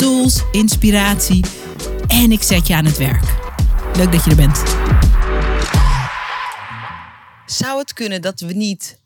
tools, 0.00 0.42
inspiratie 0.52 1.44
en 2.06 2.32
ik 2.32 2.42
zet 2.42 2.66
je 2.66 2.74
aan 2.74 2.84
het 2.84 2.96
werk. 2.96 3.24
Leuk 3.96 4.12
dat 4.12 4.24
je 4.24 4.30
er 4.30 4.36
bent. 4.36 4.62
Zou 7.46 7.78
het 7.78 7.92
kunnen 7.92 8.22
dat 8.22 8.40
we 8.40 8.52
niet 8.52 8.98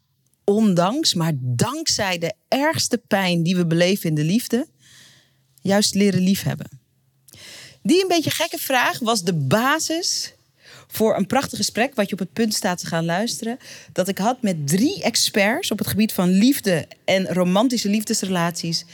ondanks, 0.45 1.15
maar 1.15 1.33
dankzij 1.37 2.19
de 2.19 2.33
ergste 2.49 2.99
pijn 2.99 3.43
die 3.43 3.57
we 3.57 3.67
beleven 3.67 4.09
in 4.09 4.15
de 4.15 4.25
liefde, 4.25 4.67
juist 5.61 5.95
leren 5.95 6.21
liefhebben? 6.21 6.81
Die 7.83 8.03
een 8.03 8.09
beetje 8.09 8.31
gekke 8.31 8.59
vraag 8.59 8.99
was 8.99 9.23
de 9.23 9.35
basis 9.35 10.35
voor 10.87 11.17
een 11.17 11.27
prachtig 11.27 11.59
gesprek, 11.59 11.95
wat 11.95 12.07
je 12.07 12.13
op 12.13 12.19
het 12.19 12.33
punt 12.33 12.55
staat 12.55 12.79
te 12.79 12.87
gaan 12.87 13.05
luisteren. 13.05 13.59
Dat 13.93 14.09
ik 14.09 14.19
had 14.19 14.43
met 14.43 14.69
drie 14.69 15.03
experts 15.03 15.71
op 15.71 15.79
het 15.79 15.87
gebied 15.87 16.13
van 16.13 16.29
liefde 16.29 16.89
en 17.05 17.27
romantische 17.27 17.89
liefdesrelaties 17.89 18.85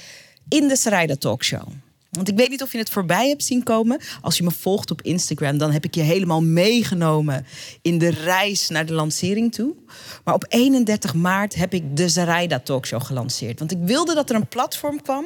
in 0.48 0.68
de 0.68 0.76
Sarayda 0.76 1.16
Talkshow. 1.16 1.68
Want 2.10 2.28
ik 2.28 2.36
weet 2.36 2.48
niet 2.48 2.62
of 2.62 2.72
je 2.72 2.78
het 2.78 2.90
voorbij 2.90 3.28
hebt 3.28 3.44
zien 3.44 3.62
komen. 3.62 4.00
Als 4.20 4.36
je 4.36 4.42
me 4.42 4.50
volgt 4.50 4.90
op 4.90 5.02
Instagram, 5.02 5.58
dan 5.58 5.72
heb 5.72 5.84
ik 5.84 5.94
je 5.94 6.00
helemaal 6.00 6.42
meegenomen 6.42 7.46
in 7.82 7.98
de 7.98 8.08
reis 8.10 8.68
naar 8.68 8.86
de 8.86 8.92
lancering 8.92 9.54
toe. 9.54 9.74
Maar 10.24 10.34
op 10.34 10.44
31 10.48 11.14
maart 11.14 11.54
heb 11.54 11.74
ik 11.74 11.96
de 11.96 12.08
Zaraida 12.08 12.58
Talkshow 12.58 13.02
gelanceerd. 13.02 13.58
Want 13.58 13.70
ik 13.70 13.78
wilde 13.80 14.14
dat 14.14 14.30
er 14.30 14.36
een 14.36 14.48
platform 14.48 15.02
kwam 15.02 15.24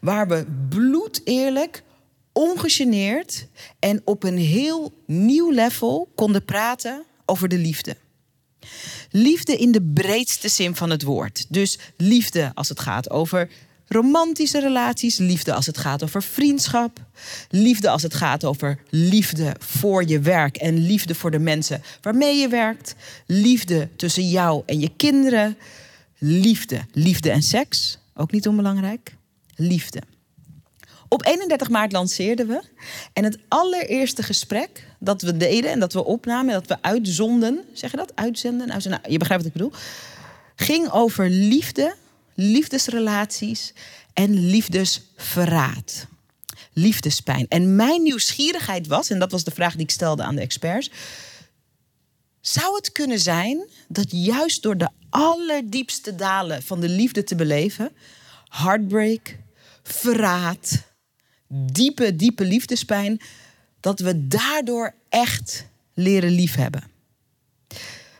waar 0.00 0.28
we 0.28 0.46
bloed 0.68 1.20
eerlijk, 1.24 1.82
ongegeneerd 2.32 3.46
en 3.78 4.02
op 4.04 4.22
een 4.22 4.38
heel 4.38 4.92
nieuw 5.06 5.50
level 5.50 6.08
konden 6.14 6.44
praten 6.44 7.04
over 7.24 7.48
de 7.48 7.58
liefde. 7.58 7.96
Liefde 9.10 9.56
in 9.56 9.72
de 9.72 9.82
breedste 9.82 10.48
zin 10.48 10.76
van 10.76 10.90
het 10.90 11.02
woord. 11.02 11.46
Dus 11.48 11.78
liefde 11.96 12.50
als 12.54 12.68
het 12.68 12.80
gaat 12.80 13.10
over 13.10 13.50
romantische 13.92 14.60
relaties, 14.60 15.18
liefde 15.18 15.54
als 15.54 15.66
het 15.66 15.78
gaat 15.78 16.02
over 16.02 16.22
vriendschap, 16.22 16.98
liefde 17.50 17.90
als 17.90 18.02
het 18.02 18.14
gaat 18.14 18.44
over 18.44 18.78
liefde 18.90 19.54
voor 19.58 20.08
je 20.08 20.20
werk 20.20 20.56
en 20.56 20.78
liefde 20.78 21.14
voor 21.14 21.30
de 21.30 21.38
mensen 21.38 21.82
waarmee 22.00 22.36
je 22.36 22.48
werkt, 22.48 22.94
liefde 23.26 23.88
tussen 23.96 24.28
jou 24.28 24.62
en 24.66 24.80
je 24.80 24.90
kinderen, 24.96 25.56
liefde, 26.18 26.80
liefde 26.92 27.30
en 27.30 27.42
seks, 27.42 27.98
ook 28.14 28.32
niet 28.32 28.48
onbelangrijk, 28.48 29.16
liefde. 29.54 30.02
Op 31.08 31.26
31 31.26 31.68
maart 31.68 31.92
lanceerden 31.92 32.46
we. 32.46 32.62
En 33.12 33.24
het 33.24 33.38
allereerste 33.48 34.22
gesprek 34.22 34.86
dat 34.98 35.22
we 35.22 35.36
deden 35.36 35.70
en 35.70 35.80
dat 35.80 35.92
we 35.92 36.04
opnamen, 36.04 36.52
dat 36.52 36.66
we 36.66 36.76
uitzonden, 36.80 37.64
zeg 37.72 37.90
je 37.90 37.96
dat? 37.96 38.12
Uitzenden? 38.14 38.68
Nou, 38.68 39.00
je 39.08 39.18
begrijpt 39.18 39.44
wat 39.44 39.52
ik 39.54 39.60
bedoel. 39.60 39.72
Ging 40.56 40.90
over 40.90 41.28
liefde 41.28 41.94
liefdesrelaties 42.34 43.72
en 44.12 44.46
liefdesverraad. 44.46 46.06
Liefdespijn. 46.72 47.46
En 47.48 47.76
mijn 47.76 48.02
nieuwsgierigheid 48.02 48.86
was, 48.86 49.10
en 49.10 49.18
dat 49.18 49.30
was 49.30 49.44
de 49.44 49.50
vraag 49.50 49.72
die 49.72 49.82
ik 49.82 49.90
stelde 49.90 50.22
aan 50.22 50.34
de 50.34 50.40
experts. 50.40 50.90
Zou 52.40 52.74
het 52.76 52.92
kunnen 52.92 53.18
zijn 53.18 53.68
dat 53.88 54.06
juist 54.10 54.62
door 54.62 54.76
de 54.76 54.88
allerdiepste 55.10 56.14
dalen 56.14 56.62
van 56.62 56.80
de 56.80 56.88
liefde 56.88 57.24
te 57.24 57.34
beleven, 57.34 57.92
heartbreak, 58.48 59.36
verraad, 59.82 60.82
diepe, 61.48 62.16
diepe 62.16 62.44
liefdespijn, 62.44 63.20
dat 63.80 64.00
we 64.00 64.28
daardoor 64.28 64.94
echt 65.08 65.66
leren 65.94 66.30
liefhebben? 66.30 66.90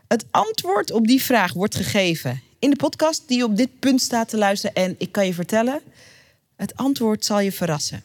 Het 0.08 0.24
antwoord 0.30 0.90
op 0.90 1.06
die 1.06 1.22
vraag 1.22 1.52
wordt 1.52 1.74
gegeven 1.74 2.42
in 2.62 2.70
de 2.70 2.76
podcast 2.76 3.22
die 3.26 3.44
op 3.44 3.56
dit 3.56 3.78
punt 3.78 4.00
staat 4.00 4.28
te 4.28 4.36
luisteren. 4.36 4.76
En 4.76 4.94
ik 4.98 5.12
kan 5.12 5.26
je 5.26 5.34
vertellen, 5.34 5.80
het 6.56 6.76
antwoord 6.76 7.24
zal 7.24 7.40
je 7.40 7.52
verrassen. 7.52 8.02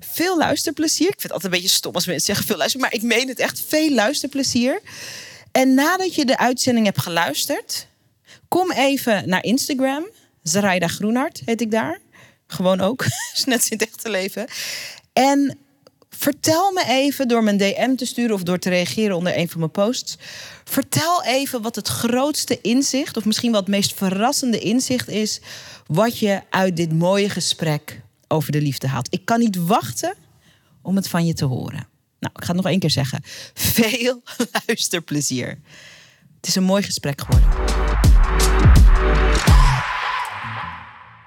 Veel 0.00 0.38
luisterplezier. 0.38 1.06
Ik 1.06 1.20
vind 1.20 1.22
het 1.22 1.32
altijd 1.32 1.52
een 1.52 1.58
beetje 1.60 1.74
stom 1.74 1.94
als 1.94 2.06
mensen 2.06 2.26
zeggen 2.26 2.46
veel 2.46 2.56
luister, 2.56 2.80
maar 2.80 2.92
ik 2.92 3.02
meen 3.02 3.28
het 3.28 3.38
echt. 3.38 3.62
Veel 3.66 3.90
luisterplezier. 3.90 4.80
En 5.52 5.74
nadat 5.74 6.14
je 6.14 6.24
de 6.24 6.38
uitzending 6.38 6.86
hebt 6.86 7.00
geluisterd, 7.00 7.86
kom 8.48 8.72
even 8.72 9.28
naar 9.28 9.44
Instagram. 9.44 10.06
Zaraida 10.42 10.86
Groenhart 10.86 11.42
heet 11.44 11.60
ik 11.60 11.70
daar. 11.70 12.00
Gewoon 12.46 12.80
ook. 12.80 13.04
is 13.36 13.44
net 13.44 13.66
in 13.70 13.78
het 13.78 13.88
echte 13.88 14.10
leven. 14.10 14.46
En 15.12 15.58
Vertel 16.22 16.72
me 16.72 16.84
even 16.86 17.28
door 17.28 17.42
mijn 17.42 17.56
DM 17.56 17.94
te 17.94 18.06
sturen 18.06 18.34
of 18.34 18.42
door 18.42 18.58
te 18.58 18.68
reageren 18.68 19.16
onder 19.16 19.38
een 19.38 19.48
van 19.48 19.58
mijn 19.58 19.70
posts. 19.70 20.16
Vertel 20.72 21.24
even 21.24 21.62
wat 21.62 21.76
het 21.76 21.88
grootste 21.88 22.60
inzicht, 22.60 23.16
of 23.16 23.24
misschien 23.24 23.52
wat 23.52 23.60
het 23.60 23.68
meest 23.68 23.94
verrassende 23.94 24.58
inzicht 24.58 25.08
is, 25.08 25.40
wat 25.86 26.18
je 26.18 26.40
uit 26.50 26.76
dit 26.76 26.92
mooie 26.92 27.28
gesprek 27.28 28.00
over 28.28 28.52
de 28.52 28.60
liefde 28.60 28.88
haalt. 28.88 29.12
Ik 29.12 29.24
kan 29.24 29.38
niet 29.38 29.56
wachten 29.56 30.14
om 30.82 30.96
het 30.96 31.08
van 31.08 31.26
je 31.26 31.34
te 31.34 31.44
horen. 31.44 31.88
Nou, 32.18 32.34
ik 32.34 32.44
ga 32.44 32.46
het 32.46 32.56
nog 32.56 32.66
één 32.66 32.78
keer 32.78 32.90
zeggen. 32.90 33.20
Veel 33.54 34.22
luisterplezier. 34.66 35.48
Het 36.36 36.46
is 36.46 36.54
een 36.54 36.62
mooi 36.62 36.82
gesprek 36.82 37.20
geworden. 37.20 37.48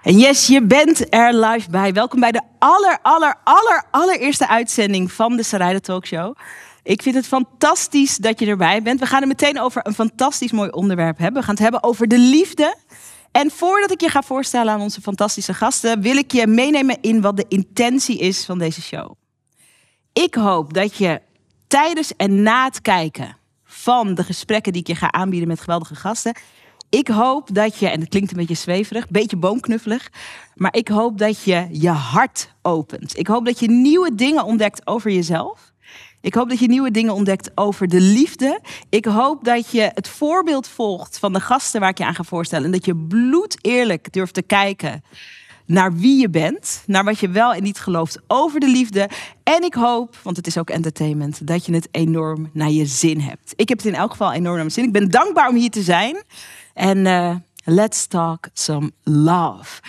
En 0.04 0.18
yes, 0.18 0.48
je 0.48 0.64
bent 0.64 1.14
er 1.14 1.34
live 1.34 1.70
bij. 1.70 1.94
Welkom 1.94 2.20
bij 2.20 2.32
de 2.32 2.42
aller, 2.60 3.00
aller, 3.02 3.36
aller, 3.44 3.84
allereerste 3.92 4.48
uitzending 4.48 5.12
van 5.12 5.36
de 5.36 5.44
Sarayda 5.44 5.80
Talkshow. 5.80 6.36
Ik 6.85 7.01
vind 7.01 7.16
het 7.16 7.28
fantastisch 7.28 8.18
dat 8.18 8.40
je 8.40 8.46
erbij 8.46 8.81
bent. 8.81 9.00
We 9.00 9.06
gaan 9.06 9.19
het 9.19 9.28
meteen 9.28 9.59
over 9.59 9.85
een 9.85 9.94
fantastisch 9.94 10.51
mooi 10.51 10.69
onderwerp 10.69 11.18
hebben. 11.18 11.40
We 11.40 11.46
gaan 11.46 11.56
het 11.56 11.63
hebben 11.63 11.84
over 11.84 12.07
de 12.07 12.19
liefde. 12.19 12.75
En 13.31 13.51
voordat 13.51 13.91
ik 13.91 14.01
je 14.01 14.09
ga 14.09 14.22
voorstellen 14.22 14.73
aan 14.73 14.81
onze 14.81 15.01
fantastische 15.01 15.53
gasten, 15.53 16.01
wil 16.01 16.16
ik 16.16 16.31
je 16.31 16.47
meenemen 16.47 16.97
in 17.01 17.22
wat 17.22 17.38
de 17.38 17.46
intentie 17.47 18.18
is 18.18 18.46
van 18.46 18.57
deze 18.57 18.81
show. 18.81 19.12
Ik 20.13 20.35
hoop 20.35 20.73
dat 20.73 20.96
je 20.96 21.22
tijdens 21.68 22.16
en 22.16 22.44
na 22.44 22.66
het 22.66 22.81
kijken 22.81 23.38
van 23.63 24.16
de 24.16 24.23
gesprekken 24.23 24.72
die 24.72 24.81
ik 24.81 24.88
je 24.88 24.96
ga 24.96 25.12
aanbieden 25.12 25.47
met 25.47 25.59
geweldige 25.59 25.96
gasten, 25.96 26.35
ik 26.90 27.07
hoop 27.07 27.53
dat 27.53 27.78
je, 27.78 27.90
en 27.90 28.00
het 28.00 28.09
klinkt 28.09 28.31
een 28.31 28.38
beetje 28.38 28.56
zweverig, 28.56 29.03
een 29.03 29.09
beetje 29.12 29.38
boomknuffelig, 29.38 30.09
maar 30.56 30.75
ik 30.75 30.88
hoop 30.88 31.17
dat 31.17 31.44
je 31.44 31.67
je 31.72 31.90
hart 31.90 32.53
opent. 32.62 33.17
Ik 33.17 33.28
hoop 33.28 33.46
dat 33.46 33.59
je 33.59 33.69
nieuwe 33.69 34.16
dingen 34.16 34.44
ontdekt 34.44 34.88
over 34.88 35.12
jezelf. 35.12 35.73
Ik 36.25 36.34
hoop 36.34 36.50
dat 36.50 36.59
je 36.59 36.68
nieuwe 36.68 36.91
dingen 36.91 37.13
ontdekt 37.13 37.52
over 37.56 37.88
de 37.88 38.02
liefde. 38.02 38.59
Ik 38.90 39.06
hoop 39.06 39.44
dat 39.44 39.72
je 39.72 39.91
het 39.94 40.08
voorbeeld 40.08 40.68
volgt 40.68 41.19
van 41.19 41.34
de 41.34 41.40
gasten 41.40 41.80
waar 41.80 41.90
ik 41.90 41.97
je 41.97 42.06
aan 42.06 42.16
ga 42.16 42.24
voorstellen. 42.24 42.66
En 42.66 42.72
dat 42.72 42.86
je 42.86 42.96
bloed 42.96 43.58
eerlijk 43.62 44.13
durft 44.13 44.34
te 44.34 44.41
kijken 44.41 45.03
naar 45.66 45.94
wie 45.94 46.19
je 46.19 46.30
bent, 46.30 46.84
naar 46.85 47.03
wat 47.03 47.19
je 47.19 47.30
wel 47.30 47.53
en 47.53 47.64
niet 47.64 47.80
gelooft 47.80 48.19
over 48.28 48.59
de 48.59 48.68
liefde. 48.68 49.09
En 49.44 49.64
ik 49.64 49.74
hoop, 49.74 50.16
want 50.24 50.38
het 50.38 50.47
is 50.47 50.58
ook 50.58 50.69
entertainment, 50.69 51.47
dat 51.47 51.66
je 51.66 51.74
het 51.74 51.88
enorm 51.91 52.50
naar 52.53 52.72
je 52.72 52.85
zin 52.85 53.19
hebt. 53.19 53.53
Ik 53.56 53.69
heb 53.69 53.78
het 53.78 53.88
in 53.88 53.96
elk 53.96 54.12
geval 54.12 54.31
enorm 54.31 54.46
naar 54.46 54.56
mijn 54.56 54.72
zin. 54.72 54.84
Ik 54.84 54.91
ben 54.91 55.12
dankbaar 55.12 55.50
om 55.50 55.56
hier 55.56 55.72
te 55.72 55.84
zijn. 55.84 56.24
En 56.74 56.97
uh, 56.97 57.35
let's 57.64 58.08
talk 58.08 58.47
some 58.53 58.91
love. 59.03 59.81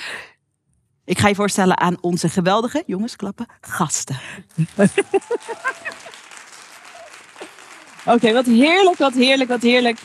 Ik 1.04 1.18
ga 1.18 1.28
je 1.28 1.34
voorstellen 1.34 1.78
aan 1.78 1.96
onze 2.00 2.28
geweldige, 2.28 2.82
jongens, 2.86 3.16
klappen, 3.16 3.46
gasten. 3.60 4.16
Oké, 8.06 8.32
wat 8.32 8.46
heerlijk, 8.46 8.98
wat 8.98 9.14
heerlijk, 9.14 9.48
wat 9.50 9.62
heerlijk. 9.62 9.98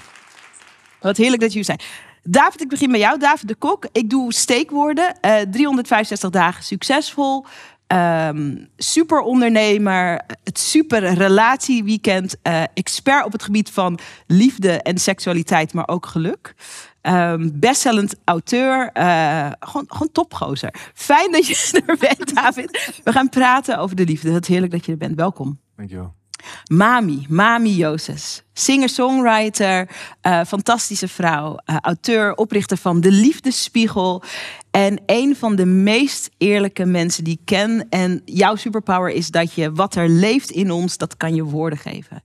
Wat 1.00 1.18
heerlijk 1.18 1.42
dat 1.42 1.50
jullie 1.50 1.66
zijn. 1.66 1.80
David, 2.24 2.62
ik 2.62 2.70
begin 2.70 2.92
bij 2.92 3.00
jou. 3.00 3.20
David 3.20 3.48
de 3.48 3.56
Kok. 3.56 3.88
Ik 3.92 4.10
doe 4.10 4.34
steekwoorden. 4.34 5.18
Uh, 5.22 5.42
eh, 5.42 5.50
365 5.50 6.30
dagen 6.30 6.64
succesvol. 6.64 7.46
Um, 7.88 8.70
super 8.78 9.20
ondernemer, 9.20 10.22
het 10.44 10.60
super 10.60 11.14
relatieweekend, 11.14 12.36
uh, 12.44 12.64
expert 12.74 13.26
op 13.26 13.32
het 13.32 13.44
gebied 13.44 13.70
van 13.70 14.00
liefde 14.28 14.82
en 14.82 14.98
seksualiteit, 14.98 15.74
maar 15.74 15.88
ook 15.88 16.06
geluk. 16.06 16.56
Um, 17.02 17.60
bestsellend 17.60 18.16
auteur, 18.24 18.90
uh, 18.94 19.52
gewoon, 19.60 19.86
gewoon 19.88 20.12
topgozer. 20.12 20.74
Fijn 20.94 21.32
dat 21.32 21.48
je 21.48 21.82
er 21.86 21.98
bent, 21.98 22.36
David. 22.36 23.02
We 23.04 23.12
gaan 23.12 23.30
praten 23.30 23.78
over 23.78 23.96
de 23.96 24.06
liefde. 24.06 24.40
Is 24.40 24.48
heerlijk 24.48 24.72
dat 24.72 24.86
je 24.86 24.92
er 24.92 24.98
bent. 24.98 25.16
Welkom. 25.16 25.60
Dankjewel. 25.76 26.20
Mami, 26.68 27.26
Mami 27.30 27.76
Jozes. 27.76 28.44
Singer-songwriter, 28.54 29.90
uh, 30.28 30.42
fantastische 30.48 31.08
vrouw, 31.08 31.60
uh, 31.66 31.78
auteur, 31.80 32.36
oprichter 32.36 32.78
van 32.78 33.02
De 33.02 33.12
Liefdesspiegel. 33.12 34.24
En 34.72 35.02
een 35.06 35.36
van 35.36 35.56
de 35.56 35.66
meest 35.66 36.30
eerlijke 36.38 36.86
mensen 36.86 37.24
die 37.24 37.34
ik 37.34 37.46
ken. 37.46 37.90
En 37.90 38.22
jouw 38.26 38.56
superpower 38.56 39.10
is 39.10 39.28
dat 39.28 39.54
je 39.54 39.72
wat 39.72 39.96
er 39.96 40.10
leeft 40.10 40.52
in 40.52 40.72
ons, 40.72 40.98
dat 40.98 41.18
kan 41.18 41.36
je 41.36 41.44
woorden 41.44 41.80
geven. 41.80 42.24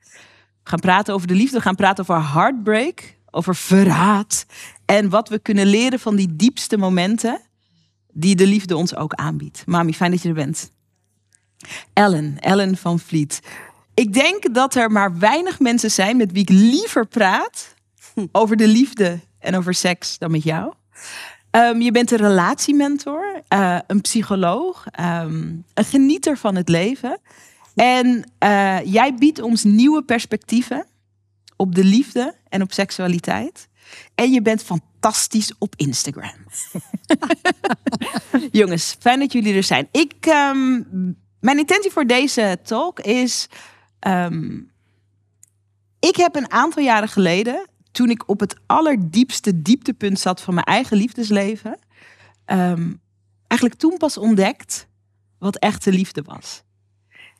We 0.62 0.70
gaan 0.70 0.80
praten 0.80 1.14
over 1.14 1.26
de 1.26 1.34
liefde, 1.34 1.56
we 1.56 1.62
gaan 1.62 1.74
praten 1.74 2.08
over 2.08 2.32
heartbreak, 2.32 3.16
over 3.30 3.54
verraad. 3.56 4.46
En 4.84 5.08
wat 5.08 5.28
we 5.28 5.38
kunnen 5.38 5.66
leren 5.66 6.00
van 6.00 6.16
die 6.16 6.36
diepste 6.36 6.76
momenten 6.76 7.40
die 8.12 8.36
de 8.36 8.46
liefde 8.46 8.76
ons 8.76 8.96
ook 8.96 9.14
aanbiedt. 9.14 9.66
Mami, 9.66 9.94
fijn 9.94 10.10
dat 10.10 10.22
je 10.22 10.28
er 10.28 10.34
bent. 10.34 10.72
Ellen, 11.92 12.38
Ellen 12.40 12.76
van 12.76 12.98
Vliet. 12.98 13.40
Ik 13.96 14.12
denk 14.12 14.54
dat 14.54 14.75
er 14.75 14.90
maar 14.90 15.19
weinig 15.19 15.60
mensen 15.60 15.90
zijn 15.90 16.16
met 16.16 16.32
wie 16.32 16.43
ik 16.43 16.48
liever 16.48 17.06
praat 17.06 17.75
over 18.32 18.56
de 18.56 18.66
liefde 18.66 19.20
en 19.38 19.56
over 19.56 19.75
seks 19.75 20.19
dan 20.19 20.31
met 20.31 20.43
jou. 20.43 20.72
Um, 21.50 21.81
je 21.81 21.90
bent 21.90 22.10
een 22.10 22.19
relatiementor, 22.19 23.43
uh, 23.48 23.78
een 23.87 24.00
psycholoog, 24.00 24.84
um, 25.00 25.64
een 25.75 25.84
genieter 25.84 26.37
van 26.37 26.54
het 26.54 26.69
leven. 26.69 27.20
En 27.75 28.31
uh, 28.44 28.84
jij 28.84 29.14
biedt 29.14 29.40
ons 29.40 29.64
nieuwe 29.64 30.02
perspectieven 30.02 30.87
op 31.56 31.75
de 31.75 31.84
liefde 31.84 32.34
en 32.48 32.62
op 32.62 32.72
seksualiteit. 32.72 33.69
En 34.14 34.32
je 34.32 34.43
bent 34.43 34.62
fantastisch 34.62 35.52
op 35.58 35.75
Instagram. 35.76 36.37
Jongens, 38.60 38.96
fijn 38.98 39.19
dat 39.19 39.32
jullie 39.32 39.54
er 39.54 39.62
zijn. 39.62 39.88
Ik, 39.93 40.26
um, 40.26 40.87
mijn 41.40 41.58
intentie 41.58 41.90
voor 41.90 42.06
deze 42.06 42.58
talk 42.62 43.00
is. 43.00 43.48
Um, 44.00 44.70
ik 45.98 46.16
heb 46.16 46.37
een 46.37 46.50
aantal 46.50 46.82
jaren 46.82 47.08
geleden, 47.08 47.66
toen 47.93 48.10
ik 48.10 48.28
op 48.28 48.40
het 48.40 48.56
allerdiepste 48.66 49.62
dieptepunt 49.62 50.19
zat 50.19 50.40
van 50.40 50.54
mijn 50.54 50.66
eigen 50.66 50.96
liefdesleven, 50.96 51.78
um, 52.46 53.00
eigenlijk 53.46 53.81
toen 53.81 53.96
pas 53.96 54.16
ontdekt 54.16 54.88
wat 55.38 55.56
echte 55.56 55.93
liefde 55.93 56.22
was. 56.22 56.62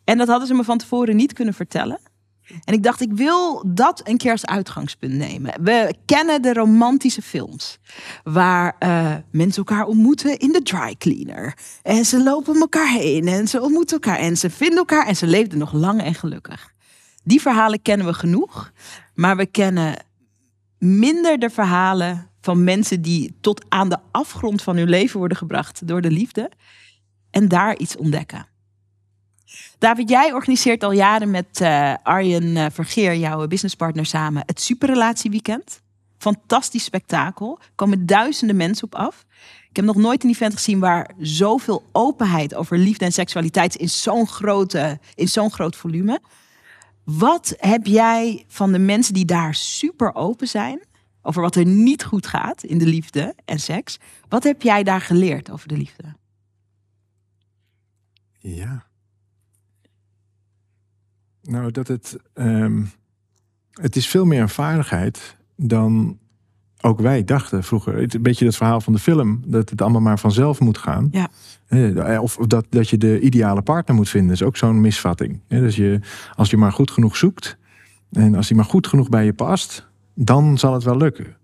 En 0.05 0.19
dat 0.19 0.29
hadden 0.29 0.47
ze 0.47 0.55
me 0.55 0.64
van 0.64 0.79
tevoren 0.79 1.17
niet 1.17 1.32
kunnen 1.32 1.55
vertellen. 1.55 1.99
En 2.64 2.75
ik 2.75 2.82
dacht, 2.82 3.00
ik 3.00 3.12
wil 3.12 3.62
dat 3.66 4.00
een 4.04 4.16
keer 4.16 4.31
als 4.31 4.46
uitgangspunt 4.46 5.12
nemen. 5.12 5.62
We 5.62 5.94
kennen 6.04 6.43
de 6.43 6.52
romantische 6.52 7.22
films. 7.22 7.78
Waar 8.25 8.76
uh, 8.81 9.14
mensen 9.31 9.64
elkaar 9.64 9.87
ontmoeten 9.87 10.38
in 10.38 10.52
de 10.52 10.62
dry 10.62 10.94
cleaner. 10.98 11.58
En 11.82 12.04
ze 12.04 12.22
lopen 12.22 12.60
elkaar 12.60 12.88
heen 12.88 13.28
en 13.28 13.48
ze 13.48 13.60
ontmoeten 13.60 14.00
elkaar 14.00 14.19
en 14.19 14.37
ze 14.37 14.50
vinden 14.50 14.78
elkaar 14.78 15.06
en 15.06 15.16
ze 15.16 15.26
leefden 15.26 15.58
nog 15.58 15.72
lang 15.72 16.02
en 16.02 16.14
gelukkig. 16.14 16.75
Die 17.25 17.40
verhalen 17.40 17.82
kennen 17.82 18.06
we 18.06 18.12
genoeg. 18.12 18.72
Maar 19.14 19.37
we 19.37 19.46
kennen 19.46 20.04
minder 20.78 21.38
de 21.38 21.50
verhalen 21.50 22.31
van 22.40 22.64
mensen 22.64 23.02
die 23.02 23.37
tot 23.40 23.64
aan 23.69 23.88
de 23.88 23.98
afgrond 24.10 24.62
van 24.62 24.76
hun 24.76 24.88
leven 24.88 25.19
worden 25.19 25.37
gebracht 25.37 25.87
door 25.87 26.00
de 26.00 26.10
liefde. 26.10 26.50
En 27.31 27.48
daar 27.48 27.76
iets 27.76 27.96
ontdekken. 27.96 28.46
David, 29.78 30.08
jij 30.08 30.32
organiseert 30.32 30.82
al 30.82 30.93
jaren 30.93 31.31
met 31.31 31.61
uh, 31.62 31.94
Arjen 32.02 32.44
uh, 32.44 32.67
Vergeer, 32.73 33.17
jouw 33.17 33.46
businesspartner, 33.46 34.06
samen 34.06 34.43
het 34.46 34.61
Superrelatieweekend. 34.61 35.81
Fantastisch 36.19 36.84
spektakel. 36.84 37.58
Er 37.61 37.69
komen 37.75 38.06
duizenden 38.06 38.56
mensen 38.56 38.84
op 38.84 38.94
af. 38.94 39.25
Ik 39.70 39.76
heb 39.76 39.84
nog 39.84 39.96
nooit 39.96 40.25
een 40.25 40.31
event 40.31 40.52
gezien 40.52 40.78
waar 40.78 41.11
zoveel 41.19 41.84
openheid 41.93 42.55
over 42.55 42.78
liefde 42.78 43.05
en 43.05 43.12
seksualiteit 43.12 43.75
in 43.75 43.88
zo'n 43.88 44.26
grote, 44.26 44.99
in 45.14 45.28
zo'n 45.28 45.50
groot 45.50 45.76
volume. 45.76 46.20
Wat 47.05 47.55
heb 47.56 47.87
jij 47.87 48.44
van 48.49 48.72
de 48.72 48.79
mensen 48.79 49.14
die 49.14 49.25
daar 49.25 49.55
super 49.55 50.14
open 50.14 50.49
zijn, 50.49 50.81
over 51.22 51.43
wat 51.43 51.56
er 51.56 51.67
niet 51.67 52.05
goed 52.05 52.26
gaat 52.26 52.62
in 52.62 52.79
de 52.79 52.87
liefde 52.87 53.34
en 53.44 53.61
seks, 53.61 53.99
wat 54.29 54.44
heb 54.44 54.62
jij 54.62 54.82
daar 54.82 55.00
geleerd 55.00 55.50
over 55.50 55.69
de 55.69 55.76
liefde? 55.76 56.14
Ja. 58.38 58.87
Nou, 61.48 61.70
dat 61.70 61.88
het. 61.88 62.16
Um, 62.34 62.90
het 63.72 63.96
is 63.96 64.08
veel 64.08 64.25
meer 64.25 64.40
een 64.40 64.48
vaardigheid 64.48 65.37
dan 65.56 66.19
ook 66.81 67.00
wij 67.00 67.25
dachten 67.25 67.64
vroeger. 67.64 68.14
Een 68.14 68.22
beetje 68.22 68.46
het 68.46 68.56
verhaal 68.56 68.81
van 68.81 68.93
de 68.93 68.98
film, 68.98 69.43
dat 69.46 69.70
het 69.70 69.82
allemaal 69.82 70.00
maar 70.00 70.19
vanzelf 70.19 70.60
moet 70.60 70.78
gaan. 70.78 71.08
Ja. 71.10 71.28
Eh, 71.66 72.22
of 72.22 72.37
dat, 72.37 72.66
dat 72.69 72.88
je 72.88 72.98
de 72.98 73.20
ideale 73.20 73.62
partner 73.62 73.96
moet 73.96 74.08
vinden, 74.08 74.32
is 74.32 74.43
ook 74.43 74.56
zo'n 74.56 74.81
misvatting. 74.81 75.40
Dus 75.48 75.76
je, 75.76 76.00
als 76.34 76.50
je 76.50 76.56
maar 76.56 76.72
goed 76.72 76.90
genoeg 76.90 77.16
zoekt 77.16 77.56
en 78.12 78.34
als 78.34 78.46
die 78.46 78.56
maar 78.56 78.64
goed 78.64 78.87
genoeg 78.87 79.08
bij 79.08 79.25
je 79.25 79.32
past, 79.32 79.88
dan 80.14 80.58
zal 80.58 80.72
het 80.72 80.82
wel 80.82 80.96
lukken. 80.96 81.37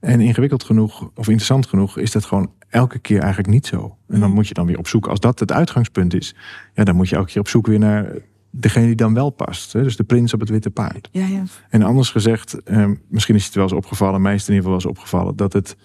En 0.00 0.20
ingewikkeld 0.20 0.64
genoeg 0.64 1.00
of 1.02 1.26
interessant 1.26 1.66
genoeg 1.66 1.98
is 1.98 2.10
dat 2.10 2.24
gewoon 2.24 2.52
elke 2.68 2.98
keer 2.98 3.18
eigenlijk 3.18 3.48
niet 3.48 3.66
zo. 3.66 3.96
En 4.08 4.20
dan 4.20 4.28
mm. 4.28 4.34
moet 4.34 4.48
je 4.48 4.54
dan 4.54 4.66
weer 4.66 4.78
op 4.78 4.88
zoek, 4.88 5.06
als 5.06 5.20
dat 5.20 5.38
het 5.38 5.52
uitgangspunt 5.52 6.14
is, 6.14 6.34
ja, 6.74 6.84
dan 6.84 6.96
moet 6.96 7.08
je 7.08 7.16
elke 7.16 7.30
keer 7.30 7.40
op 7.40 7.48
zoek 7.48 7.66
weer 7.66 7.78
naar 7.78 8.12
degene 8.50 8.86
die 8.86 8.94
dan 8.94 9.14
wel 9.14 9.30
past. 9.30 9.72
Hè? 9.72 9.82
Dus 9.82 9.96
de 9.96 10.04
prins 10.04 10.34
op 10.34 10.40
het 10.40 10.48
witte 10.48 10.70
paard. 10.70 11.08
Ja, 11.12 11.26
ja. 11.26 11.42
En 11.68 11.82
anders 11.82 12.10
gezegd, 12.10 12.62
eh, 12.62 12.90
misschien 13.08 13.34
is 13.34 13.44
het 13.44 13.54
wel 13.54 13.64
eens 13.64 13.72
opgevallen, 13.72 14.22
mij 14.22 14.34
is 14.34 14.40
het 14.40 14.48
in 14.48 14.54
ieder 14.54 14.70
geval 14.70 14.82
wel 14.82 14.92
eens 14.92 14.98
opgevallen, 14.98 15.36
dat 15.36 15.52
het 15.52 15.76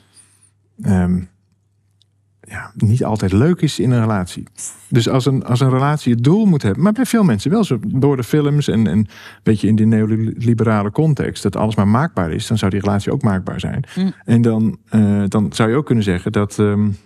eh, 0.82 1.16
ja, 2.48 2.72
niet 2.76 3.04
altijd 3.04 3.32
leuk 3.32 3.62
is 3.62 3.80
in 3.80 3.92
een 3.92 4.02
relatie. 4.02 4.48
Dus 4.90 5.10
als 5.10 5.26
een, 5.26 5.44
als 5.46 5.60
een 5.60 5.70
relatie 5.70 6.14
het 6.14 6.24
doel 6.24 6.46
moet 6.46 6.62
hebben, 6.62 6.84
maar 6.84 6.92
bij 6.92 7.06
veel 7.06 7.24
mensen 7.24 7.52
wel 7.52 7.64
zo, 7.64 7.80
door 7.88 8.18
de 8.18 8.24
films 8.24 8.68
en, 8.68 8.88
en 8.88 8.98
een 8.98 9.08
beetje 9.44 9.68
in 9.68 9.76
die 9.76 9.86
neoliberale 9.86 10.92
context, 10.92 11.44
dat 11.44 11.56
alles 11.56 11.76
maar 11.76 11.88
maakbaar 11.88 12.32
is, 12.32 12.48
dan 12.48 12.58
zou 12.58 12.72
die 12.72 12.80
relatie 12.80 13.12
ook 13.12 13.22
maakbaar 13.22 13.60
zijn. 13.60 13.84
Mm. 13.96 14.14
En 14.26 14.42
dan, 14.42 14.78
uh, 14.92 15.24
dan 15.28 15.54
zou 15.54 15.70
je 15.70 15.76
ook 15.76 15.86
kunnen 15.86 16.04
zeggen 16.04 16.32
dat. 16.32 16.58
Um, 16.58 16.98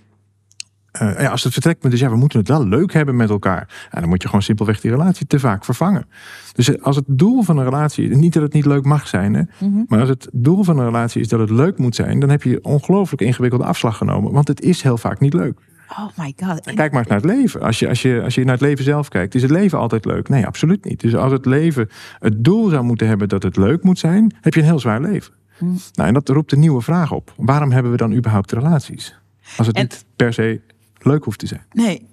uh, 1.02 1.20
ja, 1.20 1.30
als 1.30 1.44
het 1.44 1.54
vertrekpunt 1.54 1.94
is, 1.94 2.00
ja, 2.00 2.10
we 2.10 2.16
moeten 2.16 2.40
het 2.40 2.48
wel 2.48 2.68
leuk 2.68 2.94
hebben 2.94 3.16
met 3.16 3.30
elkaar. 3.30 3.88
Ja, 3.92 4.00
dan 4.00 4.10
moet 4.10 4.22
je 4.22 4.28
gewoon 4.28 4.44
simpelweg 4.44 4.82
die 4.82 4.92
relatie 4.92 5.28
te 5.28 5.40
vaak 5.40 5.66
vervangen. 5.66 6.06
Dus 6.54 6.76
eh, 6.76 6.84
als 6.84 6.96
het 6.96 7.06
doel 7.08 7.42
van 7.42 7.58
een 7.58 7.64
relatie, 7.64 8.16
niet 8.16 8.34
dat 8.34 8.44
het 8.44 8.54
niet 8.54 8.66
leuk 8.66 8.86
mag 8.86 9.08
zijn, 9.08 9.34
hè, 9.34 9.42
mhm. 9.60 9.84
maar 9.88 10.00
als 10.00 10.10
het 10.10 10.30
doel 10.32 10.64
van 10.64 10.78
een 10.78 10.86
relatie 10.86 11.22
is 11.22 11.28
dat 11.28 11.40
het 11.40 11.50
leuk 11.50 11.78
moet 11.78 11.96
zijn, 11.96 12.20
dan 12.20 12.30
heb 12.30 12.44
je 12.44 12.64
ongelooflijk 12.64 13.22
ingewikkelde 13.22 13.66
afslag 13.66 13.98
genomen. 13.98 14.32
Want 14.32 14.48
het 14.48 14.62
is 14.62 14.82
heel 14.82 14.98
vaak 14.98 15.20
niet 15.20 15.34
leuk. 15.34 15.60
Oh 15.90 16.08
my 16.18 16.34
god. 16.38 16.62
Kijk 16.62 16.92
maar 16.92 17.00
eens 17.00 17.10
naar 17.10 17.22
het 17.22 17.26
leven. 17.26 17.62
Als 17.62 17.80
je, 17.80 17.88
als, 17.88 18.02
je, 18.02 18.22
als 18.24 18.36
je 18.36 18.44
naar 18.44 18.54
het 18.54 18.62
leven 18.62 18.84
zelf 18.84 19.08
kijkt, 19.08 19.36
is 19.36 19.42
het 19.42 19.52
leven 19.52 19.80
altijd 19.80 20.06
leuk? 20.06 20.30
Nee, 20.30 20.46
absoluut 20.46 20.86
niet. 20.86 21.00
Dus 21.00 21.16
als 21.16 21.32
het 21.32 21.46
leven 21.46 21.90
het 22.20 22.44
doel 22.44 22.70
zou 22.70 22.84
moeten 22.84 23.08
hebben 23.08 23.30
dat 23.30 23.44
het 23.44 23.58
leuk 23.58 23.84
moet 23.84 24.00
zijn, 24.00 24.36
heb 24.42 24.54
je 24.54 24.60
een 24.60 24.66
heel 24.66 24.80
zwaar 24.80 25.02
leven. 25.02 25.34
Mhm. 25.60 25.72
Nou, 25.94 26.08
en 26.08 26.14
dat 26.14 26.30
roept 26.30 26.52
een 26.52 26.60
nieuwe 26.60 26.82
vraag 26.82 27.12
op. 27.12 27.34
Waarom 27.38 27.72
hebben 27.72 27.92
we 27.92 27.98
dan 27.98 28.14
überhaupt 28.14 28.52
relaties? 28.52 29.20
Als 29.58 29.68
het 29.68 29.76
niet 29.76 30.06
per 30.16 30.34
se 30.34 30.62
leuk 31.00 31.24
hoeft 31.24 31.40
te 31.40 31.48
zijn. 31.48 31.66
Nee. 31.72 32.08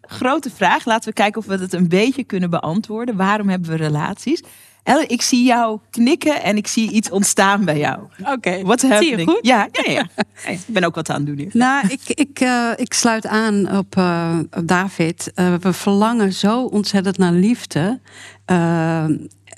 Grote 0.00 0.50
vraag. 0.50 0.84
Laten 0.84 1.08
we 1.08 1.14
kijken 1.14 1.40
of 1.40 1.46
we 1.46 1.56
het 1.56 1.72
een 1.72 1.88
beetje 1.88 2.24
kunnen 2.24 2.50
beantwoorden. 2.50 3.16
Waarom 3.16 3.48
hebben 3.48 3.70
we 3.70 3.76
relaties? 3.76 4.42
Ellen, 4.82 5.08
ik 5.08 5.22
zie 5.22 5.44
jou 5.44 5.78
knikken 5.90 6.42
en 6.42 6.56
ik 6.56 6.66
zie 6.66 6.90
iets 6.90 7.10
ontstaan 7.10 7.64
bij 7.64 7.78
jou. 7.78 7.98
Oké. 8.24 8.62
Wat 8.62 8.80
zie 8.80 9.16
je 9.16 9.24
goed? 9.24 9.38
Ja, 9.40 9.68
ja, 9.72 9.92
ja. 9.92 10.08
ik 10.52 10.60
ben 10.66 10.84
ook 10.84 10.94
wat 10.94 11.10
aan 11.10 11.16
het 11.16 11.26
doen 11.26 11.38
hier. 11.38 11.50
Nou, 11.52 11.88
ik, 11.88 12.00
ik, 12.06 12.40
uh, 12.40 12.70
ik 12.76 12.92
sluit 12.92 13.26
aan 13.26 13.76
op, 13.76 13.96
uh, 13.96 14.38
op 14.50 14.66
David. 14.66 15.32
Uh, 15.34 15.54
we 15.54 15.72
verlangen 15.72 16.32
zo 16.32 16.64
ontzettend 16.64 17.18
naar 17.18 17.32
liefde. 17.32 18.00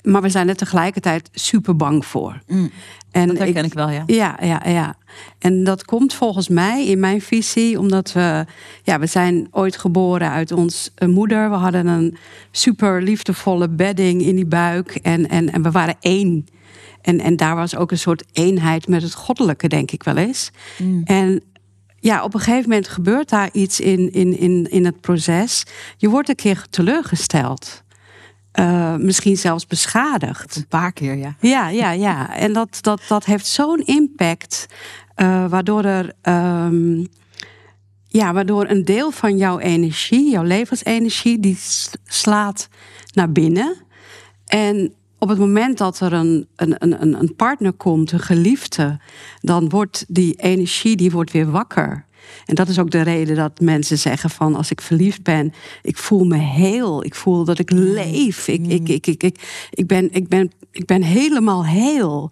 maar 0.01 0.21
we 0.21 0.29
zijn 0.29 0.49
er 0.49 0.55
tegelijkertijd 0.55 1.29
super 1.31 1.75
bang 1.75 2.05
voor. 2.05 2.41
Mm. 2.47 2.71
En 3.15 3.27
dat 3.27 3.37
herken 3.37 3.63
ik, 3.63 3.65
ik, 3.65 3.73
wel, 3.73 3.89
ja. 3.89 4.03
Ja, 4.05 4.37
ja, 4.41 4.61
ja. 4.65 4.95
En 5.39 5.63
dat 5.63 5.85
komt 5.85 6.13
volgens 6.13 6.49
mij 6.49 6.85
in 6.85 6.99
mijn 6.99 7.21
visie 7.21 7.79
omdat 7.79 8.11
we, 8.11 8.45
ja, 8.83 8.99
we 8.99 9.05
zijn 9.05 9.47
ooit 9.51 9.77
geboren 9.77 10.29
uit 10.29 10.51
ons 10.51 10.91
moeder. 11.07 11.49
We 11.49 11.55
hadden 11.55 11.87
een 11.87 12.17
super 12.51 13.01
liefdevolle 13.01 13.69
bedding 13.69 14.21
in 14.21 14.35
die 14.35 14.45
buik 14.45 14.95
en, 14.95 15.29
en, 15.29 15.51
en 15.51 15.61
we 15.61 15.71
waren 15.71 15.95
één. 15.99 16.45
En, 17.01 17.19
en 17.19 17.35
daar 17.35 17.55
was 17.55 17.75
ook 17.75 17.91
een 17.91 17.97
soort 17.97 18.23
eenheid 18.33 18.87
met 18.87 19.01
het 19.01 19.13
goddelijke, 19.13 19.67
denk 19.67 19.91
ik 19.91 20.03
wel 20.03 20.17
eens. 20.17 20.51
Mm. 20.77 21.01
En 21.03 21.41
ja, 21.99 22.23
op 22.23 22.33
een 22.33 22.39
gegeven 22.39 22.69
moment 22.69 22.87
gebeurt 22.87 23.29
daar 23.29 23.49
iets 23.51 23.79
in, 23.79 24.11
in, 24.11 24.37
in, 24.37 24.67
in 24.69 24.85
het 24.85 25.01
proces. 25.01 25.65
Je 25.97 26.09
wordt 26.09 26.29
een 26.29 26.35
keer 26.35 26.65
teleurgesteld. 26.69 27.83
Uh, 28.59 28.95
misschien 28.95 29.37
zelfs 29.37 29.67
beschadigd. 29.67 30.55
Een 30.55 30.67
paar 30.67 30.91
keer, 30.91 31.15
ja. 31.15 31.35
Ja, 31.39 31.69
ja, 31.69 31.91
ja. 31.91 32.35
En 32.35 32.53
dat, 32.53 32.77
dat, 32.81 33.01
dat 33.07 33.25
heeft 33.25 33.47
zo'n 33.47 33.85
impact, 33.85 34.65
uh, 35.17 35.45
waardoor 35.49 35.83
er. 35.83 36.13
Um, 36.65 37.07
ja, 38.07 38.33
waardoor 38.33 38.69
een 38.69 38.85
deel 38.85 39.11
van 39.11 39.37
jouw 39.37 39.59
energie, 39.59 40.31
jouw 40.31 40.43
levensenergie, 40.43 41.39
die 41.39 41.57
slaat 42.05 42.67
naar 43.13 43.31
binnen. 43.31 43.75
En 44.45 44.93
op 45.19 45.29
het 45.29 45.39
moment 45.39 45.77
dat 45.77 45.99
er 45.99 46.13
een, 46.13 46.47
een, 46.55 46.75
een, 46.79 47.19
een 47.19 47.35
partner 47.35 47.73
komt, 47.73 48.11
een 48.11 48.19
geliefde, 48.19 48.99
dan 49.39 49.69
wordt 49.69 50.05
die 50.07 50.35
energie 50.35 50.95
die 50.95 51.11
wordt 51.11 51.31
weer 51.31 51.51
wakker. 51.51 52.05
En 52.45 52.55
dat 52.55 52.67
is 52.67 52.79
ook 52.79 52.91
de 52.91 53.01
reden 53.01 53.35
dat 53.35 53.59
mensen 53.59 53.97
zeggen 53.97 54.29
van 54.29 54.55
als 54.55 54.71
ik 54.71 54.81
verliefd 54.81 55.23
ben, 55.23 55.53
ik 55.81 55.97
voel 55.97 56.23
me 56.23 56.37
heel. 56.37 57.03
Ik 57.03 57.15
voel 57.15 57.43
dat 57.43 57.59
ik 57.59 57.71
leef. 57.71 58.47
Ik, 58.47 58.67
ik, 58.67 58.89
ik, 58.89 59.07
ik, 59.07 59.23
ik, 59.23 59.67
ik, 59.69 59.87
ben, 59.87 60.13
ik, 60.13 60.27
ben, 60.27 60.51
ik 60.71 60.85
ben 60.85 61.01
helemaal 61.01 61.65
heel. 61.65 62.31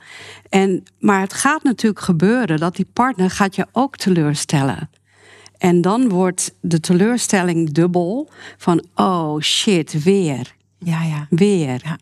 En, 0.50 0.84
maar 1.00 1.20
het 1.20 1.34
gaat 1.34 1.64
natuurlijk 1.64 2.04
gebeuren 2.04 2.60
dat 2.60 2.76
die 2.76 2.88
partner 2.94 3.30
gaat 3.30 3.56
je 3.56 3.66
ook 3.72 3.98
teleurstellen. 3.98 4.90
En 5.58 5.82
dan 5.82 6.10
wordt 6.10 6.54
de 6.62 6.80
teleurstelling 6.80 7.72
dubbel 7.72 8.30
van 8.58 8.86
oh 8.96 9.40
shit, 9.40 10.04
weer. 10.04 10.56
Ja, 10.78 11.04
ja. 11.04 11.28
Weer. 11.30 11.82
Ja. 11.84 11.98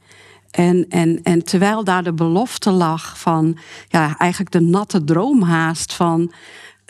En, 0.52 0.86
en, 0.90 1.20
en 1.24 1.44
terwijl 1.44 1.84
daar 1.84 2.04
de 2.04 2.14
belofte 2.14 2.72
lag 2.72 3.20
van, 3.20 3.58
ja, 3.88 4.18
eigenlijk 4.18 4.52
de 4.52 4.60
natte 4.60 5.04
droomhaast 5.04 5.94
van 5.94 6.32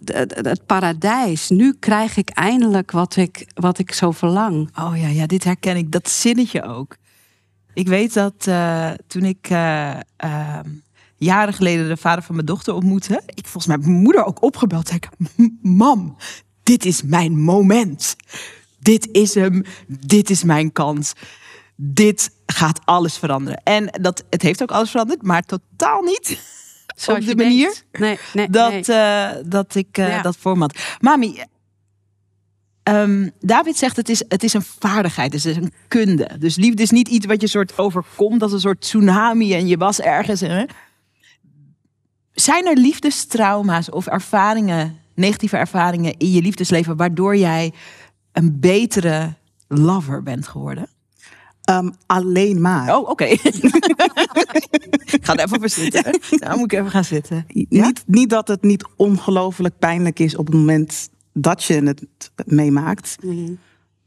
het, 0.03 0.65
paradijs. 0.65 1.49
Nu 1.49 1.75
krijg 1.79 2.17
ik 2.17 2.29
eindelijk 2.29 2.91
wat 2.91 3.15
ik, 3.15 3.47
wat 3.53 3.79
ik 3.79 3.93
zo 3.93 4.11
verlang. 4.11 4.69
Oh 4.79 4.93
ja, 4.95 5.07
ja, 5.07 5.25
dit 5.25 5.43
herken 5.43 5.77
ik. 5.77 5.91
Dat 5.91 6.09
zinnetje 6.09 6.63
ook. 6.63 6.95
Ik 7.73 7.87
weet 7.87 8.13
dat 8.13 8.45
uh, 8.47 8.91
toen 9.07 9.23
ik 9.23 9.49
uh, 9.49 9.93
uh, 10.25 10.59
jaren 11.17 11.53
geleden 11.53 11.87
de 11.87 11.97
vader 11.97 12.23
van 12.23 12.35
mijn 12.35 12.47
dochter 12.47 12.73
ontmoette, 12.73 13.21
ik 13.25 13.43
volgens 13.43 13.65
mij 13.65 13.77
mijn 13.77 14.01
moeder 14.01 14.25
ook 14.25 14.43
opgebeld. 14.43 14.87
Zei 14.87 14.99
mam, 15.61 16.15
dit 16.63 16.85
is 16.85 17.03
mijn 17.03 17.39
moment. 17.39 18.15
Dit 18.79 19.09
is 19.11 19.33
hem. 19.33 19.63
Dit 19.87 20.29
is 20.29 20.43
mijn 20.43 20.71
kans. 20.71 21.13
Dit 21.75 22.31
gaat 22.45 22.79
alles 22.85 23.17
veranderen. 23.17 23.63
En 23.63 23.87
dat, 24.01 24.23
het 24.29 24.41
heeft 24.41 24.61
ook 24.61 24.71
alles 24.71 24.89
veranderd, 24.89 25.21
maar 25.21 25.43
totaal 25.43 26.01
niet 26.01 26.39
op 27.07 27.25
de 27.25 27.35
manier 27.35 27.81
nee, 27.91 28.19
nee, 28.33 28.49
dat, 28.49 28.71
nee. 28.71 28.83
Uh, 28.87 29.29
dat 29.45 29.75
ik 29.75 29.97
uh, 29.97 30.07
ja. 30.07 30.21
dat 30.21 30.37
had. 30.41 30.79
Mami, 30.99 31.43
um, 32.83 33.31
David 33.39 33.77
zegt 33.77 33.95
het 33.95 34.09
is, 34.09 34.23
het 34.27 34.43
is 34.43 34.53
een 34.53 34.61
vaardigheid, 34.61 35.31
dus 35.31 35.43
het 35.43 35.57
is 35.57 35.63
een 35.63 35.73
kunde. 35.87 36.29
Dus 36.39 36.55
liefde 36.55 36.81
is 36.81 36.89
niet 36.89 37.07
iets 37.07 37.25
wat 37.25 37.41
je 37.41 37.47
soort 37.47 37.77
overkomt 37.77 38.41
als 38.41 38.51
een 38.51 38.59
soort 38.59 38.81
tsunami 38.81 39.53
en 39.53 39.67
je 39.67 39.77
was 39.77 39.99
ergens. 39.99 40.41
Hè? 40.41 40.65
Zijn 42.31 42.67
er 42.67 42.77
liefdestrauma's 42.77 43.91
of 43.91 44.07
ervaringen, 44.07 44.99
negatieve 45.15 45.57
ervaringen 45.57 46.17
in 46.17 46.31
je 46.31 46.41
liefdesleven, 46.41 46.97
waardoor 46.97 47.37
jij 47.37 47.73
een 48.31 48.59
betere 48.59 49.33
lover 49.67 50.23
bent 50.23 50.47
geworden? 50.47 50.87
Um, 51.77 51.93
alleen 52.05 52.61
maar. 52.61 52.95
Oh, 52.97 53.01
oké. 53.01 53.11
Okay. 53.11 53.29
ik 55.15 55.19
ga 55.21 55.35
er 55.35 55.45
even 55.45 55.59
voor 55.59 55.69
zitten. 55.69 56.19
Nou 56.29 56.57
moet 56.57 56.71
ik 56.71 56.79
even 56.79 56.91
gaan 56.91 57.03
zitten. 57.03 57.45
Ja? 57.47 57.85
Niet, 57.85 58.03
niet 58.05 58.29
dat 58.29 58.47
het 58.47 58.61
niet 58.61 58.87
ongelooflijk 58.95 59.79
pijnlijk 59.79 60.19
is 60.19 60.35
op 60.35 60.45
het 60.45 60.55
moment 60.55 61.09
dat 61.33 61.63
je 61.63 61.73
het 61.83 62.31
meemaakt. 62.45 63.17
Mm 63.23 63.31
-hmm. 63.31 63.59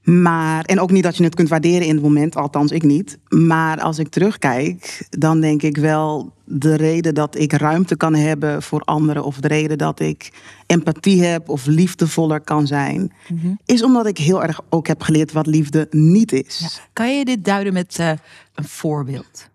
Maar, 0.04 0.64
en 0.64 0.80
ook 0.80 0.90
niet 0.90 1.02
dat 1.02 1.16
je 1.16 1.24
het 1.24 1.34
kunt 1.34 1.48
waarderen 1.48 1.86
in 1.86 1.94
het 1.94 2.02
moment, 2.02 2.36
althans 2.36 2.70
ik 2.70 2.82
niet. 2.82 3.18
Maar 3.28 3.80
als 3.80 3.98
ik 3.98 4.08
terugkijk, 4.08 5.06
dan 5.10 5.40
denk 5.40 5.62
ik 5.62 5.76
wel 5.76 6.32
de 6.44 6.74
reden 6.74 7.14
dat 7.14 7.38
ik 7.38 7.52
ruimte 7.52 7.96
kan 7.96 8.14
hebben 8.14 8.62
voor 8.62 8.80
anderen, 8.80 9.24
of 9.24 9.36
de 9.40 9.48
reden 9.48 9.78
dat 9.78 10.00
ik 10.00 10.32
empathie 10.66 11.22
heb 11.22 11.48
of 11.48 11.66
liefdevoller 11.66 12.40
kan 12.40 12.66
zijn, 12.66 13.12
mm 13.28 13.38
-hmm. 13.38 13.58
is 13.64 13.82
omdat 13.82 14.06
ik 14.06 14.18
heel 14.18 14.42
erg 14.42 14.60
ook 14.68 14.86
heb 14.86 15.02
geleerd 15.02 15.32
wat 15.32 15.46
liefde 15.46 15.86
niet 15.90 16.32
is. 16.32 16.58
Ja. 16.58 16.82
Kan 16.92 17.18
je 17.18 17.24
dit 17.24 17.44
duiden 17.44 17.72
met 17.72 17.98
uh, 18.00 18.10
een 18.54 18.64
voorbeeld? 18.64 19.48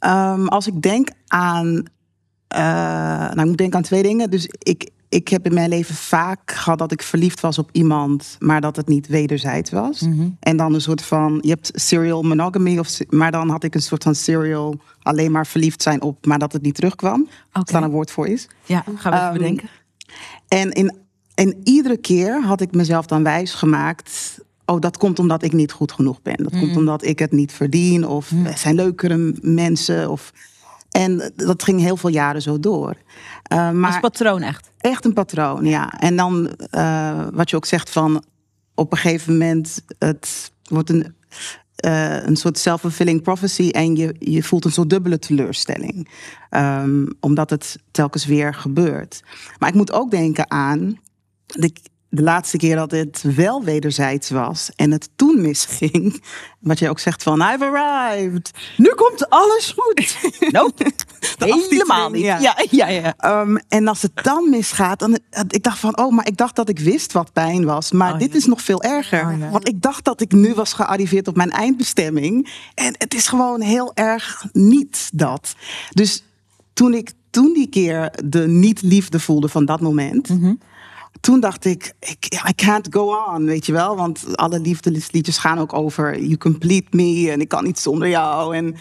Um, 0.00 0.48
als 0.48 0.66
ik 0.66 0.82
denk 0.82 1.08
aan. 1.26 1.66
Uh, 2.56 2.58
nou, 2.58 3.40
ik 3.40 3.46
moet 3.46 3.56
denken 3.56 3.76
aan 3.76 3.84
twee 3.84 4.02
dingen. 4.02 4.30
Dus 4.30 4.48
ik, 4.58 4.90
ik 5.12 5.28
heb 5.28 5.46
in 5.46 5.54
mijn 5.54 5.68
leven 5.68 5.94
vaak 5.94 6.50
gehad 6.50 6.78
dat 6.78 6.92
ik 6.92 7.02
verliefd 7.02 7.40
was 7.40 7.58
op 7.58 7.68
iemand, 7.72 8.36
maar 8.38 8.60
dat 8.60 8.76
het 8.76 8.88
niet 8.88 9.06
wederzijds 9.06 9.70
was. 9.70 10.00
Mm 10.00 10.12
-hmm. 10.12 10.36
En 10.40 10.56
dan 10.56 10.74
een 10.74 10.80
soort 10.80 11.02
van, 11.02 11.38
je 11.40 11.48
hebt 11.48 11.70
serial 11.74 12.22
monogamy, 12.22 12.78
of, 12.78 12.98
maar 13.08 13.30
dan 13.30 13.48
had 13.48 13.64
ik 13.64 13.74
een 13.74 13.82
soort 13.82 14.02
van 14.02 14.14
serial 14.14 14.80
alleen 15.02 15.30
maar 15.30 15.46
verliefd 15.46 15.82
zijn 15.82 16.02
op, 16.02 16.26
maar 16.26 16.38
dat 16.38 16.52
het 16.52 16.62
niet 16.62 16.74
terugkwam. 16.74 17.20
Okay. 17.20 17.32
Als 17.52 17.70
daar 17.70 17.82
een 17.82 17.90
woord 17.90 18.10
voor 18.10 18.26
is. 18.26 18.48
Ja, 18.64 18.84
gaan 18.96 19.12
we 19.12 19.18
even 19.18 19.32
um, 19.32 19.38
bedenken. 19.38 19.68
En 20.48 20.70
in, 20.70 20.96
en 21.34 21.56
iedere 21.64 21.96
keer 21.96 22.42
had 22.42 22.60
ik 22.60 22.74
mezelf 22.74 23.06
dan 23.06 23.22
wijs 23.22 23.54
gemaakt. 23.54 24.40
Oh, 24.64 24.80
dat 24.80 24.96
komt 24.96 25.18
omdat 25.18 25.42
ik 25.42 25.52
niet 25.52 25.72
goed 25.72 25.92
genoeg 25.92 26.22
ben. 26.22 26.36
Dat 26.36 26.52
mm. 26.52 26.60
komt 26.60 26.76
omdat 26.76 27.04
ik 27.04 27.18
het 27.18 27.32
niet 27.32 27.52
verdien. 27.52 28.06
Of 28.06 28.32
mm. 28.32 28.46
er 28.46 28.58
zijn 28.58 28.74
leukere 28.74 29.34
mensen. 29.40 30.10
Of 30.10 30.32
en 30.92 31.32
dat 31.36 31.62
ging 31.62 31.80
heel 31.80 31.96
veel 31.96 32.10
jaren 32.10 32.42
zo 32.42 32.60
door. 32.60 32.96
Uh, 33.52 33.70
maar 33.70 33.90
Als 33.90 34.00
patroon 34.00 34.42
echt? 34.42 34.70
Echt 34.78 35.04
een 35.04 35.12
patroon, 35.12 35.64
ja. 35.64 35.92
En 36.00 36.16
dan 36.16 36.50
uh, 36.70 37.26
wat 37.32 37.50
je 37.50 37.56
ook 37.56 37.66
zegt 37.66 37.90
van... 37.90 38.24
op 38.74 38.92
een 38.92 38.98
gegeven 38.98 39.32
moment, 39.32 39.84
het 39.98 40.52
wordt 40.62 40.90
een, 40.90 41.14
uh, 41.84 42.24
een 42.24 42.36
soort 42.36 42.58
self-fulfilling 42.58 43.22
prophecy... 43.22 43.68
en 43.68 43.96
je, 43.96 44.14
je 44.18 44.42
voelt 44.42 44.64
een 44.64 44.72
soort 44.72 44.90
dubbele 44.90 45.18
teleurstelling. 45.18 46.08
Um, 46.50 47.08
omdat 47.20 47.50
het 47.50 47.78
telkens 47.90 48.26
weer 48.26 48.54
gebeurt. 48.54 49.22
Maar 49.58 49.68
ik 49.68 49.74
moet 49.74 49.92
ook 49.92 50.10
denken 50.10 50.50
aan... 50.50 50.98
De, 51.46 51.72
de 52.14 52.22
laatste 52.22 52.56
keer 52.56 52.76
dat 52.76 52.90
het 52.90 53.22
wel 53.36 53.64
wederzijds 53.64 54.30
was 54.30 54.70
en 54.76 54.90
het 54.90 55.08
toen 55.16 55.40
misging, 55.40 56.22
wat 56.58 56.78
jij 56.78 56.88
ook 56.90 56.98
zegt 56.98 57.22
van 57.22 57.40
I've 57.40 57.64
arrived, 57.64 58.50
nu 58.76 58.92
komt 58.94 59.28
alles 59.30 59.74
goed. 59.76 60.18
Nope, 60.52 60.92
helemaal 61.38 62.10
niet. 62.10 62.22
Ja, 62.22 62.38
ja, 62.38 62.56
ja. 62.70 62.86
ja. 62.88 63.40
Um, 63.40 63.58
en 63.68 63.88
als 63.88 64.02
het 64.02 64.12
dan 64.22 64.50
misgaat, 64.50 64.98
dan 64.98 65.18
ik 65.48 65.62
dacht 65.62 65.78
van 65.78 65.98
oh, 65.98 66.12
maar 66.12 66.26
ik 66.26 66.36
dacht 66.36 66.56
dat 66.56 66.68
ik 66.68 66.78
wist 66.78 67.12
wat 67.12 67.32
pijn 67.32 67.64
was, 67.64 67.92
maar 67.92 68.12
Oh, 68.12 68.18
dit 68.18 68.32
ja. 68.32 68.36
is 68.38 68.46
nog 68.46 68.62
veel 68.62 68.82
erger, 68.82 69.26
Oh, 69.26 69.38
ja. 69.38 69.50
want 69.50 69.68
ik 69.68 69.82
dacht 69.82 70.04
dat 70.04 70.20
ik 70.20 70.32
nu 70.32 70.54
was 70.54 70.72
gearriveerd 70.72 71.28
op 71.28 71.36
mijn 71.36 71.50
eindbestemming 71.50 72.52
en 72.74 72.94
het 72.98 73.14
is 73.14 73.26
gewoon 73.28 73.60
heel 73.60 73.90
erg 73.94 74.44
niet 74.52 75.10
dat. 75.12 75.54
Dus 75.90 76.24
toen 76.72 76.94
ik 76.94 77.12
toen 77.30 77.52
die 77.52 77.68
keer 77.68 78.12
de 78.24 78.48
niet 78.48 78.82
liefde 78.82 79.20
voelde 79.20 79.48
van 79.48 79.64
dat 79.64 79.80
moment 79.80 80.28
Mhm. 80.28 80.52
Toen 81.22 81.40
dacht 81.40 81.64
ik, 81.64 81.92
ik, 81.98 82.42
I 82.48 82.54
can't 82.54 82.86
go 82.90 83.14
on, 83.34 83.44
weet 83.44 83.66
je 83.66 83.72
wel. 83.72 83.96
Want 83.96 84.36
alle 84.36 84.60
liefdesliedjes 84.60 85.38
gaan 85.38 85.58
ook 85.58 85.72
over 85.72 86.20
you 86.20 86.36
complete 86.36 86.86
me 86.90 87.30
en 87.30 87.40
ik 87.40 87.48
kan 87.48 87.64
niet 87.64 87.78
zonder 87.78 88.08
jou. 88.08 88.56
En, 88.56 88.74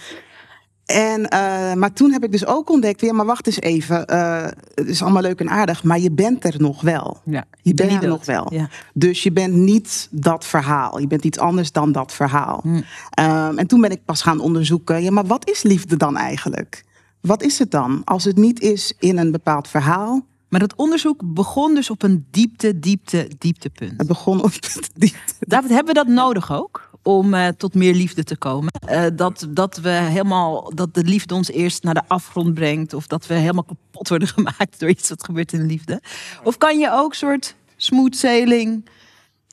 en, 0.86 1.20
uh, 1.22 1.74
maar 1.74 1.94
toen 1.94 2.12
heb 2.12 2.24
ik 2.24 2.32
dus 2.32 2.46
ook 2.46 2.70
ontdekt, 2.70 3.02
ja, 3.02 3.14
maar 3.14 3.26
wacht 3.26 3.48
eens 3.48 3.60
even. 3.62 4.14
Uh, 4.14 4.44
het 4.74 4.88
is 4.88 5.02
allemaal 5.02 5.22
leuk 5.22 5.40
en 5.40 5.50
aardig, 5.50 5.84
maar 5.84 6.00
je 6.00 6.12
bent 6.12 6.44
er 6.44 6.56
nog 6.58 6.82
wel. 6.82 7.22
Ja, 7.26 7.46
je 7.62 7.74
bent 7.74 8.04
er 8.04 8.10
nog 8.10 8.26
wel. 8.26 8.54
Ja. 8.54 8.70
Dus 8.94 9.24
je 9.24 9.32
bent 9.32 9.54
niet 9.54 10.08
dat 10.12 10.46
verhaal. 10.46 11.00
Je 11.00 11.08
bent 11.08 11.24
iets 11.24 11.40
anders 11.40 11.72
dan 11.72 11.92
dat 11.92 12.14
verhaal. 12.14 12.60
Hm. 12.64 12.70
Um, 12.76 13.58
en 13.58 13.68
toen 13.68 13.82
ben 13.82 13.92
ik 13.92 14.06
pas 14.06 14.22
gaan 14.22 14.40
onderzoeken, 14.40 15.04
ja, 15.04 15.12
maar 15.12 15.26
wat 15.26 15.50
is 15.50 15.64
liefde 15.64 15.98
dan 15.98 16.18
eigenlijk? 16.18 16.84
Wat 17.20 17.44
is 17.44 17.60
het 17.60 17.72
dan? 17.72 18.02
Als 18.04 18.24
het 18.24 18.38
niet 18.38 18.60
is 18.60 18.94
in 19.00 19.18
een 19.18 19.32
bepaald 19.32 19.68
verhaal, 19.68 20.26
Maar 20.52 20.60
dat 20.60 20.76
onderzoek 20.76 21.22
begon 21.34 21.76
dus 21.76 21.90
op 21.90 22.04
een 22.04 22.28
diepte, 22.32 22.80
diepte, 22.80 23.30
dieptepunt. 23.38 23.94
het 23.98 24.08
begon 24.08 24.44
op 24.44 24.54
het 24.54 24.90
diepte. 24.94 25.34
David, 25.40 25.70
hebben 25.70 25.94
we 25.94 26.00
dat 26.00 26.08
nodig 26.08 26.52
ook? 26.52 26.90
Om 27.04 27.34
uh, 27.34 27.48
tot 27.48 27.74
meer 27.74 27.94
liefde 27.94 28.24
te 28.24 28.38
komen? 28.38 28.72
Uh, 28.90 29.06
dat, 29.14 29.48
dat 29.50 29.78
we 29.78 29.90
helemaal, 29.90 30.76
dat 30.76 30.94
de 30.94 31.04
liefde 31.04 31.36
ons 31.36 31.50
eerst 31.50 31.84
naar 31.84 31.94
de 31.94 32.08
afgrond 32.08 32.54
brengt. 32.54 32.94
Of 32.94 33.08
dat 33.08 33.28
we 33.28 33.34
helemaal 33.34 33.64
kapot 33.64 34.10
worden 34.10 34.28
gemaakt 34.38 34.80
door 34.80 34.90
iets 34.90 35.10
wat 35.10 35.24
gebeurt 35.24 35.54
in 35.54 35.60
de 35.60 35.66
liefde. 35.66 36.02
Of 36.44 36.58
kan 36.58 36.80
je 36.80 36.92
ook 36.92 37.14
soort 37.14 37.56
smooth 37.76 38.16
sailing. 38.16 38.90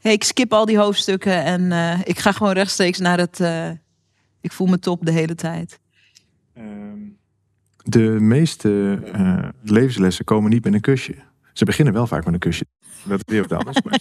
Hey, 0.01 0.13
ik 0.13 0.25
skip 0.25 0.53
al 0.53 0.65
die 0.65 0.79
hoofdstukken 0.79 1.45
en 1.45 1.63
uh, 1.63 2.01
ik 2.05 2.19
ga 2.19 2.33
gewoon 2.33 2.53
rechtstreeks 2.53 2.99
naar 2.99 3.19
het. 3.19 3.41
ik 4.41 4.53
voel 4.53 4.67
me 4.67 4.79
top 4.79 5.07
de 5.07 5.13
hele 5.13 5.35
tijd. 5.35 5.79
Um 6.57 7.18
de 7.89 8.17
meeste 8.21 8.99
uh, 9.17 9.49
levenslessen 9.63 10.25
komen 10.25 10.51
niet 10.51 10.65
met 10.65 10.75
een 10.75 10.81
kusje. 10.81 11.15
Ze 11.53 11.65
beginnen 11.65 11.95
wel 11.95 12.07
vaak 12.07 12.25
met 12.25 12.35
een 12.35 12.41
kusje. 12.41 12.65
Dat 13.03 13.19
is 13.19 13.33
weer 13.33 13.43
wat 13.43 13.53
anders. 13.53 13.83
Maar 13.83 14.01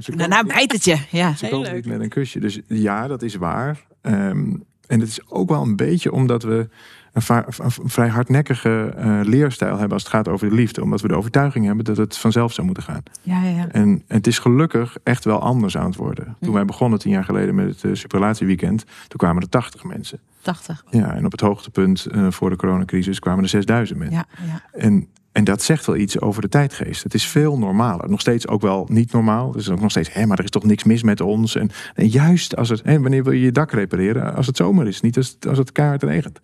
ze, 0.00 0.16
Daarna 0.16 0.44
bijt 0.44 0.72
het 0.72 0.84
je. 0.84 0.98
Ja, 1.10 1.34
ze 1.34 1.48
komen 1.48 1.74
niet 1.74 1.86
met 1.86 2.00
een 2.00 2.08
kusje. 2.08 2.40
Dus 2.40 2.60
ja, 2.66 3.06
dat 3.06 3.22
is 3.22 3.34
waar. 3.34 3.86
Um, 4.02 4.64
en 4.86 5.00
het 5.00 5.08
is 5.08 5.30
ook 5.30 5.48
wel 5.48 5.62
een 5.62 5.76
beetje 5.76 6.12
omdat 6.12 6.42
we 6.42 6.68
een, 7.12 7.24
een 7.58 7.70
vrij 7.90 8.08
hardnekkige 8.08 8.94
uh, 8.98 9.20
leerstijl 9.22 9.72
hebben 9.72 9.92
als 9.92 10.02
het 10.02 10.12
gaat 10.12 10.28
over 10.28 10.48
de 10.48 10.54
liefde. 10.54 10.82
Omdat 10.82 11.00
we 11.00 11.08
de 11.08 11.16
overtuiging 11.16 11.66
hebben 11.66 11.84
dat 11.84 11.96
het 11.96 12.16
vanzelf 12.18 12.52
zou 12.52 12.66
moeten 12.66 12.84
gaan. 12.84 13.02
Ja, 13.22 13.42
ja, 13.42 13.48
ja. 13.56 13.68
En 13.68 14.02
het 14.06 14.26
is 14.26 14.38
gelukkig 14.38 14.96
echt 15.02 15.24
wel 15.24 15.40
anders 15.40 15.76
aan 15.76 15.86
het 15.86 15.96
worden. 15.96 16.24
Toen 16.24 16.34
Mhm. 16.40 16.52
wij 16.52 16.64
begonnen 16.64 16.98
tien 16.98 17.10
jaar 17.12 17.24
geleden 17.24 17.54
met 17.54 17.66
het 17.66 17.82
uh, 17.82 17.94
superrelatieweekend, 17.94 18.84
toen 19.08 19.18
kwamen 19.18 19.42
er 19.42 19.48
80 19.48 19.84
mensen. 19.84 20.18
80. 20.40 20.84
Ja, 20.90 21.14
en 21.14 21.24
op 21.24 21.32
het 21.32 21.40
hoogtepunt 21.40 22.06
uh, 22.12 22.30
voor 22.30 22.50
de 22.50 22.56
coronacrisis 22.56 23.18
kwamen 23.18 23.42
er 23.42 23.48
6000 23.50 23.98
mensen. 23.98 24.16
Ja, 24.16 24.44
ja. 24.46 24.62
En, 24.72 25.08
en 25.32 25.44
dat 25.44 25.62
zegt 25.62 25.86
wel 25.86 25.96
iets 25.96 26.20
over 26.20 26.42
de 26.42 26.48
tijdgeest. 26.48 27.02
Het 27.02 27.14
is 27.14 27.26
veel 27.26 27.58
normaler. 27.58 28.10
Nog 28.10 28.20
steeds 28.20 28.48
ook 28.48 28.62
wel 28.62 28.86
niet 28.90 29.12
normaal. 29.12 29.48
Het 29.48 29.60
is 29.60 29.70
ook 29.70 29.80
nog 29.80 29.90
steeds, 29.90 30.12
hé, 30.12 30.26
maar 30.26 30.38
er 30.38 30.44
is 30.44 30.50
toch 30.50 30.64
niks 30.64 30.84
mis 30.84 31.02
met 31.02 31.20
ons. 31.20 31.54
En, 31.54 31.70
en 31.94 32.08
juist 32.08 32.56
als 32.56 32.68
het, 32.68 32.82
hé, 32.84 33.00
wanneer 33.00 33.24
wil 33.24 33.32
je 33.32 33.40
je 33.40 33.52
dak 33.52 33.70
repareren? 33.72 34.34
Als 34.34 34.46
het 34.46 34.56
zomer 34.56 34.86
is, 34.86 35.00
niet 35.00 35.16
als, 35.16 35.36
als 35.48 35.58
het 35.58 35.72
kaart 35.72 36.02
regent. 36.02 36.40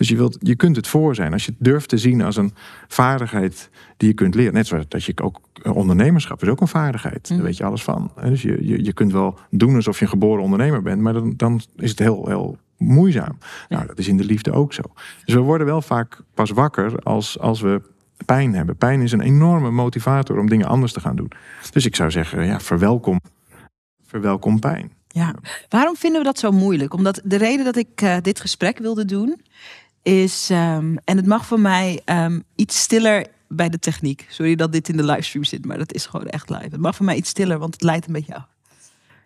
Dus 0.00 0.08
je, 0.08 0.16
wilt, 0.16 0.36
je 0.40 0.56
kunt 0.56 0.76
het 0.76 0.86
voor 0.86 1.14
zijn. 1.14 1.32
Als 1.32 1.44
je 1.44 1.50
het 1.50 1.64
durft 1.64 1.88
te 1.88 1.98
zien 1.98 2.22
als 2.22 2.36
een 2.36 2.54
vaardigheid 2.88 3.70
die 3.96 4.08
je 4.08 4.14
kunt 4.14 4.34
leren. 4.34 4.52
Net 4.52 4.66
zoals 4.66 4.88
dat 4.88 5.04
je 5.04 5.22
ook 5.22 5.40
ondernemerschap 5.62 6.42
is 6.42 6.48
ook 6.48 6.60
een 6.60 6.68
vaardigheid. 6.68 7.28
Daar 7.28 7.42
weet 7.42 7.56
je 7.56 7.64
alles 7.64 7.82
van. 7.82 8.12
Dus 8.22 8.42
je, 8.42 8.66
je, 8.66 8.84
je 8.84 8.92
kunt 8.92 9.12
wel 9.12 9.38
doen 9.50 9.74
alsof 9.74 9.98
je 9.98 10.04
een 10.04 10.10
geboren 10.10 10.42
ondernemer 10.42 10.82
bent, 10.82 11.00
maar 11.00 11.12
dan, 11.12 11.34
dan 11.36 11.60
is 11.76 11.90
het 11.90 11.98
heel, 11.98 12.26
heel 12.26 12.58
moeizaam. 12.76 13.38
Nou, 13.68 13.86
dat 13.86 13.98
is 13.98 14.08
in 14.08 14.16
de 14.16 14.24
liefde 14.24 14.52
ook 14.52 14.72
zo. 14.72 14.82
Dus 15.24 15.34
we 15.34 15.40
worden 15.40 15.66
wel 15.66 15.82
vaak 15.82 16.20
pas 16.34 16.50
wakker 16.50 16.98
als, 16.98 17.38
als 17.38 17.60
we 17.60 17.82
pijn 18.24 18.54
hebben. 18.54 18.76
Pijn 18.76 19.00
is 19.00 19.12
een 19.12 19.20
enorme 19.20 19.70
motivator 19.70 20.38
om 20.38 20.48
dingen 20.48 20.66
anders 20.66 20.92
te 20.92 21.00
gaan 21.00 21.16
doen. 21.16 21.30
Dus 21.70 21.86
ik 21.86 21.96
zou 21.96 22.10
zeggen, 22.10 22.46
ja, 22.46 22.60
verwelkom, 22.60 23.20
verwelkom 24.06 24.58
pijn. 24.58 24.92
Ja, 25.08 25.34
waarom 25.68 25.96
vinden 25.96 26.20
we 26.20 26.26
dat 26.26 26.38
zo 26.38 26.50
moeilijk? 26.50 26.94
Omdat 26.94 27.20
de 27.24 27.36
reden 27.36 27.64
dat 27.64 27.76
ik 27.76 28.02
uh, 28.02 28.16
dit 28.22 28.40
gesprek 28.40 28.78
wilde 28.78 29.04
doen 29.04 29.40
is, 30.02 30.50
um, 30.50 30.98
en 31.04 31.16
het 31.16 31.26
mag 31.26 31.46
voor 31.46 31.60
mij 31.60 32.02
um, 32.04 32.42
iets 32.54 32.78
stiller 32.80 33.26
bij 33.48 33.68
de 33.68 33.78
techniek. 33.78 34.26
Sorry 34.28 34.54
dat 34.54 34.72
dit 34.72 34.88
in 34.88 34.96
de 34.96 35.04
livestream 35.04 35.44
zit, 35.44 35.64
maar 35.64 35.78
dat 35.78 35.92
is 35.92 36.06
gewoon 36.06 36.26
echt 36.26 36.50
live. 36.50 36.62
Het 36.62 36.80
mag 36.80 36.96
voor 36.96 37.04
mij 37.04 37.16
iets 37.16 37.30
stiller, 37.30 37.58
want 37.58 37.74
het 37.74 37.82
leidt 37.82 38.06
een 38.06 38.12
beetje 38.12 38.34
af. 38.34 38.48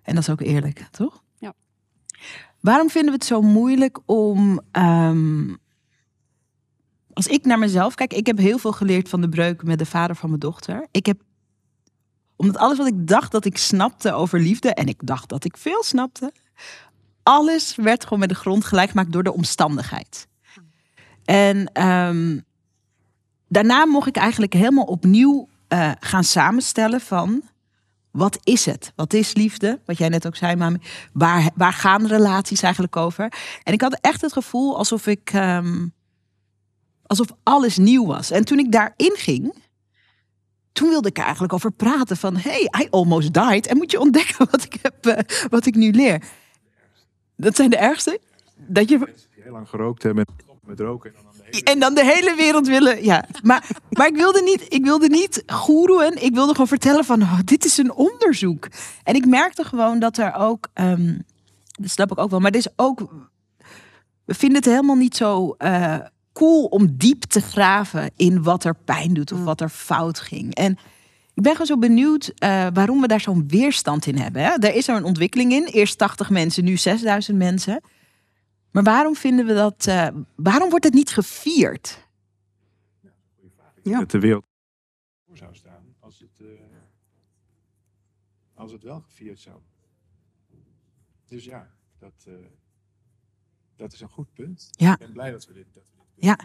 En 0.02 0.14
dat 0.14 0.22
is 0.22 0.30
ook 0.30 0.40
eerlijk, 0.40 0.86
toch? 0.90 1.22
Ja. 1.38 1.54
Waarom 2.60 2.90
vinden 2.90 3.10
we 3.10 3.18
het 3.18 3.26
zo 3.26 3.42
moeilijk 3.42 3.98
om. 4.06 4.60
Um, 4.72 5.58
als 7.12 7.26
ik 7.26 7.44
naar 7.44 7.58
mezelf 7.58 7.94
kijk, 7.94 8.12
ik 8.12 8.26
heb 8.26 8.38
heel 8.38 8.58
veel 8.58 8.72
geleerd 8.72 9.08
van 9.08 9.20
de 9.20 9.28
breuk 9.28 9.62
met 9.62 9.78
de 9.78 9.86
vader 9.86 10.16
van 10.16 10.28
mijn 10.28 10.40
dochter. 10.40 10.86
Ik 10.90 11.06
heb 11.06 11.20
omdat 12.36 12.56
alles 12.56 12.78
wat 12.78 12.86
ik 12.86 13.06
dacht 13.06 13.32
dat 13.32 13.44
ik 13.44 13.56
snapte 13.56 14.12
over 14.12 14.40
liefde, 14.40 14.74
en 14.74 14.86
ik 14.86 15.06
dacht 15.06 15.28
dat 15.28 15.44
ik 15.44 15.56
veel 15.56 15.82
snapte, 15.82 16.32
alles 17.22 17.76
werd 17.76 18.02
gewoon 18.02 18.18
met 18.18 18.28
de 18.28 18.34
grond 18.34 18.64
gelijk 18.64 18.90
gemaakt 18.90 19.12
door 19.12 19.22
de 19.22 19.32
omstandigheid. 19.32 20.28
En 21.24 21.86
um, 21.86 22.44
daarna 23.48 23.86
mocht 23.86 24.06
ik 24.06 24.16
eigenlijk 24.16 24.52
helemaal 24.52 24.84
opnieuw 24.84 25.48
uh, 25.68 25.92
gaan 26.00 26.24
samenstellen 26.24 27.00
van 27.00 27.42
wat 28.10 28.38
is 28.42 28.66
het? 28.66 28.92
Wat 28.96 29.12
is 29.12 29.34
liefde? 29.34 29.80
Wat 29.84 29.98
jij 29.98 30.08
net 30.08 30.26
ook 30.26 30.36
zei, 30.36 30.56
mami. 30.56 30.78
Waar, 31.12 31.50
waar 31.54 31.72
gaan 31.72 32.06
relaties 32.06 32.62
eigenlijk 32.62 32.96
over? 32.96 33.32
En 33.62 33.72
ik 33.72 33.80
had 33.80 33.98
echt 34.00 34.20
het 34.20 34.32
gevoel 34.32 34.76
alsof 34.76 35.06
ik. 35.06 35.32
Um, 35.32 35.92
alsof 37.06 37.26
alles 37.42 37.76
nieuw 37.76 38.06
was. 38.06 38.30
En 38.30 38.44
toen 38.44 38.58
ik 38.58 38.72
daarin 38.72 39.16
ging, 39.16 39.54
toen 40.72 40.88
wilde 40.88 41.08
ik 41.08 41.18
eigenlijk 41.18 41.52
over 41.52 41.72
praten 41.72 42.16
van... 42.16 42.36
hey, 42.36 42.70
I 42.80 42.86
almost 42.90 43.32
died. 43.32 43.66
En 43.66 43.76
moet 43.76 43.90
je 43.90 44.00
ontdekken 44.00 44.46
wat 44.50 44.64
ik, 44.64 44.76
heb, 44.82 45.06
uh, 45.06 45.18
wat 45.48 45.66
ik 45.66 45.74
nu 45.74 45.90
leer. 45.90 46.22
Dat 47.36 47.56
zijn 47.56 47.70
de 47.70 47.76
ergste. 47.76 48.20
Dat 48.56 48.88
je... 48.88 49.14
Heel 49.30 49.52
lang 49.52 49.68
gerookt 49.68 50.02
hebben 50.02 50.26
met 50.66 50.80
roken. 50.80 51.14
En 51.14 51.22
dan, 51.22 51.32
de 51.36 51.42
hele... 51.44 51.64
en 51.64 51.78
dan 51.78 51.94
de 51.94 52.04
hele 52.04 52.34
wereld 52.34 52.66
willen... 52.66 53.04
Ja, 53.04 53.24
maar, 53.42 53.68
maar 53.90 54.06
ik 54.06 54.16
wilde 54.16 54.42
niet, 54.42 54.66
ik 54.68 54.84
wilde 54.84 55.08
niet 55.08 55.42
goeroen. 55.46 56.16
Ik 56.20 56.34
wilde 56.34 56.52
gewoon 56.52 56.68
vertellen 56.68 57.04
van... 57.04 57.22
Oh, 57.22 57.38
dit 57.44 57.64
is 57.64 57.78
een 57.78 57.92
onderzoek. 57.92 58.68
En 59.02 59.14
ik 59.14 59.26
merkte 59.26 59.64
gewoon 59.64 59.98
dat 59.98 60.18
er 60.18 60.34
ook... 60.34 60.68
Um, 60.74 61.22
dat 61.66 61.90
snap 61.90 62.12
ik 62.12 62.18
ook 62.18 62.30
wel. 62.30 62.40
Maar 62.40 62.50
er 62.50 62.56
is 62.56 62.68
ook... 62.76 62.98
We 64.24 64.34
vinden 64.34 64.58
het 64.58 64.66
helemaal 64.66 64.96
niet 64.96 65.16
zo... 65.16 65.54
Uh, 65.58 65.96
cool 66.32 66.64
om 66.64 66.96
diep 66.96 67.22
te 67.22 67.40
graven 67.40 68.10
in 68.16 68.42
wat 68.42 68.64
er 68.64 68.74
pijn 68.84 69.14
doet 69.14 69.32
of 69.32 69.44
wat 69.44 69.60
er 69.60 69.68
fout 69.68 70.20
ging. 70.20 70.54
En 70.54 70.78
ik 71.34 71.42
ben 71.42 71.52
gewoon 71.52 71.66
zo 71.66 71.78
benieuwd 71.78 72.32
uh, 72.38 72.66
waarom 72.72 73.00
we 73.00 73.06
daar 73.06 73.20
zo'n 73.20 73.44
weerstand 73.48 74.06
in 74.06 74.18
hebben. 74.18 74.42
Hè? 74.42 74.50
Er 74.50 74.74
is 74.74 74.88
er 74.88 74.96
een 74.96 75.04
ontwikkeling 75.04 75.52
in. 75.52 75.64
Eerst 75.64 75.98
80 75.98 76.30
mensen, 76.30 76.64
nu 76.64 76.76
6000 76.76 77.38
mensen. 77.38 77.80
Maar 78.74 78.82
waarom 78.82 79.14
vinden 79.14 79.46
we 79.46 79.54
dat? 79.54 79.86
Uh, 79.86 80.08
waarom 80.34 80.70
wordt 80.70 80.84
het 80.84 80.94
niet 80.94 81.10
gevierd? 81.10 82.08
Ja. 83.82 83.98
Dat 83.98 84.10
de 84.10 84.18
wereld 84.18 84.44
voor 85.26 85.36
zou 85.36 85.54
staan 85.54 85.94
als 85.98 86.18
het, 86.18 86.40
uh, 86.40 86.60
als 88.54 88.72
het 88.72 88.82
wel 88.82 89.00
gevierd 89.00 89.40
zou. 89.40 89.60
Dus 91.24 91.44
ja, 91.44 91.70
dat, 91.98 92.28
dat 93.76 93.92
is 93.92 94.00
een 94.00 94.08
goed 94.08 94.32
punt. 94.32 94.68
Ja. 94.70 94.92
Ik 94.92 94.98
ben 94.98 95.12
blij 95.12 95.30
dat 95.30 95.46
we 95.46 95.52
dit. 95.52 95.74
Dat 95.74 95.90
we 95.90 96.02
dit 96.14 96.24
ja. 96.24 96.38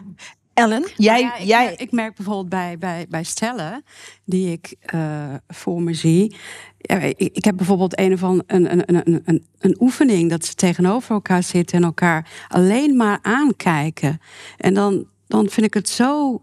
Ellen, 0.60 0.86
jij. 0.96 1.20
Ja, 1.20 1.36
ik, 1.36 1.46
jij... 1.46 1.64
Merk, 1.64 1.80
ik 1.80 1.92
merk 1.92 2.14
bijvoorbeeld 2.14 2.48
bij, 2.48 2.78
bij, 2.78 3.06
bij 3.08 3.22
stellen 3.22 3.84
die 4.24 4.52
ik 4.52 4.76
uh, 4.94 5.34
voor 5.48 5.82
me 5.82 5.94
zie. 5.94 6.36
Ja, 6.78 6.98
ik, 6.98 7.18
ik, 7.18 7.44
heb 7.44 7.56
bijvoorbeeld 7.56 7.98
een 7.98 8.12
of 8.12 8.20
een, 8.20 8.42
een, 8.46 8.96
een, 8.96 9.22
een, 9.24 9.46
een 9.58 9.76
oefening 9.80 10.30
dat 10.30 10.44
ze 10.44 10.54
tegenover 10.54 11.14
elkaar 11.14 11.42
zitten 11.42 11.78
en 11.78 11.84
elkaar 11.84 12.46
alleen 12.48 12.96
maar 12.96 13.18
aankijken. 13.22 14.20
En 14.56 14.74
dan, 14.74 15.06
dan 15.26 15.48
vind 15.48 15.66
ik 15.66 15.74
het 15.74 15.88
zo 15.88 16.42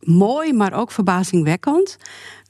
mooi, 0.00 0.52
maar 0.52 0.72
ook 0.72 0.90
verbazingwekkend. 0.90 1.96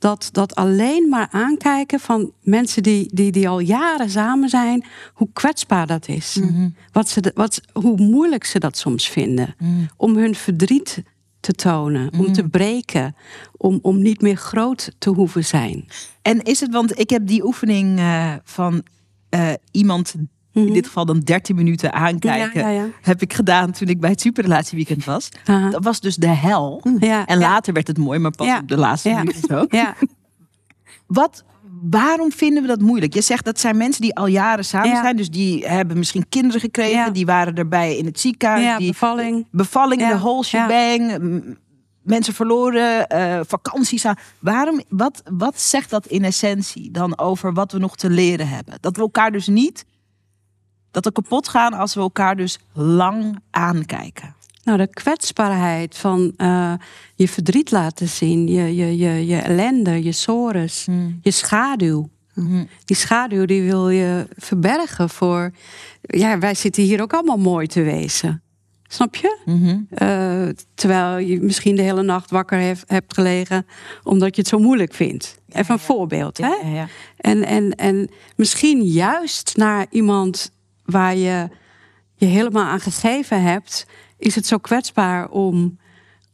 Dat, 0.01 0.29
dat 0.33 0.55
alleen 0.55 1.09
maar 1.09 1.29
aankijken 1.31 2.01
van 2.01 2.33
mensen 2.41 2.83
die, 2.83 3.09
die, 3.13 3.33
die 3.33 3.49
al 3.49 3.59
jaren 3.59 4.11
samen 4.11 4.49
zijn, 4.49 4.85
hoe 5.15 5.29
kwetsbaar 5.33 5.87
dat 5.87 6.09
is. 6.09 6.35
Mm 6.35 6.49
-hmm. 6.49 6.75
wat 6.93 7.09
ze, 7.09 7.31
wat, 7.35 7.61
hoe 7.73 7.97
moeilijk 7.97 8.45
ze 8.45 8.59
dat 8.59 8.77
soms 8.77 9.09
vinden. 9.09 9.55
Mm. 9.59 9.89
Om 9.97 10.17
hun 10.17 10.35
verdriet 10.35 11.03
te 11.41 11.53
tonen, 11.53 12.09
mm. 12.13 12.21
om 12.21 12.33
te 12.33 12.49
breken, 12.49 13.17
om, 13.57 13.79
om 13.83 14.03
niet 14.03 14.21
meer 14.21 14.37
groot 14.37 14.93
te 14.99 15.11
hoeven 15.11 15.45
zijn. 15.45 15.89
En 16.23 16.43
is 16.43 16.61
het, 16.61 16.73
want 16.73 16.99
ik 16.99 17.11
heb 17.11 17.27
die 17.27 17.45
oefening 17.45 17.99
uh, 17.99 18.35
van 18.45 18.83
uh, 19.31 19.53
iemand 19.71 20.15
in 20.53 20.73
dit 20.73 20.87
geval 20.87 21.05
dan 21.05 21.21
13 21.21 21.57
minuten 21.57 21.93
aankijken. 21.93 22.61
Ja, 22.61 22.69
ja, 22.69 22.83
ja. 22.83 22.89
Heb 23.03 23.23
ik 23.23 23.33
gedaan 23.33 23.71
toen 23.73 23.89
ik 23.89 24.01
bij 24.01 24.11
het 24.11 24.21
superrelatieweekend 24.21 25.05
was. 25.05 25.29
Dat 25.71 25.85
was 25.85 26.01
dus 26.01 26.17
de 26.17 26.27
hel. 26.27 26.83
en 27.27 27.39
later 27.39 27.73
werd 27.73 27.87
het 27.87 27.99
mooi, 27.99 28.19
maar 28.19 28.31
pas 28.31 28.59
op 28.59 28.69
de 28.69 28.77
laatste 28.77 29.09
minuut. 29.09 29.67
Ja. 29.69 29.95
Wat, 31.07 31.45
waarom 31.91 32.33
vinden 32.33 32.63
we 32.63 32.69
dat 32.69 32.81
moeilijk? 32.81 33.15
Je 33.15 33.21
zegt 33.21 33.45
dat 33.45 33.61
zijn 33.61 33.77
mensen 33.77 34.03
die 34.03 34.17
al 34.17 34.27
jaren 34.27 34.65
samen 34.65 34.97
zijn. 34.97 35.17
Dus 35.17 35.31
die 35.31 35.67
hebben 35.67 35.99
misschien 35.99 36.29
kinderen 36.29 36.61
gekregen. 36.61 37.13
Die 37.13 37.27
waren 37.27 37.55
erbij 37.55 37.97
in 37.97 38.05
het 38.05 38.21
ziekenhuis. 38.21 38.65
Ja, 38.65 38.79
die, 38.79 38.87
bevalling. 38.87 39.47
Bevalling, 39.51 40.09
de 40.09 40.19
whole 40.19 40.45
shebang. 40.45 41.57
Mensen 42.03 42.35
verloren, 42.35 43.07
uh, 43.15 43.41
vakanties. 43.47 44.05
Waarom, 44.39 44.83
wat, 44.89 45.23
wat 45.33 45.61
zegt 45.61 45.91
dat 45.91 46.07
in 46.07 46.25
essentie 46.25 46.91
dan 46.91 47.19
over 47.19 47.53
wat 47.53 47.73
we 47.73 47.79
nog 47.79 47.97
te 47.97 48.11
leren 48.11 48.49
hebben? 48.49 48.75
Dat 48.81 48.97
we 48.97 49.03
elkaar 49.03 49.33
dus 49.33 49.47
niet 49.47 49.85
dat 50.91 51.05
we 51.05 51.13
kapot 51.13 51.49
gaan 51.49 51.73
als 51.73 51.95
we 51.95 52.01
elkaar 52.01 52.37
dus 52.37 52.59
lang 52.73 53.39
aankijken. 53.51 54.35
Nou, 54.65 54.79
de 54.79 54.87
kwetsbaarheid 54.87 55.97
van 55.97 56.33
uh, 56.37 56.73
je 57.15 57.29
verdriet 57.29 57.71
laten 57.71 58.09
zien, 58.09 58.49
je, 58.49 58.75
je, 58.75 58.97
je, 58.97 59.27
je 59.27 59.37
ellende, 59.37 60.03
je 60.03 60.13
sores, 60.13 60.87
mm. 60.87 61.19
je 61.23 61.31
schaduw. 61.31 62.09
Mm-hmm. 62.35 62.69
Die 62.85 62.97
schaduw 62.97 63.45
die 63.45 63.63
wil 63.63 63.89
je 63.89 64.27
verbergen 64.37 65.11
voor. 65.11 65.53
Ja, 66.01 66.39
wij 66.39 66.55
zitten 66.55 66.83
hier 66.83 67.03
ook 67.03 67.13
allemaal 67.13 67.39
mooi 67.39 67.67
te 67.67 67.83
wezen. 67.83 68.43
Snap 68.93 69.15
je? 69.15 69.39
Mm-hmm. 69.45 69.87
Uh, 70.03 70.49
terwijl 70.75 71.19
je 71.19 71.41
misschien 71.41 71.77
de 71.77 71.83
hele 71.83 72.03
nacht 72.03 72.31
wakker 72.31 72.77
hebt 72.87 73.15
gelegen 73.15 73.67
omdat 74.03 74.35
je 74.35 74.41
het 74.41 74.51
zo 74.51 74.59
moeilijk 74.59 74.95
vindt. 74.95 75.39
Ja, 75.47 75.59
Even 75.59 75.75
een 75.75 75.81
ja. 75.81 75.87
voorbeeld. 75.87 76.39
Ja, 76.39 76.59
hè? 76.63 76.71
ja, 76.75 76.89
En, 77.17 77.45
en, 77.45 77.75
en 77.75 78.11
misschien 78.37 78.83
juist 78.83 79.57
naar 79.57 79.87
iemand 79.91 80.51
waar 80.91 81.17
je 81.17 81.49
je 82.15 82.27
helemaal 82.27 82.65
aan 82.65 82.81
gegeven 82.81 83.43
hebt, 83.43 83.87
is 84.19 84.35
het 84.35 84.47
zo 84.47 84.59
kwetsbaar 84.59 85.29
om, 85.29 85.79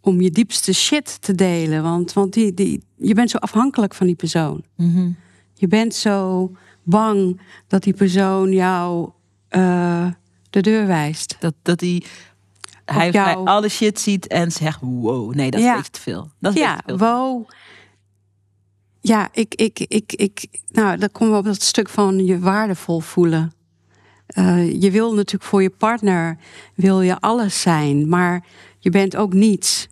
om 0.00 0.20
je 0.20 0.30
diepste 0.30 0.72
shit 0.72 1.22
te 1.22 1.34
delen. 1.34 1.82
Want, 1.82 2.12
want 2.12 2.32
die, 2.32 2.54
die, 2.54 2.82
je 2.96 3.14
bent 3.14 3.30
zo 3.30 3.36
afhankelijk 3.36 3.94
van 3.94 4.06
die 4.06 4.16
persoon. 4.16 4.64
Mm-hmm. 4.76 5.16
Je 5.54 5.68
bent 5.68 5.94
zo 5.94 6.50
bang 6.82 7.40
dat 7.66 7.82
die 7.82 7.94
persoon 7.94 8.52
jou 8.52 9.10
uh, 9.50 10.06
de 10.50 10.60
deur 10.60 10.86
wijst. 10.86 11.36
Dat, 11.38 11.54
dat 11.62 11.78
die, 11.78 12.04
hij, 12.84 13.10
jou... 13.10 13.26
hij 13.26 13.36
alle 13.36 13.68
shit 13.68 14.00
ziet 14.00 14.26
en 14.26 14.52
zegt: 14.52 14.80
wow, 14.80 15.34
nee, 15.34 15.50
dat 15.50 15.60
is 15.60 15.66
ja. 15.66 15.82
te 15.90 16.00
veel. 16.00 16.30
Dat 16.40 16.54
is 16.54 16.60
ja, 16.60 16.76
te 16.76 16.82
veel. 16.86 16.98
wow. 16.98 17.48
Ja, 19.00 19.28
ik, 19.32 19.54
ik, 19.54 19.78
ik, 19.78 20.12
ik, 20.12 20.46
nou, 20.68 20.96
dan 20.96 21.10
komen 21.12 21.32
we 21.32 21.38
op 21.38 21.44
dat 21.44 21.62
stuk 21.62 21.88
van 21.88 22.24
je 22.24 22.38
waardevol 22.38 23.00
voelen. 23.00 23.52
Uh, 24.38 24.80
je 24.82 24.90
wil 24.90 25.14
natuurlijk 25.14 25.44
voor 25.44 25.62
je 25.62 25.70
partner 25.70 26.36
wil 26.74 27.00
je 27.00 27.20
alles 27.20 27.60
zijn, 27.60 28.08
maar 28.08 28.44
je 28.78 28.90
bent 28.90 29.16
ook 29.16 29.32
niets. 29.32 29.88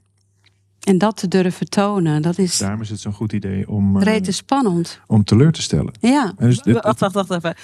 En 0.81 0.99
dat 0.99 1.17
te 1.17 1.29
durven 1.29 1.69
tonen, 1.69 2.23
dat 2.23 2.39
is 2.39 2.59
Daarom 2.59 2.81
is 2.81 2.91
het 2.91 3.01
zo'n 3.01 3.13
goed 3.13 3.33
idee 3.33 3.69
om, 3.69 3.99
rete 3.99 4.33
spannend. 4.33 5.01
om 5.07 5.25
teleur 5.25 5.53
te 5.53 5.63
stellen. 5.63 5.93
Ja, 6.01 6.33
dus 6.39 6.59
dit- 6.63 6.81
Wacht, 6.83 7.01
wacht, 7.01 7.15
wacht 7.15 7.31
even. 7.31 7.55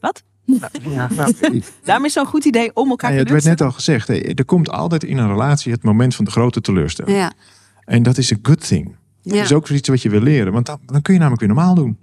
Wat? 0.00 0.22
ja, 0.88 1.08
nou, 1.16 1.34
Daarom 1.84 2.04
is 2.04 2.12
zo'n 2.12 2.26
goed 2.26 2.44
idee 2.44 2.74
om 2.76 2.90
elkaar 2.90 3.10
Ja, 3.10 3.16
te 3.16 3.22
het 3.22 3.32
werd 3.32 3.44
net 3.44 3.60
al 3.60 3.72
gezegd, 3.72 4.08
hè, 4.08 4.14
er 4.14 4.44
komt 4.44 4.70
altijd 4.70 5.04
in 5.04 5.18
een 5.18 5.28
relatie 5.28 5.72
het 5.72 5.82
moment 5.82 6.14
van 6.14 6.24
de 6.24 6.30
grote 6.30 6.60
teleurstelling. 6.60 7.16
ja, 7.16 7.32
En 7.84 8.02
dat 8.02 8.18
is 8.18 8.30
een 8.30 8.38
good 8.42 8.66
thing. 8.68 8.96
Dat 9.22 9.34
Ja. 9.34 9.42
is 9.42 9.52
ook 9.52 9.66
zoiets 9.66 9.88
wat 9.88 10.02
je 10.02 10.10
wil 10.10 10.20
leren, 10.20 10.52
want 10.52 10.66
dan, 10.66 10.78
dan 10.86 11.02
kun 11.02 11.12
je 11.12 11.18
namelijk 11.20 11.44
weer 11.46 11.54
normaal 11.54 11.74
doen. 11.74 11.98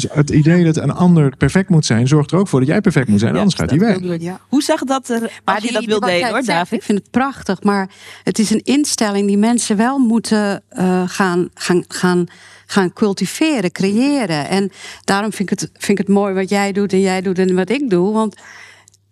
Dus 0.00 0.10
het 0.12 0.30
idee 0.30 0.64
dat 0.64 0.76
een 0.76 0.92
ander 0.92 1.36
perfect 1.36 1.68
moet 1.68 1.86
zijn, 1.86 2.08
zorgt 2.08 2.30
er 2.30 2.38
ook 2.38 2.48
voor 2.48 2.60
dat 2.60 2.68
jij 2.68 2.80
perfect 2.80 3.08
moet 3.08 3.20
zijn. 3.20 3.36
anders 3.36 3.54
gaat 3.54 3.70
hij 3.70 3.78
weg. 3.78 4.20
Ja. 4.20 4.40
Hoe 4.48 4.62
zag 4.62 4.84
dat 4.84 5.08
er, 5.08 5.40
als 5.44 5.64
je 5.64 5.72
dat 5.72 5.84
wil 5.84 6.00
delen 6.00 6.28
hoor, 6.28 6.42
David? 6.42 6.78
Ik 6.78 6.82
vind 6.82 6.98
het 6.98 7.10
prachtig, 7.10 7.62
maar 7.62 7.90
het 8.24 8.38
is 8.38 8.50
een 8.50 8.64
instelling 8.64 9.26
die 9.26 9.38
mensen 9.38 9.76
wel 9.76 9.98
moeten 9.98 10.62
uh, 10.72 11.02
gaan, 11.06 11.48
gaan, 11.54 11.84
gaan 11.88 12.26
gaan 12.66 12.92
cultiveren, 12.92 13.72
creëren. 13.72 14.48
En 14.48 14.70
daarom 15.04 15.32
vind 15.32 15.50
ik, 15.50 15.60
het, 15.60 15.70
vind 15.72 15.98
ik 15.98 16.06
het 16.06 16.14
mooi 16.16 16.34
wat 16.34 16.48
jij 16.48 16.72
doet 16.72 16.92
en 16.92 17.00
jij 17.00 17.20
doet 17.20 17.38
en 17.38 17.54
wat 17.54 17.70
ik 17.70 17.90
doe. 17.90 18.12
Want 18.12 18.36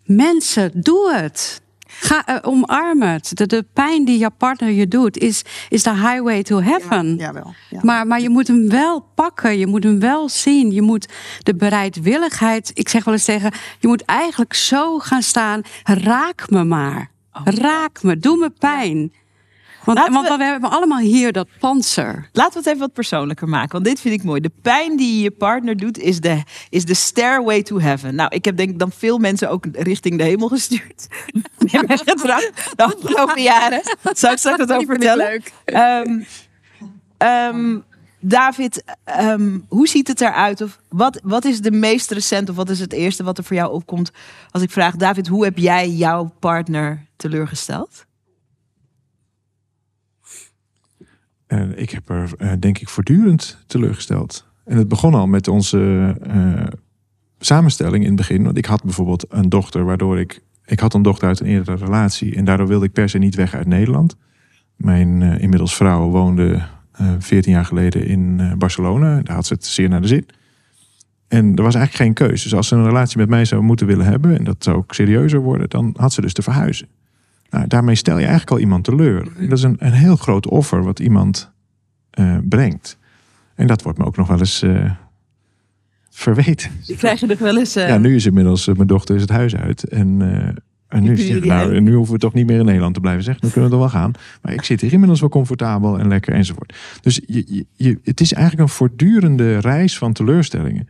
mensen, 0.03 0.71
doe 0.73 1.13
het. 1.13 1.61
Ga, 1.99 2.23
uh, 2.29 2.35
omarm 2.41 3.01
het. 3.01 3.31
De, 3.33 3.45
de, 3.45 3.65
pijn 3.73 4.05
die 4.05 4.19
je 4.19 4.29
partner 4.29 4.71
je 4.71 4.87
doet, 4.87 5.17
is, 5.17 5.41
is 5.69 5.83
de 5.83 5.93
highway 5.93 6.43
to 6.43 6.61
heaven. 6.61 7.07
Ja, 7.07 7.15
jawel, 7.15 7.53
ja. 7.69 7.79
Maar, 7.83 8.07
maar 8.07 8.21
je 8.21 8.29
moet 8.29 8.47
hem 8.47 8.69
wel 8.69 9.05
pakken. 9.15 9.57
Je 9.57 9.67
moet 9.67 9.83
hem 9.83 9.99
wel 9.99 10.29
zien. 10.29 10.71
Je 10.71 10.81
moet 10.81 11.07
de 11.43 11.55
bereidwilligheid. 11.55 12.71
Ik 12.73 12.89
zeg 12.89 13.03
wel 13.03 13.13
eens 13.13 13.25
tegen. 13.25 13.51
Je 13.79 13.87
moet 13.87 14.05
eigenlijk 14.05 14.53
zo 14.53 14.99
gaan 14.99 15.21
staan. 15.21 15.61
Raak 15.83 16.49
me 16.49 16.63
maar. 16.63 17.11
Oh. 17.33 17.41
Raak 17.45 18.03
me. 18.03 18.17
Doe 18.17 18.37
me 18.37 18.49
pijn. 18.49 19.11
Want, 19.95 20.13
want 20.13 20.37
we... 20.37 20.43
hebben 20.43 20.69
allemaal 20.69 20.99
hier 20.99 21.31
dat 21.31 21.47
panzer. 21.59 22.29
Laten 22.31 22.53
we 22.53 22.57
het 22.57 22.67
even 22.67 22.79
wat 22.79 22.93
persoonlijker 22.93 23.49
maken. 23.49 23.71
Want 23.71 23.85
dit 23.85 23.99
vind 23.99 24.13
ik 24.13 24.23
mooi. 24.23 24.41
De 24.41 24.51
pijn 24.61 24.97
die 24.97 25.21
je 25.23 25.31
partner 25.31 25.77
doet, 25.77 25.97
is 25.97 26.19
de, 26.19 26.43
is 26.69 26.85
de 26.85 26.93
stairway 26.93 27.63
to 27.63 27.79
heaven. 27.79 28.15
Nou, 28.15 28.35
ik 28.35 28.45
heb 28.45 28.57
denk 28.57 28.69
ik 28.69 28.79
dan 28.79 28.91
veel 28.91 29.17
mensen 29.17 29.49
ook 29.49 29.65
richting 29.71 30.17
de 30.17 30.23
hemel 30.23 30.47
gestuurd. 30.47 31.07
de 31.57 32.73
afgelopen 32.75 33.41
jaren. 33.41 33.81
Zou 34.01 34.33
ik 34.33 34.39
straks 34.39 34.57
wat 34.57 34.71
over 34.77 34.85
vertellen. 34.85 35.27
Leuk. 35.27 35.53
Um, 36.05 36.25
um, 37.27 37.83
David, 38.19 38.83
um, 39.21 39.65
hoe 39.69 39.87
ziet 39.87 40.07
het 40.07 40.21
eruit? 40.21 40.61
Of 40.61 40.79
wat, 40.89 41.19
wat 41.23 41.45
is 41.45 41.61
de 41.61 41.71
meest 41.71 42.11
recent 42.11 42.49
of 42.49 42.55
wat 42.55 42.69
is 42.69 42.79
het 42.79 42.93
eerste 42.93 43.23
wat 43.23 43.37
er 43.37 43.43
voor 43.43 43.55
jou 43.55 43.71
opkomt 43.71 44.11
als 44.51 44.63
ik 44.63 44.71
vraag, 44.71 44.95
David, 44.95 45.27
hoe 45.27 45.43
heb 45.43 45.57
jij 45.57 45.89
jouw 45.89 46.31
partner 46.39 47.05
teleurgesteld? 47.15 48.06
En 51.47 51.79
ik 51.79 51.89
heb 51.89 52.09
er 52.09 52.31
uh, 52.37 52.51
denk 52.59 52.77
ik 52.77 52.89
voortdurend 52.89 53.57
teleurgesteld. 53.67 54.45
En 54.65 54.77
het 54.77 54.87
begon 54.87 55.13
al 55.13 55.27
met 55.27 55.47
onze 55.47 56.15
uh, 56.27 56.67
samenstelling 57.39 58.03
in 58.03 58.07
het 58.07 58.17
begin. 58.17 58.43
Want 58.43 58.57
ik 58.57 58.65
had 58.65 58.83
bijvoorbeeld 58.83 59.25
een 59.29 59.49
dochter 59.49 59.85
waardoor 59.85 60.19
ik... 60.19 60.41
Ik 60.65 60.79
had 60.79 60.93
een 60.93 61.01
dochter 61.01 61.27
uit 61.27 61.39
een 61.39 61.45
eerdere 61.45 61.85
relatie. 61.85 62.35
En 62.35 62.45
daardoor 62.45 62.67
wilde 62.67 62.85
ik 62.85 62.91
per 62.91 63.09
se 63.09 63.17
niet 63.17 63.35
weg 63.35 63.53
uit 63.53 63.67
Nederland. 63.67 64.15
Mijn 64.75 65.21
uh, 65.21 65.41
inmiddels 65.41 65.75
vrouw 65.75 66.09
woonde 66.09 66.61
14 67.19 67.51
jaar 67.51 67.65
geleden 67.65 68.07
in 68.07 68.53
Barcelona. 68.57 69.21
Daar 69.21 69.35
had 69.35 69.45
ze 69.45 69.53
het 69.53 69.65
zeer 69.65 69.89
naar 69.89 70.01
de 70.01 70.07
zin. 70.07 70.25
En 71.27 71.55
er 71.55 71.63
was 71.63 71.75
eigenlijk 71.75 71.95
geen 71.95 72.27
keuze. 72.27 72.43
Dus 72.43 72.55
als 72.55 72.67
ze 72.67 72.75
een 72.75 72.85
relatie 72.85 73.17
met 73.17 73.29
mij 73.29 73.45
zou 73.45 73.61
moeten 73.61 73.87
willen 73.87 74.05
hebben... 74.05 74.37
en 74.37 74.43
dat 74.43 74.63
zou 74.63 74.77
ook 74.77 74.93
serieuzer 74.93 75.39
worden... 75.39 75.69
dan 75.69 75.95
had 75.97 76.13
ze 76.13 76.21
dus 76.21 76.33
te 76.33 76.41
verhuizen. 76.41 76.87
Nou, 77.49 77.67
daarmee 77.67 77.95
stel 77.95 78.15
je 78.15 78.25
eigenlijk 78.25 78.51
al 78.51 78.59
iemand 78.59 78.83
teleur. 78.83 79.27
Dat 79.39 79.57
is 79.57 79.63
een, 79.63 79.75
een 79.79 79.91
heel 79.91 80.15
groot 80.15 80.47
offer 80.47 80.83
wat 80.83 80.99
iemand 80.99 81.51
uh, 82.19 82.37
brengt. 82.43 82.97
En 83.55 83.67
dat 83.67 83.81
wordt 83.81 83.97
me 83.97 84.05
ook 84.05 84.17
nog 84.17 84.27
wel 84.27 84.39
eens 84.39 84.63
uh, 84.63 84.91
verweten. 86.09 86.71
Je 86.81 87.25
nog 87.27 87.39
wel 87.39 87.57
eens. 87.57 87.77
Uh... 87.77 87.87
Ja, 87.87 87.97
nu 87.97 88.15
is 88.15 88.25
inmiddels 88.25 88.67
mijn 88.67 88.87
dochter 88.87 89.15
is 89.15 89.21
het 89.21 89.29
huis 89.29 89.55
uit. 89.55 89.83
En, 89.83 90.21
en 90.87 91.03
nu, 91.03 91.13
is 91.13 91.29
het, 91.29 91.45
nou, 91.45 91.81
nu 91.81 91.93
hoeven 91.93 92.13
we 92.13 92.19
toch 92.19 92.33
niet 92.33 92.47
meer 92.47 92.59
in 92.59 92.65
Nederland 92.65 92.93
te 92.93 92.99
blijven 92.99 93.23
zeggen. 93.23 93.45
Nu 93.45 93.51
kunnen 93.51 93.69
we 93.69 93.75
er 93.75 93.81
wel 93.81 93.91
gaan. 93.91 94.11
Maar 94.41 94.53
ik 94.53 94.63
zit 94.63 94.81
hier 94.81 94.93
inmiddels 94.93 95.19
wel 95.19 95.29
comfortabel 95.29 95.99
en 95.99 96.07
lekker 96.07 96.33
enzovoort. 96.33 96.75
Dus 97.01 97.21
je, 97.25 97.65
je, 97.75 97.99
het 98.03 98.21
is 98.21 98.33
eigenlijk 98.33 98.63
een 98.63 98.75
voortdurende 98.75 99.57
reis 99.57 99.97
van 99.97 100.13
teleurstellingen. 100.13 100.87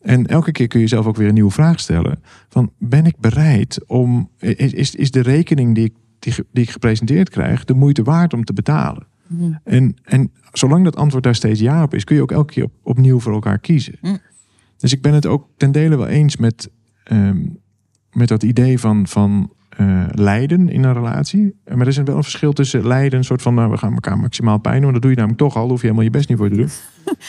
En 0.00 0.26
elke 0.26 0.52
keer 0.52 0.66
kun 0.66 0.78
je 0.78 0.84
jezelf 0.84 1.06
ook 1.06 1.16
weer 1.16 1.28
een 1.28 1.34
nieuwe 1.34 1.50
vraag 1.50 1.80
stellen. 1.80 2.22
Van 2.48 2.72
ben 2.78 3.06
ik 3.06 3.18
bereid 3.18 3.80
om. 3.86 4.30
Is, 4.38 4.94
is 4.94 5.10
de 5.10 5.20
rekening 5.20 5.74
die 5.74 5.84
ik, 5.84 5.92
die, 6.18 6.34
die 6.52 6.62
ik 6.62 6.70
gepresenteerd 6.70 7.30
krijg 7.30 7.64
de 7.64 7.74
moeite 7.74 8.02
waard 8.02 8.32
om 8.32 8.44
te 8.44 8.52
betalen? 8.52 9.06
Mm. 9.26 9.58
En, 9.64 9.96
en 10.02 10.32
zolang 10.52 10.84
dat 10.84 10.96
antwoord 10.96 11.24
daar 11.24 11.34
steeds 11.34 11.60
ja 11.60 11.82
op 11.82 11.94
is, 11.94 12.04
kun 12.04 12.16
je 12.16 12.22
ook 12.22 12.32
elke 12.32 12.52
keer 12.52 12.64
op, 12.64 12.72
opnieuw 12.82 13.20
voor 13.20 13.32
elkaar 13.32 13.58
kiezen. 13.58 13.98
Mm. 14.00 14.18
Dus 14.76 14.92
ik 14.92 15.02
ben 15.02 15.14
het 15.14 15.26
ook 15.26 15.48
ten 15.56 15.72
dele 15.72 15.96
wel 15.96 16.06
eens 16.06 16.36
met, 16.36 16.70
um, 17.12 17.58
met 18.12 18.28
dat 18.28 18.42
idee 18.42 18.78
van, 18.78 19.06
van 19.06 19.52
uh, 19.80 20.04
lijden 20.12 20.68
in 20.68 20.84
een 20.84 20.92
relatie. 20.92 21.54
Maar 21.68 21.80
er 21.80 21.86
is 21.86 21.96
wel 21.96 22.16
een 22.16 22.22
verschil 22.22 22.52
tussen 22.52 22.86
lijden, 22.86 23.18
een 23.18 23.24
soort 23.24 23.42
van 23.42 23.54
nou, 23.54 23.70
we 23.70 23.76
gaan 23.76 23.92
elkaar 23.92 24.18
maximaal 24.18 24.58
pijn 24.58 24.82
doen. 24.82 24.92
Dat 24.92 25.02
doe 25.02 25.10
je 25.10 25.16
namelijk 25.16 25.42
toch 25.42 25.56
al, 25.56 25.68
hoef 25.68 25.80
je 25.80 25.82
helemaal 25.82 26.04
je 26.04 26.10
best 26.10 26.28
niet 26.28 26.38
voor 26.38 26.48
te 26.48 26.56
doen. 26.56 26.68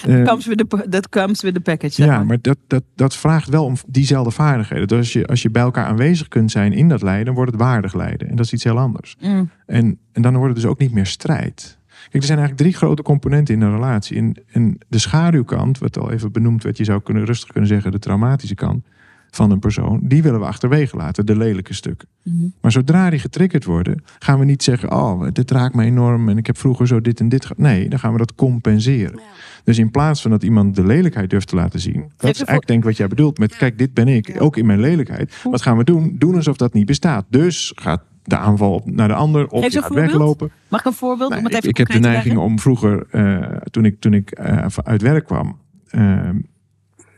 Dat 0.05 0.27
comes 0.27 0.45
with 0.45 0.57
the, 0.57 0.89
that 0.89 1.09
comes 1.09 1.41
with 1.41 1.53
the 1.53 1.59
package. 1.59 2.03
Ja, 2.03 2.23
maar 2.23 2.41
dat, 2.41 2.57
dat, 2.67 2.83
dat 2.95 3.15
vraagt 3.15 3.49
wel 3.49 3.65
om 3.65 3.75
diezelfde 3.87 4.31
vaardigheden. 4.31 4.87
Dus 4.87 4.97
als 4.97 5.13
je, 5.13 5.27
als 5.27 5.41
je 5.41 5.49
bij 5.49 5.61
elkaar 5.61 5.85
aanwezig 5.85 6.27
kunt 6.27 6.51
zijn 6.51 6.73
in 6.73 6.89
dat 6.89 7.01
lijden, 7.01 7.33
wordt 7.33 7.51
het 7.51 7.61
waardig 7.61 7.93
lijden. 7.93 8.29
En 8.29 8.35
dat 8.35 8.45
is 8.45 8.53
iets 8.53 8.63
heel 8.63 8.79
anders. 8.79 9.15
Mm. 9.21 9.49
En, 9.65 9.97
en 10.11 10.21
dan 10.21 10.33
wordt 10.33 10.53
het 10.53 10.61
dus 10.61 10.71
ook 10.71 10.79
niet 10.79 10.91
meer 10.91 11.05
strijd. 11.05 11.79
Kijk, 11.87 12.13
er 12.13 12.23
zijn 12.23 12.39
eigenlijk 12.39 12.57
drie 12.57 12.73
grote 12.73 13.01
componenten 13.01 13.55
in 13.55 13.61
een 13.61 13.73
relatie. 13.73 14.17
En, 14.17 14.43
en 14.51 14.77
de 14.87 14.99
schaduwkant, 14.99 15.77
wat 15.77 15.97
al 15.97 16.11
even 16.11 16.31
benoemd 16.31 16.63
werd, 16.63 16.77
je 16.77 16.83
zou 16.83 17.01
kunnen, 17.01 17.25
rustig 17.25 17.49
kunnen 17.49 17.69
zeggen 17.69 17.91
de 17.91 17.99
traumatische 17.99 18.55
kant 18.55 18.85
van 19.31 19.51
een 19.51 19.59
persoon, 19.59 19.99
die 20.03 20.23
willen 20.23 20.39
we 20.39 20.45
achterwege 20.45 20.97
laten, 20.97 21.25
de 21.25 21.37
lelijke 21.37 21.73
stukken. 21.73 22.07
Mm 22.23 22.37
-hmm. 22.37 22.53
Maar 22.61 22.71
zodra 22.71 23.09
die 23.09 23.19
getriggerd 23.19 23.65
worden, 23.65 24.03
gaan 24.19 24.39
we 24.39 24.45
niet 24.45 24.63
zeggen: 24.63 24.91
Oh, 24.91 25.27
dit 25.33 25.51
raakt 25.51 25.75
me 25.75 25.83
enorm 25.83 26.29
en 26.29 26.37
ik 26.37 26.47
heb 26.47 26.57
vroeger 26.57 26.87
zo 26.87 27.01
dit 27.01 27.19
en 27.19 27.29
dit. 27.29 27.47
Nee, 27.57 27.89
dan 27.89 27.99
gaan 27.99 28.11
we 28.11 28.17
dat 28.17 28.35
compenseren. 28.35 29.15
Ja. 29.15 29.23
Dus 29.63 29.77
in 29.77 29.91
plaats 29.91 30.21
van 30.21 30.31
dat 30.31 30.43
iemand 30.43 30.75
de 30.75 30.85
lelijkheid 30.85 31.29
durft 31.29 31.47
te 31.47 31.55
laten 31.55 31.79
zien, 31.79 32.11
dat 32.17 32.29
is 32.29 32.37
eigenlijk 32.37 32.67
denk 32.67 32.83
wat 32.83 32.97
jij 32.97 33.07
bedoelt 33.07 33.37
met: 33.37 33.55
Kijk, 33.55 33.77
dit 33.77 33.93
ben 33.93 34.07
ik, 34.07 34.35
ook 34.39 34.57
in 34.57 34.65
mijn 34.65 34.79
lelijkheid. 34.79 35.35
Wat 35.43 35.61
gaan 35.61 35.77
we 35.77 35.83
doen? 35.83 36.15
Doen 36.19 36.35
alsof 36.35 36.57
dat 36.57 36.73
niet 36.73 36.85
bestaat. 36.85 37.25
Dus 37.29 37.71
gaat 37.75 38.01
de 38.23 38.37
aanval 38.37 38.73
op 38.73 38.91
naar 38.91 39.07
de 39.07 39.13
ander 39.13 39.47
of 39.47 39.71
je 39.71 39.81
gaat 39.81 39.93
weglopen. 39.93 40.51
Mag 40.67 40.79
ik 40.79 40.85
een 40.85 40.93
voorbeeld? 40.93 41.29
Nou, 41.29 41.41
om 41.41 41.47
het 41.47 41.55
even 41.55 41.69
ik, 41.69 41.79
ik 41.79 41.87
heb 41.87 42.01
de 42.01 42.07
neiging 42.07 42.37
om 42.37 42.59
vroeger, 42.59 43.07
uh, 43.11 43.57
toen 43.71 43.85
ik, 43.85 43.99
toen 43.99 44.13
ik 44.13 44.39
uh, 44.39 44.65
uit 44.83 45.01
werk 45.01 45.25
kwam. 45.25 45.57
Uh, 45.91 46.29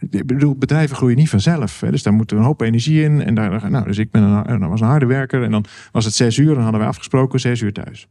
ik 0.09 0.25
bedoel, 0.25 0.55
bedrijven 0.55 0.95
groeien 0.95 1.17
niet 1.17 1.29
vanzelf. 1.29 1.79
Hè? 1.79 1.91
Dus 1.91 2.03
daar 2.03 2.13
moet 2.13 2.31
een 2.31 2.37
hoop 2.37 2.61
energie 2.61 3.03
in. 3.03 3.23
En 3.23 3.35
daar, 3.35 3.71
nou, 3.71 3.85
dus 3.85 3.97
ik 3.97 4.11
ben 4.11 4.21
nou, 4.21 4.67
was 4.67 4.81
een 4.81 4.87
harde 4.87 5.05
werker. 5.05 5.43
En 5.43 5.51
dan 5.51 5.65
was 5.91 6.05
het 6.05 6.13
zes 6.13 6.37
uur. 6.37 6.55
En 6.55 6.61
hadden 6.61 6.81
we 6.81 6.87
afgesproken 6.87 7.39
zes 7.39 7.61
uur 7.61 7.73
thuis. 7.73 8.07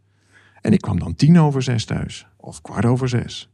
En 0.61 0.73
ik 0.73 0.81
kwam 0.81 0.99
dan 0.99 1.15
tien 1.15 1.39
over 1.39 1.63
zes 1.63 1.85
thuis. 1.85 2.27
Of 2.37 2.61
kwart 2.61 2.85
over 2.85 3.09
zes. 3.09 3.52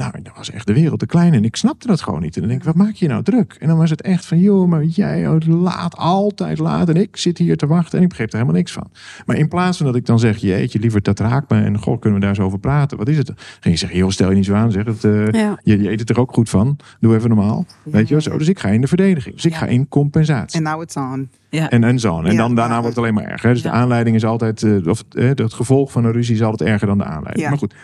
Nou, 0.00 0.12
dat 0.22 0.36
was 0.36 0.50
echt 0.50 0.66
de 0.66 0.72
wereld 0.72 0.98
te 0.98 1.06
klein. 1.06 1.34
En 1.34 1.44
ik 1.44 1.56
snapte 1.56 1.86
dat 1.86 2.00
gewoon 2.00 2.20
niet. 2.20 2.34
En 2.34 2.40
dan 2.40 2.50
denk 2.50 2.60
ik, 2.60 2.66
wat 2.66 2.76
maak 2.76 2.94
je 2.94 3.08
nou 3.08 3.22
druk? 3.22 3.56
En 3.58 3.68
dan 3.68 3.76
was 3.76 3.90
het 3.90 4.02
echt 4.02 4.26
van, 4.26 4.38
joh, 4.38 4.68
maar 4.68 4.84
jij 4.84 5.28
oh, 5.28 5.36
laat, 5.46 5.96
altijd 5.96 6.58
laat. 6.58 6.88
En 6.88 6.96
ik 6.96 7.16
zit 7.16 7.38
hier 7.38 7.56
te 7.56 7.66
wachten 7.66 7.98
en 7.98 8.02
ik 8.02 8.08
begreep 8.08 8.28
er 8.28 8.34
helemaal 8.34 8.56
niks 8.56 8.72
van. 8.72 8.90
Maar 9.26 9.36
in 9.36 9.48
plaats 9.48 9.76
van 9.76 9.86
dat 9.86 9.96
ik 9.96 10.06
dan 10.06 10.18
zeg, 10.18 10.36
jeetje, 10.36 10.78
liever 10.78 11.02
dat 11.02 11.18
raakt 11.18 11.50
me. 11.50 11.62
En 11.62 11.78
goh, 11.78 12.00
kunnen 12.00 12.18
we 12.18 12.26
daar 12.26 12.34
eens 12.34 12.44
over 12.44 12.58
praten? 12.58 12.98
Wat 12.98 13.08
is 13.08 13.16
het? 13.16 13.32
Ging 13.36 13.74
je 13.74 13.76
zeggen, 13.76 13.98
joh, 13.98 14.10
stel 14.10 14.28
je 14.28 14.36
niet 14.36 14.44
zo 14.44 14.54
aan. 14.54 14.72
Zeg 14.72 14.84
het, 14.84 15.04
uh, 15.04 15.26
ja. 15.28 15.60
je, 15.62 15.82
je, 15.82 15.90
eet 15.90 16.00
het 16.00 16.10
er 16.10 16.20
ook 16.20 16.32
goed 16.32 16.48
van. 16.48 16.76
Doe 17.00 17.14
even 17.14 17.28
normaal. 17.28 17.66
Ja. 17.84 17.90
Weet 17.90 18.08
je 18.08 18.20
zo. 18.20 18.38
Dus 18.38 18.48
ik 18.48 18.58
ga 18.58 18.68
in 18.68 18.80
de 18.80 18.86
verdediging. 18.86 19.34
Dus 19.34 19.44
ik 19.44 19.54
ga 19.54 19.66
in 19.66 19.88
compensatie. 19.88 20.58
En 20.58 20.64
now 20.64 20.82
it's 20.82 20.96
on. 20.96 21.28
Ja. 21.48 21.70
En, 21.70 21.84
en 21.84 21.98
zo. 21.98 22.22
En 22.22 22.36
dan 22.36 22.54
daarna 22.54 22.74
wordt 22.74 22.88
het 22.88 22.98
alleen 22.98 23.14
maar 23.14 23.24
erger. 23.24 23.52
Dus 23.52 23.62
de 23.62 23.70
aanleiding 23.70 24.16
is 24.16 24.24
altijd, 24.24 24.62
uh, 24.62 24.86
of 24.86 25.04
uh, 25.12 25.28
het 25.28 25.52
gevolg 25.52 25.92
van 25.92 26.04
een 26.04 26.12
ruzie 26.12 26.34
is 26.34 26.42
altijd 26.42 26.70
erger 26.70 26.86
dan 26.86 26.98
de 26.98 27.04
aanleiding. 27.04 27.48
Maar 27.48 27.58
goed. 27.58 27.74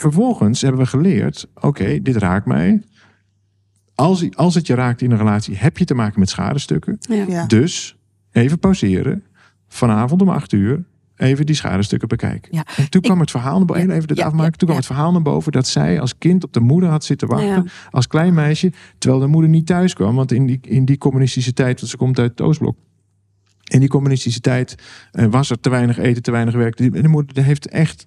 Vervolgens 0.00 0.60
hebben 0.60 0.80
we 0.80 0.86
geleerd, 0.86 1.48
oké, 1.54 1.66
okay, 1.66 2.02
dit 2.02 2.16
raakt 2.16 2.46
mij. 2.46 2.82
Als, 3.94 4.34
als 4.34 4.54
het 4.54 4.66
je 4.66 4.74
raakt 4.74 5.02
in 5.02 5.10
een 5.10 5.18
relatie, 5.18 5.56
heb 5.56 5.78
je 5.78 5.84
te 5.84 5.94
maken 5.94 6.20
met 6.20 6.28
schadestukken. 6.28 6.96
Ja. 7.00 7.24
Ja. 7.28 7.46
Dus 7.46 7.96
even 8.32 8.58
pauzeren. 8.58 9.24
Vanavond 9.68 10.22
om 10.22 10.28
acht 10.28 10.52
uur 10.52 10.84
even 11.18 11.46
die 11.46 11.54
schadestukken 11.54 12.08
bekijken. 12.08 12.48
Ja. 12.54 12.66
En 12.76 12.90
toen 12.90 13.02
kwam 13.02 13.20
het 13.20 13.30
verhaal 13.30 13.56
naar 13.56 13.66
boven, 13.66 13.90
even 13.90 14.08
dit 14.08 14.20
afmaken. 14.20 14.58
Toen 14.58 14.68
kwam 14.68 14.80
het 14.80 14.86
verhaal 14.86 15.12
naar 15.12 15.22
boven 15.22 15.52
dat 15.52 15.66
zij 15.66 16.00
als 16.00 16.18
kind 16.18 16.44
op 16.44 16.52
de 16.52 16.60
moeder 16.60 16.90
had 16.90 17.04
zitten 17.04 17.28
wachten. 17.28 17.68
Als 17.90 18.06
klein 18.06 18.34
meisje. 18.34 18.72
Terwijl 18.98 19.20
de 19.20 19.28
moeder 19.28 19.50
niet 19.50 19.66
thuis 19.66 19.94
kwam. 19.94 20.14
Want 20.14 20.32
in 20.32 20.46
die, 20.46 20.58
in 20.62 20.84
die 20.84 20.98
communistische 20.98 21.52
tijd, 21.52 21.78
want 21.80 21.90
ze 21.90 21.96
komt 21.96 22.18
uit 22.18 22.30
het 22.30 22.40
Oostblok. 22.40 22.76
In 23.64 23.80
die 23.80 23.88
communistische 23.88 24.40
tijd 24.40 24.74
uh, 25.12 25.26
was 25.26 25.50
er 25.50 25.60
te 25.60 25.70
weinig 25.70 25.98
eten, 25.98 26.22
te 26.22 26.30
weinig 26.30 26.54
werk. 26.54 26.76
De 26.76 27.08
moeder 27.08 27.44
heeft 27.44 27.68
echt 27.68 28.06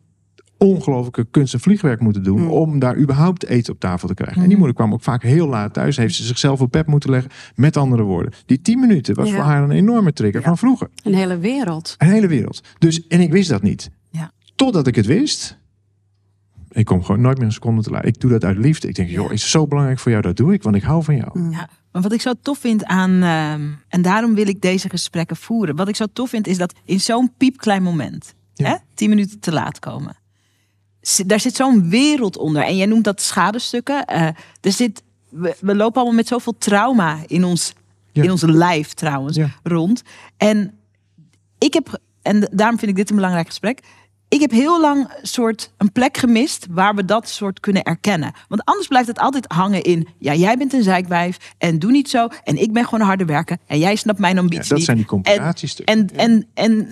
ongelooflijke 0.62 1.28
kunst 1.32 1.54
en 1.54 1.60
vliegwerk 1.60 2.00
moeten 2.00 2.24
doen. 2.24 2.42
Mm. 2.42 2.50
om 2.50 2.80
daar 2.80 2.98
überhaupt 2.98 3.46
eten 3.46 3.74
op 3.74 3.80
tafel 3.80 4.08
te 4.08 4.14
krijgen. 4.14 4.38
Mm. 4.38 4.44
En 4.44 4.50
die 4.50 4.58
moeder 4.58 4.76
kwam 4.76 4.94
ook 4.94 5.02
vaak 5.02 5.24
heel 5.24 5.48
laat 5.48 5.74
thuis. 5.74 5.98
Heeft 5.98 6.16
ze 6.16 6.24
zichzelf 6.24 6.62
op 6.62 6.72
bed 6.72 6.88
moeten 6.88 7.10
leggen. 7.10 7.32
Met 7.56 7.78
andere 7.78 8.04
woorden, 8.04 8.34
die 8.46 8.62
tien 8.62 8.80
minuten 8.80 9.16
was 9.16 9.30
ja. 9.30 9.36
voor 9.36 9.44
haar 9.44 9.64
een 9.64 9.72
enorme 9.72 10.14
trigger 10.14 10.40
ja. 10.40 10.48
van 10.48 10.58
vroeger. 10.58 10.90
Een 11.04 11.14
hele 11.14 11.38
wereld. 11.38 11.96
Een 11.98 12.10
hele 12.10 12.28
wereld. 12.28 12.62
Dus, 12.78 13.08
en 13.08 13.20
ik 13.20 13.32
wist 13.32 13.50
dat 13.50 13.62
niet. 13.62 13.90
Ja. 14.10 14.32
Totdat 14.56 14.88
ik 14.88 14.96
het 14.96 15.06
wist. 15.06 15.60
Ik 16.72 16.86
kom 16.86 17.04
gewoon 17.04 17.22
nooit 17.22 17.38
meer 17.38 17.46
een 17.46 17.54
seconde 17.54 17.82
te 17.82 17.90
laat. 17.90 18.06
Ik 18.06 18.20
doe 18.20 18.32
dat 18.32 18.44
uit 18.44 18.58
liefde. 18.58 18.88
Ik 18.88 18.96
denk, 18.96 19.10
joh, 19.10 19.32
is 19.32 19.42
het 19.42 19.52
zo 19.52 19.68
belangrijk 19.68 20.00
voor 20.00 20.12
jou? 20.12 20.24
Dat 20.24 20.38
doe 20.38 20.54
ik, 20.54 20.64
want 20.64 20.76
ik 20.76 20.84
hou 20.84 21.04
van 21.04 21.16
jou. 21.16 21.40
Mm. 21.40 21.52
Ja. 21.52 21.70
Maar 21.92 22.02
wat 22.02 22.14
ik 22.14 22.22
zo 22.22 22.34
tof 22.42 22.58
vind 22.58 22.86
aan, 22.86 23.12
uh, 23.12 23.52
en 23.88 24.02
daarom 24.02 24.36
wil 24.36 24.48
ik 24.48 24.62
deze 24.62 24.90
gesprekken 24.90 25.36
voeren. 25.36 25.76
Wat 25.76 25.88
ik 25.88 25.96
zo 25.96 26.06
tof 26.14 26.30
vind 26.30 26.48
is 26.48 26.58
dat 26.58 26.74
in 26.86 27.00
zo'n 27.00 27.32
piepklein 27.38 27.84
moment, 27.84 28.34
hè, 28.56 28.76
tien 28.94 29.10
minuten 29.10 29.40
te 29.40 29.52
laat 29.52 29.80
komen 29.80 30.20
daar 31.26 31.40
zit 31.40 31.56
zo'n 31.56 31.90
wereld 31.90 32.38
onder. 32.38 32.64
En 32.64 32.78
jij 32.78 32.86
noemt 32.86 33.04
dat 33.04 33.22
schadestukken. 33.22 34.06
Uh, 34.12 34.22
er 34.62 34.72
zit 34.72 35.04
we, 35.30 35.56
we 35.60 35.76
lopen 35.76 35.96
allemaal 35.96 36.16
met 36.18 36.28
zoveel 36.28 36.56
trauma 36.58 37.18
in 37.28 37.44
ons, 37.44 37.74
Ja. 38.12 38.24
in 38.24 38.32
ons 38.32 38.42
lijf 38.42 38.94
trouwens 38.94 39.38
Ja. 39.38 39.50
rond. 39.64 40.02
En 40.38 40.74
ik 41.58 41.74
heb, 41.74 42.00
en 42.22 42.50
daarom 42.52 42.78
vind 42.80 42.92
ik 42.92 42.98
dit 42.98 43.10
een 43.10 43.16
belangrijk 43.16 43.48
gesprek. 43.48 43.80
Ik 44.28 44.40
heb 44.42 44.52
heel 44.52 44.82
lang 44.82 45.12
soort 45.22 45.72
een 45.78 45.92
plek 45.92 46.18
gemist 46.18 46.66
waar 46.70 46.96
we 46.96 47.06
dat 47.06 47.30
soort 47.30 47.60
kunnen 47.60 47.84
erkennen. 47.84 48.34
Want 48.48 48.66
anders 48.66 48.88
blijft 48.88 49.08
het 49.08 49.20
altijd 49.20 49.46
hangen 49.48 49.82
in, 49.82 50.08
ja, 50.18 50.34
jij 50.34 50.58
bent 50.58 50.74
een 50.74 50.84
zeikwijf 50.84 51.38
en 51.58 51.80
doe 51.80 51.92
niet 51.92 52.10
zo. 52.10 52.28
En 52.44 52.62
ik 52.62 52.74
ben 52.74 52.84
gewoon 52.84 53.00
een 53.00 53.06
harde 53.06 53.26
werker 53.26 53.58
en 53.68 53.80
jij 53.80 53.96
snapt 53.96 54.20
mijn 54.20 54.38
ambitie 54.38 54.64
Ja, 54.70 54.76
dat 54.76 54.84
zijn 54.84 54.98
die 54.98 55.06
compensatiestukken. 55.06 55.96
En, 55.96 56.10
en, 56.18 56.48
en 56.54 56.88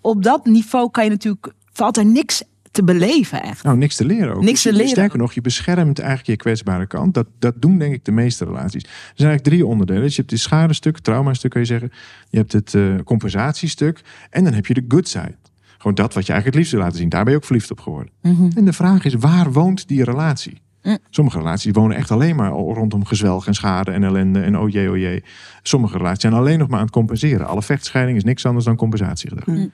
op 0.00 0.22
dat 0.22 0.44
niveau 0.44 0.90
kan 0.90 1.04
je 1.04 1.10
natuurlijk, 1.10 1.52
valt 1.72 1.96
er 1.96 2.06
niks 2.06 2.42
te 2.72 2.84
beleven 2.84 3.42
echt. 3.42 3.62
Nou, 3.62 3.76
niks 3.76 3.96
te 3.96 4.04
leren 4.04 4.34
ook. 4.34 4.42
Niks 4.42 4.62
te 4.62 4.72
leren. 4.72 4.88
Sterker 4.88 5.18
nog, 5.18 5.32
je 5.32 5.40
beschermt 5.40 5.98
eigenlijk 5.98 6.28
je 6.28 6.36
kwetsbare 6.36 6.86
kant. 6.86 7.14
Dat, 7.14 7.26
dat 7.38 7.54
doen 7.62 7.78
denk 7.78 7.94
ik 7.94 8.04
de 8.04 8.12
meeste 8.12 8.44
relaties. 8.44 8.82
Er 8.82 8.90
zijn 9.14 9.28
eigenlijk 9.28 9.42
drie 9.42 9.66
onderdelen. 9.66 10.02
Dus 10.02 10.14
je 10.14 10.20
hebt 10.20 10.32
het 10.32 10.40
schadestuk, 10.40 10.98
traumastuk 10.98 11.50
kan 11.50 11.60
je 11.60 11.66
zeggen. 11.66 11.92
Je 12.28 12.38
hebt 12.38 12.52
het 12.52 12.74
eh, 12.74 12.94
compensatiestuk. 13.04 14.00
En 14.30 14.44
dan 14.44 14.52
heb 14.52 14.66
je 14.66 14.74
de 14.74 14.84
good 14.88 15.08
side. 15.08 15.34
Gewoon 15.78 15.94
dat 15.94 16.14
wat 16.14 16.26
je 16.26 16.32
eigenlijk 16.32 16.44
het 16.44 16.54
liefst 16.54 16.72
wil 16.72 16.80
laten 16.80 16.98
zien. 16.98 17.08
Daar 17.08 17.22
ben 17.22 17.32
je 17.32 17.38
ook 17.38 17.44
verliefd 17.44 17.70
op 17.70 17.80
geworden. 17.80 18.12
En 18.54 18.64
de 18.64 18.72
vraag 18.72 19.04
is, 19.04 19.14
waar 19.14 19.52
woont 19.52 19.88
die 19.88 20.04
relatie? 20.04 20.60
Mm. 20.82 20.98
Sommige 21.10 21.38
relaties 21.38 21.72
wonen 21.72 21.96
echt 21.96 22.10
alleen 22.10 22.36
maar 22.36 22.50
rondom 22.50 23.04
gezwelg 23.04 23.46
en 23.46 23.54
schade 23.54 23.90
en 23.90 24.04
ellende 24.04 24.40
en 24.40 24.58
oh 24.58 24.70
jee, 24.70 24.90
oh 24.90 24.96
jee. 24.96 25.24
Sommige 25.62 25.96
relaties 25.96 26.20
zijn 26.20 26.32
alleen 26.32 26.58
nog 26.58 26.68
maar 26.68 26.78
aan 26.78 26.84
het 26.84 26.94
compenseren. 26.94 27.46
Alle 27.46 27.62
vechtscheiding 27.62 28.16
is 28.16 28.24
niks 28.24 28.46
anders 28.46 28.64
dan 28.64 28.76
compensatiegedrag. 28.76 29.46
Mm. 29.46 29.72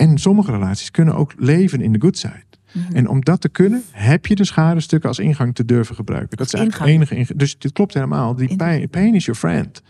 En 0.00 0.18
sommige 0.18 0.50
relaties 0.50 0.90
kunnen 0.90 1.14
ook 1.14 1.32
leven 1.36 1.80
in 1.80 1.92
de 1.92 2.00
good 2.00 2.18
side. 2.18 2.44
Mhm. 2.72 2.96
En 2.96 3.08
om 3.08 3.20
dat 3.20 3.40
te 3.40 3.48
kunnen, 3.48 3.82
heb 3.90 4.26
je 4.26 4.34
de 4.34 4.44
schadestukken 4.44 5.08
als 5.08 5.18
ingang 5.18 5.54
te 5.54 5.64
durven 5.64 5.94
gebruiken. 5.94 6.36
Dat 6.36 6.46
is 6.46 6.52
eigenlijk 6.54 6.84
de 6.84 6.90
enige 6.92 7.14
ingang. 7.14 7.38
Dus 7.38 7.58
dit 7.58 7.72
klopt 7.72 7.94
helemaal. 7.94 8.34
Die 8.34 8.56
pijn, 8.56 8.88
pain 8.88 9.14
is 9.14 9.24
your 9.24 9.40
friend. 9.40 9.82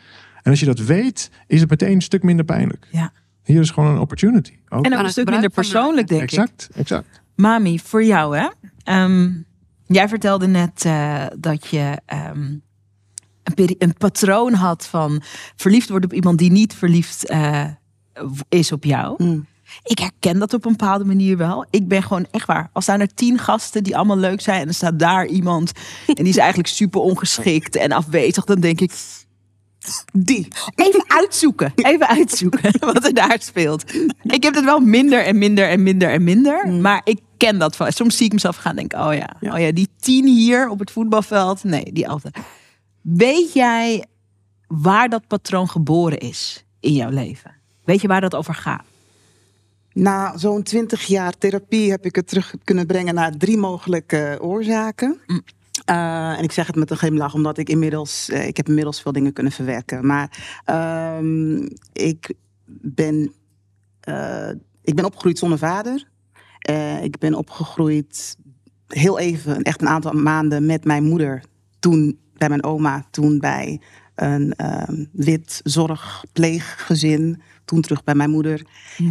En 0.42 0.50
als 0.50 0.60
je 0.60 0.66
dat 0.66 0.78
weet, 0.78 1.30
is 1.46 1.60
het 1.60 1.70
meteen 1.70 1.92
een 1.92 2.02
stuk 2.02 2.22
minder 2.22 2.44
pijnlijk. 2.44 2.86
Ja. 2.90 3.12
Hier 3.44 3.60
is 3.60 3.70
gewoon 3.70 3.94
een 3.94 4.00
opportunity. 4.00 4.52
Ook. 4.68 4.84
En 4.84 4.96
ook 4.96 5.04
een 5.04 5.10
stuk 5.10 5.30
minder 5.30 5.50
persoonlijk, 5.50 6.08
denk 6.08 6.22
ik. 6.22 6.28
exact, 6.28 6.68
exact. 6.74 7.20
Mami, 7.36 7.78
voor 7.78 8.04
jou 8.04 8.36
hè. 8.36 8.48
Ehm, 8.84 9.30
jij 9.86 10.08
vertelde 10.08 10.46
net 10.46 10.84
eh, 10.84 11.26
dat 11.38 11.66
je 11.66 11.98
ehm, 12.06 12.40
een, 13.42 13.54
peri- 13.54 13.76
een 13.78 13.94
patroon 13.94 14.52
had 14.52 14.86
van 14.86 15.22
verliefd 15.56 15.88
worden 15.88 16.10
op 16.10 16.16
iemand 16.16 16.38
die 16.38 16.50
niet 16.50 16.74
verliefd 16.74 17.26
eh, 17.26 17.64
is 18.48 18.72
op 18.72 18.84
jou. 18.84 19.24
Mm. 19.24 19.46
Ik 19.82 19.98
herken 19.98 20.38
dat 20.38 20.54
op 20.54 20.64
een 20.64 20.70
bepaalde 20.76 21.04
manier 21.04 21.36
wel. 21.36 21.66
Ik 21.70 21.88
ben 21.88 22.02
gewoon 22.02 22.26
echt 22.30 22.46
waar. 22.46 22.70
Als 22.72 22.84
zijn 22.84 23.00
er 23.00 23.14
tien 23.14 23.38
gasten 23.38 23.82
die 23.82 23.96
allemaal 23.96 24.16
leuk 24.16 24.40
zijn 24.40 24.60
en 24.60 24.68
er 24.68 24.74
staat 24.74 24.98
daar 24.98 25.26
iemand 25.26 25.72
en 26.06 26.14
die 26.14 26.28
is 26.28 26.36
eigenlijk 26.36 26.68
super 26.68 27.00
ongeschikt 27.00 27.76
en 27.76 27.92
afwezig, 27.92 28.44
dan 28.44 28.60
denk 28.60 28.80
ik. 28.80 28.92
Die. 30.12 30.48
Even 30.74 31.04
uitzoeken. 31.06 31.72
Even 31.92 32.08
uitzoeken 32.08 32.72
wat 32.92 33.04
er 33.04 33.14
daar 33.14 33.36
speelt. 33.40 33.94
Ik 34.22 34.42
heb 34.42 34.54
het 34.54 34.64
wel 34.64 34.80
minder 34.80 35.24
en 35.24 35.38
minder 35.38 35.68
en 35.68 35.82
minder 35.82 36.10
en 36.10 36.24
minder. 36.24 36.68
Maar 36.68 37.00
ik 37.04 37.20
ken 37.36 37.58
dat 37.58 37.76
van. 37.76 37.92
Soms 37.92 38.16
zie 38.16 38.26
ik 38.26 38.32
mezelf 38.32 38.56
gaan 38.56 38.76
denken: 38.76 39.06
oh 39.06 39.14
ja, 39.14 39.36
Ja. 39.40 39.52
oh 39.52 39.60
ja, 39.60 39.72
die 39.72 39.88
tien 40.00 40.26
hier 40.26 40.68
op 40.68 40.78
het 40.78 40.90
voetbalveld. 40.90 41.64
Nee, 41.64 41.92
die 41.92 42.08
altijd. 42.08 42.36
Weet 43.02 43.52
jij 43.52 44.04
waar 44.66 45.08
dat 45.08 45.26
patroon 45.26 45.68
geboren 45.68 46.18
is 46.18 46.64
in 46.80 46.92
jouw 46.92 47.10
leven? 47.10 47.54
Weet 47.84 48.00
je 48.00 48.08
waar 48.08 48.20
dat 48.20 48.34
over 48.34 48.54
gaat? 48.54 48.84
Na 49.92 50.38
zo'n 50.38 50.62
twintig 50.62 51.04
jaar 51.04 51.38
therapie 51.38 51.90
heb 51.90 52.04
ik 52.04 52.16
het 52.16 52.28
terug 52.28 52.54
kunnen 52.64 52.86
brengen 52.86 53.14
naar 53.14 53.36
drie 53.36 53.56
mogelijke 53.56 54.38
oorzaken. 54.40 55.20
Mm. 55.26 55.42
Eh, 55.84 56.38
en 56.38 56.42
ik 56.42 56.52
zeg 56.52 56.66
het 56.66 56.76
met 56.76 56.90
een 56.90 56.96
glimlach, 56.96 57.34
omdat 57.34 57.58
ik 57.58 57.68
inmiddels, 57.68 58.28
eh, 58.28 58.46
ik 58.46 58.56
heb 58.56 58.68
inmiddels 58.68 59.02
veel 59.02 59.12
dingen 59.12 59.32
kunnen 59.32 59.52
verwerken. 59.52 60.06
Maar 60.06 60.60
ehm, 60.64 61.68
ik 61.92 62.34
ben, 62.80 63.32
eh, 64.00 64.50
ik 64.82 64.94
ben 64.94 65.04
opgegroeid 65.04 65.38
zonder 65.38 65.58
vader. 65.58 66.08
Eh, 66.60 67.02
ik 67.02 67.18
ben 67.18 67.34
opgegroeid 67.34 68.36
heel 68.86 69.18
even, 69.18 69.62
echt 69.62 69.80
een 69.80 69.88
aantal 69.88 70.12
maanden 70.12 70.66
met 70.66 70.84
mijn 70.84 71.04
moeder. 71.04 71.42
Toen 71.78 72.18
bij 72.36 72.48
mijn 72.48 72.64
oma, 72.64 73.04
toen 73.10 73.38
bij 73.38 73.80
een 74.14 74.54
ehm, 74.56 75.04
wit 75.12 75.60
zorgpleeggezin. 75.64 77.42
Toen 77.70 77.80
terug 77.80 78.04
bij 78.04 78.14
mijn 78.14 78.30
moeder. 78.30 78.62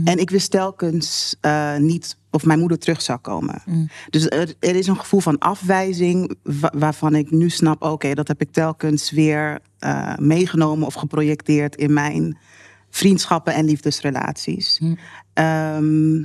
En 0.03 0.17
ik 0.17 0.29
wist 0.29 0.51
telkens 0.51 1.35
eh, 1.41 1.75
niet 1.75 2.17
of 2.31 2.45
mijn 2.45 2.59
moeder 2.59 2.79
terug 2.79 3.01
zou 3.01 3.19
komen. 3.19 3.61
Mm. 3.65 3.89
Dus 4.09 4.29
er, 4.29 4.53
er 4.59 4.75
is 4.75 4.87
een 4.87 4.99
gevoel 4.99 5.19
van 5.19 5.37
afwijzing 5.37 6.35
wa- 6.43 6.73
waarvan 6.75 7.15
ik 7.15 7.31
nu 7.31 7.49
snap... 7.49 7.83
oké, 7.83 8.13
dat 8.13 8.27
heb 8.27 8.41
ik 8.41 8.51
telkens 8.51 9.11
weer 9.11 9.59
eh, 9.79 10.17
meegenomen 10.17 10.87
of 10.87 10.93
geprojecteerd... 10.93 11.75
in 11.75 11.93
mijn 11.93 12.37
vriendschappen 12.89 13.53
en 13.53 13.65
liefdesrelaties. 13.65 14.79
Mm. 14.79 14.97
Ehm, 15.33 16.15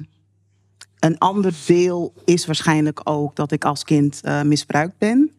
een 0.99 1.18
ander 1.18 1.55
deel 1.66 2.12
is 2.25 2.47
waarschijnlijk 2.47 3.01
ook 3.05 3.37
dat 3.37 3.53
ik 3.53 3.64
als 3.64 3.85
kind 3.85 4.20
eh, 4.23 4.42
misbruikt 4.42 4.99
ben. 4.99 5.31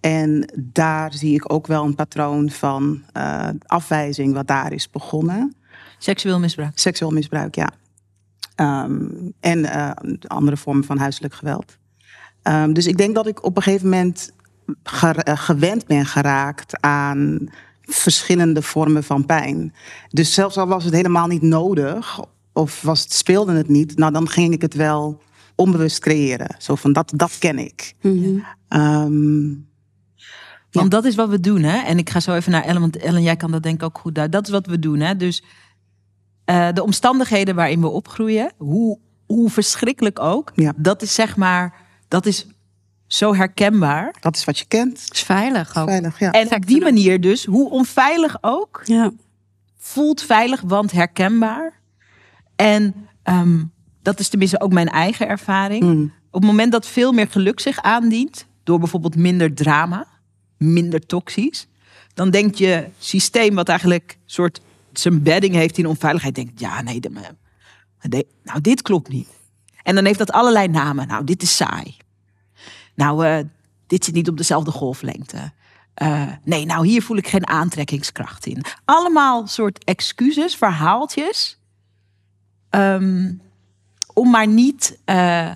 En 0.00 0.52
daar 0.56 1.12
zie 1.12 1.34
ik 1.34 1.52
ook 1.52 1.66
wel 1.66 1.84
een 1.84 1.94
patroon 1.94 2.50
van 2.50 3.02
afwijzing 3.66 4.34
wat 4.34 4.46
daar 4.46 4.72
is 4.72 4.90
begonnen. 4.90 5.54
Seksueel 6.06 6.38
misbruik. 6.40 6.78
Seksueel 6.78 7.10
misbruik, 7.10 7.54
ja. 7.54 7.70
Ehm, 8.54 9.04
en 9.40 9.64
eh, 9.64 9.90
andere 10.26 10.56
vormen 10.56 10.84
van 10.84 10.98
huiselijk 10.98 11.34
geweld. 11.34 11.76
Ehm, 12.42 12.72
dus 12.72 12.86
ik 12.86 12.96
denk 12.96 13.14
dat 13.14 13.26
ik 13.26 13.44
op 13.44 13.56
een 13.56 13.62
gegeven 13.62 13.88
moment 13.88 14.32
ge- 14.82 15.08
eh, 15.22 15.38
gewend 15.38 15.86
ben 15.86 16.06
geraakt 16.06 16.80
aan 16.80 17.48
verschillende 17.82 18.62
vormen 18.62 19.04
van 19.04 19.26
pijn. 19.26 19.74
Dus 20.08 20.34
zelfs 20.34 20.56
al 20.56 20.66
was 20.66 20.84
het 20.84 20.94
helemaal 20.94 21.26
niet 21.26 21.42
nodig, 21.42 22.20
of 22.52 22.82
was 22.82 23.02
het, 23.02 23.12
speelde 23.12 23.52
het 23.52 23.68
niet, 23.68 23.96
nou 23.96 24.12
dan 24.12 24.28
ging 24.28 24.52
ik 24.52 24.62
het 24.62 24.74
wel 24.74 25.22
onbewust 25.54 25.98
creëren. 25.98 26.54
Zo 26.58 26.74
van 26.74 26.92
dat, 26.92 27.12
dat 27.16 27.38
ken 27.38 27.58
ik. 27.58 27.94
Mhm. 28.02 28.38
Ehm, 28.68 29.48
Want 30.72 30.90
dat 30.90 31.04
is 31.04 31.14
wat 31.14 31.28
we 31.28 31.40
doen, 31.40 31.62
hè? 31.62 31.76
En 31.78 31.98
ik 31.98 32.10
ga 32.10 32.20
zo 32.20 32.34
even 32.34 32.52
naar 32.52 32.62
Ellen, 32.64 32.80
want 32.80 32.96
Ellen, 32.96 33.22
jij 33.22 33.36
kan 33.36 33.50
dat 33.50 33.62
denk 33.62 33.74
ik 33.74 33.82
ook 33.82 33.98
goed 33.98 34.14
duiden. 34.14 34.36
Dat 34.40 34.46
is 34.48 34.52
wat 34.54 34.66
we 34.66 34.78
doen, 34.78 35.00
hè? 35.00 35.16
Dus 35.16 35.42
eh, 36.46 36.68
de 36.72 36.82
omstandigheden 36.82 37.54
waarin 37.54 37.80
we 37.80 37.88
opgroeien, 37.88 38.52
hoe, 38.56 38.98
hoe 39.26 39.50
verschrikkelijk 39.50 40.18
ook, 40.18 40.52
Ja. 40.54 40.72
dat 40.76 41.02
is 41.02 41.14
zeg 41.14 41.36
maar, 41.36 41.74
dat 42.08 42.26
is 42.26 42.46
zo 43.06 43.34
herkenbaar. 43.34 44.14
dat 44.20 44.36
is 44.36 44.44
wat 44.44 44.58
je 44.58 44.64
kent. 44.64 45.08
is 45.12 45.22
veilig 45.22 45.76
ook. 45.76 45.88
Veilig, 45.88 46.18
ja. 46.18 46.30
En 46.30 46.54
op 46.54 46.66
die 46.66 46.80
manier 46.82 47.20
dus, 47.20 47.44
hoe 47.44 47.70
onveilig 47.70 48.38
ook, 48.40 48.80
Ja. 48.84 49.10
voelt 49.78 50.22
veilig, 50.22 50.60
want 50.60 50.92
herkenbaar. 50.92 51.80
En 52.56 52.94
ehm, 53.22 53.62
dat 54.02 54.20
is 54.20 54.28
tenminste 54.28 54.60
ook 54.60 54.72
mijn 54.72 54.88
eigen 54.88 55.28
ervaring. 55.28 55.82
Mm. 55.84 56.12
Op 56.30 56.42
het 56.42 56.50
moment 56.50 56.72
dat 56.72 56.86
veel 56.86 57.12
meer 57.12 57.28
geluk 57.28 57.60
zich 57.60 57.82
aandient, 57.82 58.46
door 58.64 58.78
bijvoorbeeld 58.78 59.16
minder 59.16 59.54
drama, 59.54 60.06
minder 60.58 61.06
toxisch, 61.06 61.66
dan 62.14 62.30
denkt 62.30 62.58
je 62.58 62.86
systeem, 62.98 63.54
wat 63.54 63.68
eigenlijk 63.68 64.18
soort 64.26 64.60
zijn 64.98 65.22
bedding 65.22 65.54
heeft 65.54 65.78
in 65.78 65.86
onveiligheid, 65.86 66.34
denkt 66.34 66.60
ja, 66.60 66.82
nee, 66.82 67.00
de, 67.00 67.10
de- 68.00 68.26
nou, 68.44 68.60
dit 68.60 68.82
klopt 68.82 69.08
niet. 69.08 69.28
En 69.82 69.94
dan 69.94 70.04
heeft 70.04 70.18
dat 70.18 70.32
allerlei 70.32 70.68
namen. 70.68 71.06
Nou, 71.06 71.24
dit 71.24 71.42
is 71.42 71.56
saai. 71.56 71.96
Nou, 72.94 73.26
eh, 73.26 73.38
dit 73.86 74.04
zit 74.04 74.14
niet 74.14 74.28
op 74.28 74.36
dezelfde 74.36 74.70
golflengte. 74.70 75.52
Eh, 75.94 76.28
nee, 76.44 76.64
nou, 76.66 76.86
hier 76.86 77.02
voel 77.02 77.16
ik 77.16 77.28
geen 77.28 77.46
aantrekkingskracht 77.46 78.46
in. 78.46 78.64
Allemaal 78.84 79.46
soort 79.46 79.84
excuses, 79.84 80.56
verhaaltjes. 80.56 81.58
ehm, 82.70 83.32
om 84.12 84.30
maar 84.30 84.46
niet 84.48 84.98
eh, 85.04 85.50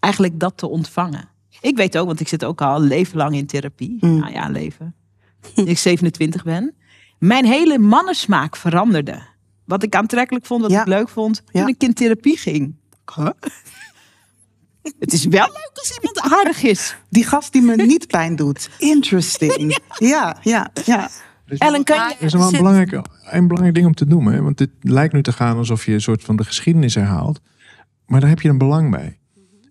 eigenlijk 0.00 0.40
dat 0.40 0.56
te 0.56 0.68
ontvangen. 0.68 1.28
Ik 1.60 1.76
weet 1.76 1.98
ook, 1.98 2.06
want 2.06 2.20
ik 2.20 2.28
zit 2.28 2.44
ook 2.44 2.60
al 2.60 2.80
leven 2.80 3.16
lang 3.16 3.34
in 3.34 3.46
therapie. 3.46 3.96
Mm. 4.00 4.18
Nou 4.18 4.32
ja, 4.32 4.48
leven. 4.48 4.94
Ik 5.54 5.78
27 5.78 6.44
ben. 6.44 6.74
Mijn 7.18 7.44
hele 7.44 7.78
mannensmaak 7.78 8.56
veranderde. 8.56 9.22
Wat 9.64 9.82
ik 9.82 9.94
aantrekkelijk 9.94 10.46
vond, 10.46 10.62
wat 10.62 10.70
Ja. 10.70 10.80
ik 10.80 10.86
leuk 10.86 11.08
vond. 11.08 11.42
Toen 11.52 11.60
Ja. 11.60 11.66
ik 11.66 11.82
in 11.82 11.94
therapie 11.94 12.36
ging. 12.38 12.74
Huh? 13.16 13.28
Het 14.98 15.12
is 15.12 15.24
wel 15.24 15.46
leuk 15.46 15.70
als 15.74 15.98
iemand 15.98 16.20
aardig 16.34 16.62
is. 16.62 16.96
Die 17.08 17.24
gast 17.24 17.52
die 17.52 17.62
me 17.62 17.76
niet 17.76 18.06
pijn 18.06 18.36
doet. 18.36 18.70
Interesting. 18.78 19.78
Ja, 19.98 20.36
ja, 20.42 20.70
ja. 20.84 21.02
Er 21.46 21.52
is 21.52 21.58
Ellen, 21.58 21.84
kan 21.84 21.96
je... 22.08 22.14
Er 22.18 22.24
is 22.24 22.32
nog 22.32 22.42
wel 22.42 22.50
een 22.52 22.56
belangrijk, 22.56 22.92
een 23.30 23.46
belangrijk 23.46 23.74
ding 23.74 23.86
om 23.86 23.94
te 23.94 24.04
noemen. 24.04 24.32
Hè? 24.32 24.42
Want 24.42 24.58
dit 24.58 24.70
lijkt 24.80 25.12
nu 25.14 25.22
te 25.22 25.32
gaan 25.32 25.56
alsof 25.56 25.84
je 25.86 25.92
een 25.92 26.00
soort 26.00 26.22
van 26.24 26.36
de 26.36 26.44
geschiedenis 26.44 26.94
herhaalt. 26.94 27.40
Maar 28.06 28.20
daar 28.20 28.28
heb 28.28 28.40
je 28.40 28.48
een 28.48 28.58
belang 28.58 28.90
bij. 28.90 29.18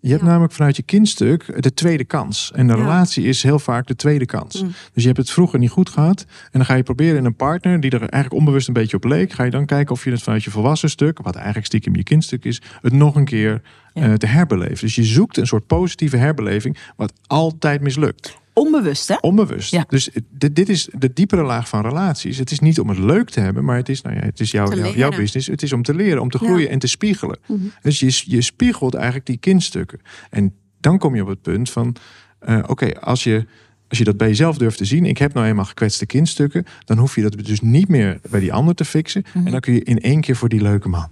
Je 0.06 0.12
hebt 0.12 0.24
Ja. 0.24 0.28
namelijk 0.30 0.54
vanuit 0.54 0.76
je 0.76 0.84
kindstuk 0.84 1.62
de 1.64 1.74
tweede 1.74 2.04
kans. 2.06 2.52
En 2.56 2.68
de 2.68 2.74
Ja. 2.74 2.80
relatie 2.80 3.24
is 3.24 3.44
heel 3.44 3.60
vaak 3.60 3.88
de 3.88 3.96
tweede 3.96 4.26
kans. 4.26 4.62
Mm. 4.62 4.68
Dus 4.94 5.02
je 5.02 5.08
hebt 5.08 5.18
het 5.18 5.30
vroeger 5.32 5.60
niet 5.60 5.70
goed 5.70 5.90
gehad. 5.90 6.26
En 6.44 6.50
dan 6.52 6.66
ga 6.66 6.74
je 6.74 6.84
proberen 6.84 7.18
in 7.18 7.26
een 7.26 7.36
partner 7.36 7.80
die 7.80 7.92
er 7.92 8.00
eigenlijk 8.00 8.34
onbewust 8.34 8.68
een 8.68 8.74
beetje 8.74 8.98
op 8.98 9.04
leek. 9.04 9.32
Ga 9.34 9.44
je 9.44 9.52
dan 9.52 9.66
kijken 9.66 9.94
of 9.94 10.04
je 10.04 10.12
het 10.12 10.24
vanuit 10.24 10.44
je 10.44 10.52
volwassen 10.52 10.90
stuk, 10.90 11.20
wat 11.22 11.36
eigenlijk 11.36 11.66
stiekem 11.66 11.96
je 11.96 12.04
kindstuk 12.04 12.46
is, 12.46 12.62
het 12.82 12.94
nog 12.94 13.16
een 13.16 13.26
keer 13.26 13.62
Ja. 13.94 14.02
eh, 14.02 14.14
te 14.14 14.26
herbeleven. 14.26 14.78
Dus 14.80 14.96
je 14.96 15.04
zoekt 15.04 15.38
een 15.38 15.48
soort 15.48 15.68
positieve 15.68 16.18
herbeleving, 16.18 16.78
wat 16.96 17.14
altijd 17.28 17.82
mislukt. 17.82 18.38
Onbewust, 18.56 19.08
hè? 19.08 19.16
Onbewust. 19.22 19.72
Ja. 19.72 19.86
Dus 19.88 20.10
dit, 20.30 20.56
dit 20.56 20.70
is 20.70 20.90
de 20.98 21.14
diepere 21.14 21.44
laag 21.44 21.70
van 21.70 21.82
relaties. 21.82 22.38
Het 22.38 22.52
is 22.52 22.60
niet 22.60 22.80
om 22.80 22.90
het 22.90 22.98
leuk 22.98 23.30
te 23.30 23.40
hebben, 23.40 23.66
maar 23.66 23.78
het 23.78 23.90
is, 23.90 24.02
nou 24.02 24.16
ja, 24.16 24.22
het 24.22 24.40
is 24.40 24.52
jouw, 24.52 24.74
jouw, 24.94 25.10
business. 25.10 25.48
Het 25.48 25.64
is 25.64 25.74
om 25.74 25.84
te 25.84 25.94
leren, 25.94 26.22
om 26.22 26.30
te 26.30 26.38
Ja. 26.42 26.48
groeien 26.48 26.70
en 26.70 26.80
te 26.80 26.88
spiegelen. 26.88 27.38
Dus 27.82 28.00
je, 28.00 28.22
je 28.26 28.42
spiegelt 28.42 28.94
eigenlijk 28.94 29.26
die 29.26 29.38
kindstukken. 29.38 30.00
En 30.30 30.54
dan 30.80 30.98
kom 30.98 31.16
je 31.16 31.22
op 31.22 31.28
het 31.28 31.42
punt 31.42 31.70
van: 31.70 31.96
eh, 32.40 32.64
oké, 32.68 33.00
als 33.00 33.24
je. 33.24 33.46
Als 33.88 33.98
je 33.98 34.04
dat 34.04 34.18
bij 34.18 34.28
jezelf 34.28 34.58
durft 34.58 34.78
te 34.78 34.86
zien, 34.86 35.06
ik 35.06 35.18
heb 35.18 35.34
nou 35.34 35.48
eenmaal 35.48 35.66
gekwetste 35.66 36.06
kindstukken, 36.06 36.66
dan 36.86 36.98
hoef 36.98 37.16
je 37.16 37.22
dat 37.22 37.46
dus 37.46 37.62
niet 37.62 37.88
meer 37.88 38.20
bij 38.30 38.40
die 38.40 38.54
ander 38.54 38.76
te 38.76 38.86
fixen. 38.86 39.24
En 39.34 39.52
dan 39.52 39.60
kun 39.60 39.74
je 39.74 39.84
in 39.84 40.00
één 40.00 40.22
keer 40.22 40.36
voor 40.36 40.50
die 40.50 40.62
leuke 40.62 40.90
man. 40.90 41.10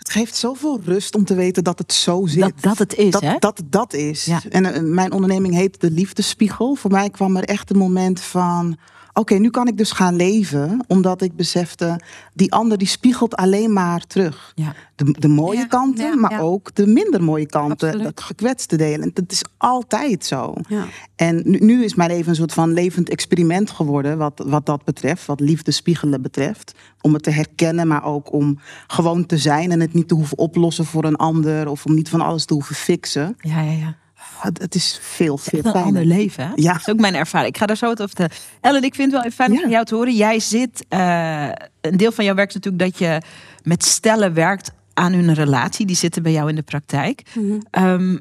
Het 0.00 0.10
geeft 0.10 0.36
zoveel 0.36 0.80
rust 0.84 1.14
om 1.14 1.24
te 1.24 1.34
weten 1.34 1.64
dat 1.64 1.78
het 1.78 1.92
zo 1.92 2.26
zit. 2.26 2.40
Dat, 2.40 2.52
dat 2.60 2.78
het 2.78 2.94
is, 2.94 3.10
dat, 3.10 3.22
hè? 3.22 3.36
dat 3.38 3.58
het 3.58 3.72
dat 3.72 3.92
is. 3.92 4.24
Ja. 4.24 4.40
En 4.48 4.74
eh, 4.74 4.82
mijn 4.82 5.12
onderneming 5.12 5.54
heet 5.54 5.80
De 5.80 5.90
Liefdespiegel. 5.90 6.74
Voor 6.74 6.90
mij 6.90 7.10
kwam 7.10 7.36
er 7.36 7.44
echt 7.44 7.70
een 7.70 7.78
moment 7.78 8.20
van... 8.20 8.76
Oké, 9.12 9.34
nu 9.34 9.50
kan 9.50 9.66
ik 9.68 9.76
dus 9.76 9.92
gaan 9.92 10.16
leven. 10.16 10.84
Omdat 10.86 11.22
ik 11.22 11.36
besefte, 11.36 12.00
die 12.34 12.52
ander 12.52 12.78
die 12.78 12.86
spiegelt 12.88 13.34
alleen 13.36 13.72
maar 13.72 14.06
terug. 14.06 14.52
Ja. 14.54 14.74
De, 14.94 15.16
de 15.18 15.28
mooie 15.28 15.58
Ja, 15.58 15.66
kanten, 15.66 16.04
ja, 16.04 16.16
maar 16.16 16.30
ja. 16.30 16.40
ook 16.40 16.74
de 16.74 16.86
minder 16.86 17.22
mooie 17.22 17.46
kanten. 17.46 17.88
Absoluut. 17.88 18.16
Dat 18.16 18.24
gekwetste 18.24 18.76
delen. 18.76 19.02
En 19.02 19.10
dat 19.14 19.32
is 19.32 19.44
altijd 19.56 20.24
zo. 20.24 20.54
Ja. 20.68 20.84
En 21.16 21.42
nu, 21.44 21.58
nu 21.58 21.84
is 21.84 21.94
mijn 21.94 22.10
leven 22.10 22.28
een 22.28 22.36
soort 22.36 22.52
van 22.52 22.72
levend 22.72 23.08
experiment 23.08 23.70
geworden. 23.70 24.18
Wat, 24.18 24.42
wat 24.46 24.66
dat 24.66 24.84
betreft, 24.84 25.26
wat 25.26 25.40
liefde 25.40 25.70
spiegelen 25.70 26.22
betreft. 26.22 26.74
Om 27.00 27.12
het 27.12 27.22
te 27.22 27.30
herkennen, 27.30 27.88
maar 27.88 28.04
ook 28.04 28.32
om 28.32 28.58
gewoon 28.86 29.26
te 29.26 29.38
zijn. 29.38 29.70
En 29.70 29.80
het 29.80 29.94
niet 29.94 30.08
te 30.08 30.14
hoeven 30.14 30.38
oplossen 30.38 30.84
voor 30.84 31.04
een 31.04 31.16
ander. 31.16 31.68
Of 31.68 31.84
om 31.84 31.94
niet 31.94 32.08
van 32.08 32.20
alles 32.20 32.44
te 32.44 32.54
hoeven 32.54 32.74
fixen. 32.74 33.36
Ja, 33.38 33.60
ja, 33.60 33.72
ja. 33.72 33.96
Het, 34.40 34.58
het 34.58 34.74
is 34.74 34.98
veel, 35.02 35.38
veel 35.38 35.58
Echt 35.58 35.66
een 35.66 35.72
fijner. 35.72 35.88
ander 35.88 36.04
leven, 36.04 36.46
hè? 36.46 36.52
Ja. 36.54 36.72
Dat 36.72 36.80
is 36.80 36.88
ook 36.88 37.00
mijn 37.00 37.14
ervaring. 37.14 37.50
Ik 37.54 37.58
ga 37.60 37.66
daar 37.66 37.76
zo 37.76 37.86
wat 37.86 38.02
over 38.02 38.16
vertellen. 38.16 38.42
Ellen, 38.60 38.82
ik 38.82 38.94
vind 38.94 39.12
het 39.12 39.20
wel 39.22 39.30
even 39.30 39.36
fijn 39.36 39.48
om 39.50 39.54
Ja. 39.56 39.60
van 39.62 39.70
jou 39.70 39.84
te 39.84 39.94
horen. 39.94 40.14
Jij 40.14 40.40
zit, 40.40 40.84
eh, 40.88 41.48
een 41.80 41.96
deel 41.96 42.12
van 42.12 42.24
jouw 42.24 42.34
werk 42.34 42.48
is 42.48 42.54
natuurlijk 42.54 42.82
dat 42.82 42.98
je 42.98 43.22
met 43.62 43.84
stellen 43.84 44.34
werkt 44.34 44.70
aan 44.94 45.12
hun 45.12 45.34
relatie. 45.34 45.86
Die 45.86 45.96
zitten 45.96 46.22
bij 46.22 46.32
jou 46.32 46.48
in 46.48 46.54
de 46.54 46.62
praktijk. 46.62 47.22
Mhm. 47.34 47.58
Ehm, 47.70 48.18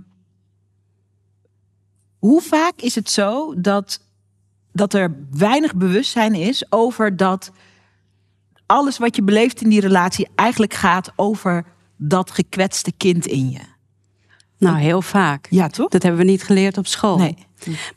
hoe 2.20 2.42
vaak 2.42 2.74
is 2.82 2.96
het 2.96 3.10
zo 3.10 3.54
dat, 3.62 4.02
dat 4.74 4.94
er 4.94 5.16
weinig 5.32 5.76
bewustzijn 5.76 6.34
is 6.34 6.72
over 6.72 7.16
dat 7.18 7.52
alles 8.66 8.98
wat 8.98 9.16
je 9.16 9.24
beleeft 9.24 9.62
in 9.62 9.70
die 9.70 9.82
relatie 9.82 10.28
eigenlijk 10.36 10.74
gaat 10.74 11.12
over 11.16 11.66
dat 11.98 12.32
gekwetste 12.32 12.92
kind 12.98 13.26
in 13.26 13.50
je? 13.50 13.60
Nou, 14.60 14.78
heel 14.78 15.02
vaak. 15.02 15.48
Ja, 15.50 15.68
toch? 15.68 15.90
Dat 15.90 16.04
hebben 16.04 16.22
we 16.22 16.32
niet 16.32 16.44
geleerd 16.44 16.78
op 16.78 16.88
school. 16.88 17.18
Nee. 17.18 17.48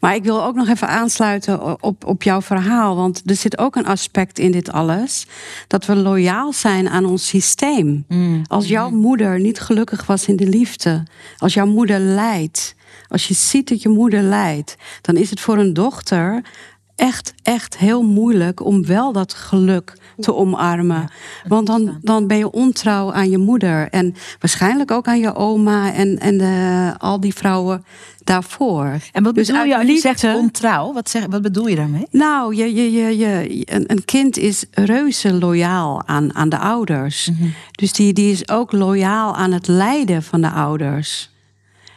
Maar 0.00 0.14
ik 0.14 0.24
wil 0.24 0.44
ook 0.44 0.54
nog 0.54 0.68
even 0.68 0.88
aansluiten 0.88 1.82
op, 1.82 2.04
op 2.06 2.22
jouw 2.22 2.42
verhaal. 2.42 2.96
Want 2.96 3.22
er 3.26 3.36
zit 3.36 3.58
ook 3.58 3.76
een 3.76 3.86
aspect 3.86 4.38
in 4.38 4.50
dit 4.52 4.72
alles. 4.72 5.26
Dat 5.66 5.86
we 5.86 5.96
loyaal 5.96 6.52
zijn 6.52 6.88
aan 6.88 7.04
ons 7.04 7.26
systeem. 7.26 8.06
Als 8.46 8.68
jouw 8.68 8.90
moeder 8.90 9.40
niet 9.40 9.60
gelukkig 9.60 10.06
was 10.06 10.26
in 10.26 10.36
de 10.36 10.46
liefde. 10.46 11.02
Als 11.38 11.54
jouw 11.54 11.66
moeder 11.66 11.98
lijdt. 11.98 12.74
Als 13.08 13.28
je 13.28 13.34
ziet 13.34 13.68
dat 13.68 13.82
je 13.82 13.88
moeder 13.88 14.22
lijdt. 14.22 14.76
Dan 15.00 15.16
is 15.16 15.30
het 15.30 15.40
voor 15.40 15.58
een 15.58 15.74
dochter 15.74 16.42
echt, 16.96 17.34
echt 17.42 17.78
heel 17.78 18.02
moeilijk 18.02 18.64
om 18.64 18.86
wel 18.86 19.12
dat 19.12 19.34
geluk 19.34 19.96
te 20.18 20.34
omarmen. 20.34 21.10
Want 21.48 21.66
dan, 21.66 21.98
dan 22.02 22.26
ben 22.26 22.36
je 22.36 22.50
ontrouw 22.50 23.12
aan 23.12 23.30
je 23.30 23.38
moeder. 23.38 23.88
En 23.88 24.14
waarschijnlijk 24.38 24.90
ook 24.90 25.06
aan 25.06 25.20
je 25.20 25.34
oma 25.34 25.92
en, 25.92 26.18
en 26.18 26.40
eh, 26.40 26.94
al 26.98 27.20
die 27.20 27.34
vrouwen 27.34 27.84
daarvoor. 28.24 28.98
En 29.12 29.22
wat 29.22 29.34
Dus 29.34 29.46
bedoel 29.46 29.64
je 29.64 29.76
als 29.76 29.86
je 29.86 29.98
zegt 29.98 30.24
ontrouw? 30.24 30.92
Wat, 30.92 31.10
zeg, 31.10 31.26
wat 31.26 31.42
bedoel 31.42 31.66
je 31.66 31.76
daarmee? 31.76 32.06
Nou, 32.10 32.54
je, 32.54 32.74
je, 32.74 32.92
je, 32.92 33.18
je, 33.18 33.62
een, 33.64 33.84
een 33.86 34.04
kind 34.04 34.36
is 34.36 34.64
reuze 34.70 35.34
loyaal 35.34 36.02
aan, 36.06 36.34
aan 36.34 36.48
de 36.48 36.58
ouders. 36.58 37.30
Dus 37.70 37.92
die, 37.92 38.12
die 38.12 38.32
is 38.32 38.48
ook 38.48 38.72
loyaal 38.72 39.36
aan 39.36 39.52
het 39.52 39.66
lijden 39.66 40.22
van 40.22 40.40
de 40.40 40.50
ouders. 40.50 41.31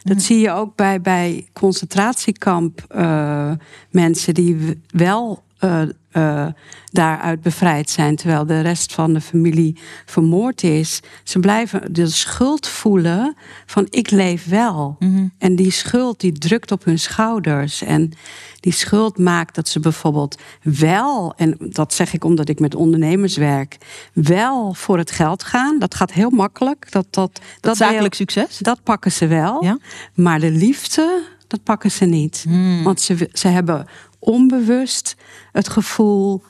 Dat 0.06 0.22
zie 0.22 0.38
je 0.38 0.50
ook 0.50 0.76
bij, 0.76 1.00
bij 1.00 1.48
concentratiekamp 1.52 2.84
eh, 2.88 3.52
mensen 3.90 4.34
die 4.34 4.80
wel 4.86 5.42
eh, 5.58 5.82
eh, 6.10 6.46
daaruit 6.90 7.40
bevrijd 7.40 7.90
zijn, 7.90 8.16
terwijl 8.16 8.46
de 8.46 8.60
rest 8.60 8.94
van 8.94 9.12
de 9.12 9.20
familie 9.20 9.78
vermoord 10.04 10.62
is. 10.62 11.00
Ze 11.24 11.38
blijven 11.38 11.92
de 11.92 12.06
schuld 12.06 12.68
voelen 12.68 13.36
van 13.66 13.86
ik 13.90 14.10
leef 14.10 14.46
wel. 14.46 14.96
En 15.38 15.56
die 15.56 15.70
schuld 15.70 16.20
die 16.20 16.32
drukt 16.32 16.72
op 16.72 16.84
hun 16.84 16.98
schouders. 16.98 17.82
En 17.82 18.12
die 18.60 18.72
schuld 18.72 19.18
maakt 19.18 19.54
dat 19.54 19.68
ze 19.68 19.80
bijvoorbeeld 19.80 20.38
wel, 20.62 21.34
en 21.36 21.56
dat 21.58 21.92
zeg 21.92 22.12
ik 22.12 22.24
omdat 22.24 22.48
ik 22.48 22.60
met 22.60 22.74
ondernemers 22.74 23.36
werk, 23.36 23.76
wel 24.12 24.74
voor 24.74 24.98
het 24.98 25.10
geld 25.10 25.42
gaan. 25.42 25.78
Dat 25.78 25.94
gaat 25.94 26.12
heel 26.12 26.30
makkelijk. 26.30 26.92
Dat, 26.92 27.06
dat, 27.10 27.40
dat, 27.60 27.76
zakelijk 27.76 28.14
succes? 28.14 28.58
dat 28.58 28.82
pakken 28.82 29.12
ze 29.12 29.26
wel. 29.26 29.64
Ja? 29.64 29.78
Maar 30.14 30.40
de 30.40 30.50
liefde, 30.50 31.22
dat 31.46 31.62
pakken 31.62 31.90
ze 31.90 32.04
niet. 32.04 32.42
Hmm. 32.48 32.82
Want 32.82 33.00
ze, 33.00 33.28
ze 33.32 33.48
hebben 33.48 33.86
onbewust 34.18 35.16
het 35.52 35.68
gevoel: 35.68 36.42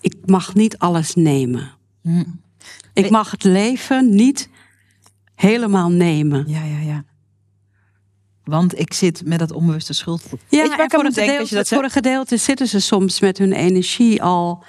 ik 0.00 0.16
mag 0.24 0.54
niet 0.54 0.78
alles 0.78 1.14
nemen. 1.14 1.72
Hmm. 2.00 2.40
Ik 2.92 3.10
mag 3.10 3.30
het 3.30 3.44
leven 3.44 4.14
niet 4.14 4.48
helemaal 5.34 5.90
nemen. 5.90 6.44
Ja, 6.48 6.64
ja, 6.64 6.78
ja. 6.78 7.04
Want 8.44 8.78
ik 8.78 8.92
zit 8.92 9.24
met 9.24 9.38
dat 9.38 9.52
onbewuste 9.52 9.92
schuldgevoel. 9.92 10.38
Ja, 10.48 10.64
en 10.64 10.80
aan 10.80 10.90
voor, 10.90 11.04
een 11.04 11.12
gedeelte, 11.12 11.54
dat 11.54 11.68
voor 11.68 11.84
een 11.84 11.90
gedeelte 11.90 12.36
zitten 12.36 12.68
ze 12.68 12.80
soms 12.80 13.20
met 13.20 13.38
hun 13.38 13.52
energie 13.52 14.22
al 14.22 14.64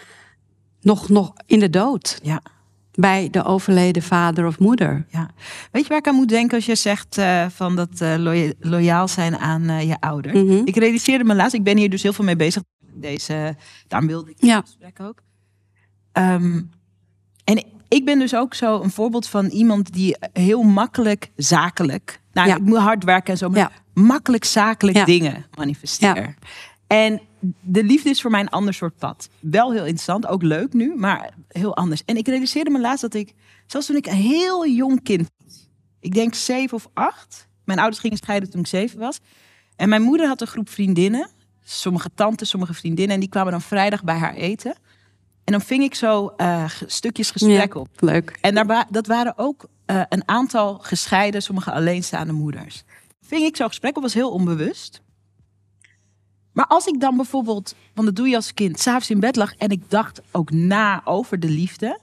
nog, 0.81 1.09
nog 1.09 1.33
in 1.45 1.59
de 1.59 1.69
dood. 1.69 2.19
Ja, 2.23 2.41
Bij 2.99 3.29
de 3.31 3.43
overleden 3.43 4.03
vader 4.03 4.45
of 4.47 4.59
moeder. 4.59 5.05
ja. 5.09 5.29
Weet 5.71 5.83
je 5.83 5.89
waar 5.89 5.97
ik 5.97 6.07
aan 6.07 6.15
moet 6.15 6.29
denken 6.29 6.55
als 6.55 6.65
je 6.65 6.75
zegt 6.75 7.17
eh, 7.17 7.45
van 7.49 7.75
dat 7.75 8.01
eh, 8.01 8.15
loya- 8.17 8.53
loyaal 8.59 9.07
zijn 9.07 9.37
aan 9.37 9.69
eh, 9.69 9.87
je 9.87 9.95
ouders? 9.99 10.33
Mhm. 10.41 10.61
Ik 10.65 10.75
realiseerde 10.75 11.23
me 11.23 11.35
laatst, 11.35 11.53
ik 11.55 11.63
ben 11.63 11.77
hier 11.77 11.89
dus 11.89 12.03
heel 12.03 12.13
veel 12.13 12.25
mee 12.25 12.35
bezig. 12.35 12.63
Deze, 12.95 13.55
daarom 13.87 14.07
wilde 14.09 14.29
ik 14.31 14.35
Ja. 14.39 14.61
gesprek 14.61 14.99
ook. 15.01 15.21
Ehm, 16.11 16.61
en 17.43 17.63
ik 17.87 18.05
ben 18.05 18.19
dus 18.19 18.35
ook 18.35 18.53
zo 18.53 18.81
een 18.81 18.91
voorbeeld 18.91 19.27
van 19.27 19.45
iemand 19.45 19.93
die 19.93 20.15
heel 20.33 20.61
makkelijk 20.63 21.31
zakelijk. 21.35 22.21
Nou, 22.33 22.47
Ja. 22.47 22.55
ik 22.55 22.61
moet 22.61 22.77
hard 22.77 23.03
werken 23.03 23.31
en 23.31 23.37
zo, 23.37 23.49
maar 23.49 23.59
Ja. 23.59 23.71
makkelijk 23.93 24.45
zakelijk 24.45 25.05
dingen 25.05 25.45
manifesteer. 25.57 26.15
Ja. 26.15 26.33
En 26.87 27.21
de 27.59 27.83
liefde 27.83 28.09
is 28.09 28.21
voor 28.21 28.31
mij 28.31 28.39
een 28.39 28.49
ander 28.49 28.73
soort 28.73 28.97
pad. 28.97 29.29
Wel 29.39 29.71
heel 29.71 29.81
interessant, 29.81 30.27
ook 30.27 30.41
leuk 30.41 30.73
nu, 30.73 30.95
maar 30.95 31.33
heel 31.47 31.75
anders. 31.75 32.03
En 32.05 32.17
ik 32.17 32.27
realiseerde 32.27 32.69
me 32.69 32.79
laatst 32.79 33.01
dat 33.01 33.13
ik, 33.13 33.33
zelfs 33.67 33.87
toen 33.87 33.95
ik 33.95 34.05
een 34.05 34.13
heel 34.13 34.67
jong 34.67 35.03
kind 35.03 35.27
was, 35.37 35.69
ik 35.99 36.13
denk 36.13 36.33
zeven 36.33 36.77
of 36.77 36.87
acht. 36.93 37.47
Mijn 37.63 37.79
ouders 37.79 38.01
gingen 38.01 38.17
scheiden 38.17 38.49
toen 38.49 38.59
ik 38.59 38.67
zeven 38.67 38.99
was. 38.99 39.19
En 39.75 39.89
mijn 39.89 40.01
moeder 40.01 40.27
had 40.27 40.41
een 40.41 40.47
groep 40.47 40.69
vriendinnen, 40.69 41.29
sommige 41.63 42.09
tantes, 42.15 42.49
sommige 42.49 42.73
vriendinnen, 42.73 43.13
en 43.13 43.19
die 43.19 43.29
kwamen 43.29 43.51
dan 43.51 43.61
vrijdag 43.61 44.03
bij 44.03 44.17
haar 44.17 44.33
eten. 44.33 44.75
En 45.43 45.51
dan 45.51 45.61
ving 45.61 45.83
ik 45.83 45.95
zo 45.95 46.27
eh, 46.27 46.69
stukjes 46.85 47.31
gesprek 47.31 47.73
Ja, 47.73 47.79
op. 47.79 47.87
Leuk. 47.99 48.37
En 48.41 48.55
daar 48.55 48.87
dat 48.89 49.07
waren 49.07 49.37
ook 49.37 49.65
eh, 49.85 50.01
een 50.09 50.23
aantal 50.25 50.77
gescheiden, 50.77 51.41
sommige 51.41 51.71
alleenstaande 51.71 52.33
moeders. 52.33 52.83
Ving 53.21 53.43
ik 53.43 53.55
zo'n 53.55 53.67
gesprek 53.67 53.97
op, 53.97 54.01
was 54.01 54.13
heel 54.13 54.31
onbewust. 54.31 55.01
Maar 56.53 56.65
als 56.67 56.85
ik 56.85 56.99
dan 56.99 57.15
bijvoorbeeld, 57.15 57.75
want 57.93 58.07
dat 58.07 58.15
doe 58.15 58.27
je 58.29 58.35
als 58.35 58.53
kind, 58.53 58.79
s'avonds 58.79 59.09
in 59.09 59.19
bed 59.19 59.35
lag 59.35 59.53
en 59.55 59.69
ik 59.69 59.89
dacht 59.89 60.21
ook 60.31 60.51
na 60.51 61.01
over 61.05 61.39
de 61.39 61.49
liefde, 61.49 61.99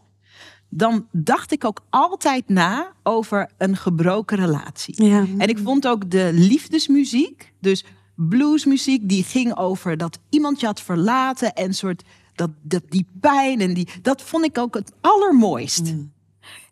dan 0.69 1.07
dacht 1.13 1.53
ik 1.53 1.65
ook 1.65 1.81
altijd 1.91 2.49
na 2.49 2.93
over 3.03 3.51
een 3.59 3.77
gebroken 3.77 4.37
relatie. 4.37 5.05
Ja. 5.05 5.27
En 5.39 5.49
ik 5.49 5.59
vond 5.59 5.87
ook 5.87 6.11
de 6.11 6.31
liefdesmuziek, 6.33 7.53
dus 7.61 7.85
bluesmuziek, 8.17 9.09
die 9.09 9.25
ging 9.25 9.57
over 9.57 9.97
dat 9.97 10.19
iemand 10.29 10.61
je 10.61 10.67
had 10.67 10.81
verlaten 10.81 11.53
en 11.55 11.75
soort 11.75 12.03
dat, 12.35 12.51
dat 12.63 12.83
die 12.89 13.07
pijn 13.21 13.61
en 13.61 13.75
die, 13.75 13.89
dat 14.03 14.23
vond 14.23 14.45
ik 14.45 14.59
ook 14.59 14.75
het 14.75 14.93
allermooist. 15.01 15.95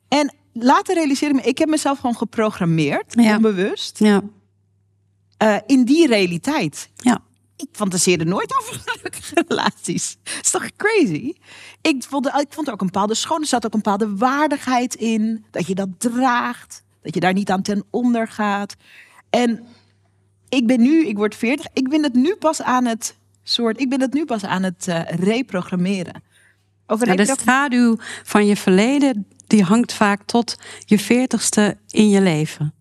En 0.09 0.35
later 0.53 0.95
realiseerde 0.95 1.35
ik 1.39 1.45
me, 1.45 1.49
ik 1.51 1.59
heb 1.59 1.69
mezelf 1.69 1.99
gewoon 1.99 2.17
geprogrammeerd, 2.17 3.15
Ja. 3.17 3.37
onbewust, 3.37 3.99
Ja. 3.99 4.23
eh, 5.37 5.57
in 5.67 5.85
die 5.85 6.07
realiteit. 6.07 6.91
Ja. 6.97 7.19
Ik 7.59 7.69
fantaseerde 7.73 8.25
nooit 8.25 8.59
over 8.61 8.81
gelukkige 8.85 9.45
relaties. 9.49 10.17
Dat 10.23 10.39
is 10.43 10.51
toch 10.51 10.71
crazy? 10.77 11.33
Ik 11.81 12.03
vond, 12.09 12.27
ik 12.27 12.47
vond 12.51 12.67
er 12.67 12.73
ook 12.73 12.81
een 12.81 12.87
bepaalde 12.87 13.15
schoon. 13.15 13.41
Er 13.41 13.47
zat 13.47 13.67
ook 13.67 13.75
een 13.75 13.81
bepaalde 13.83 14.17
waardigheid 14.17 14.95
in. 14.95 15.45
Dat 15.51 15.67
je 15.67 15.75
dat 15.75 15.89
draagt. 15.99 16.85
Dat 17.03 17.15
je 17.15 17.21
daar 17.21 17.33
niet 17.33 17.51
aan 17.51 17.63
ten 17.63 17.85
onder 17.91 18.29
gaat. 18.29 18.75
En 19.31 19.67
ik 20.49 20.67
ben 20.67 20.81
nu, 20.81 21.07
ik 21.07 21.17
word 21.17 21.35
40. 21.35 21.67
Ik 21.73 21.89
ben 21.89 22.03
het 22.03 22.15
nu 22.15 22.37
pas 22.37 22.63
aan 22.63 22.85
het 22.85 23.17
soort. 23.43 23.81
Ik 23.81 23.89
ben 23.89 24.01
het 24.01 24.13
nu 24.13 24.25
pas 24.25 24.45
aan 24.45 24.63
het 24.63 24.89
eh, 24.89 25.01
reprogrammeren. 25.05 26.23
Over 26.87 27.07
Ja, 27.07 27.15
de 27.15 27.35
schaduw 27.39 27.97
van 28.25 28.47
je 28.47 28.57
verleden, 28.57 29.27
die 29.47 29.63
hangt 29.63 29.93
vaak 29.93 30.23
tot 30.23 30.59
je 30.85 30.99
veertigste 30.99 31.79
in 31.89 32.09
je 32.09 32.21
leven. 32.21 32.75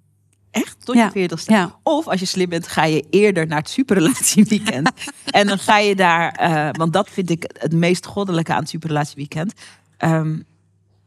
Echt? 0.52 0.86
Tot 0.86 0.96
je 0.96 1.10
veertigste? 1.12 1.52
Ja. 1.52 1.80
Of 1.84 2.08
als 2.08 2.20
je 2.20 2.26
slim 2.26 2.50
bent, 2.50 2.68
ga 2.68 2.84
je 2.84 3.06
eerder 3.10 3.48
naar 3.48 3.58
het 3.58 3.70
superrelatieweekend. 3.70 4.92
en 5.26 5.48
dan 5.48 5.60
ga 5.60 5.78
je 5.78 5.96
daar, 5.96 6.32
eh, 6.32 6.70
want 6.72 6.94
dat 6.94 7.10
vind 7.10 7.30
ik 7.30 7.52
het 7.58 7.74
meest 7.74 8.06
goddelijke 8.06 8.54
aan 8.54 8.60
het 8.60 8.70
superrelatieweekend. 8.70 9.54
Um, 10.00 10.46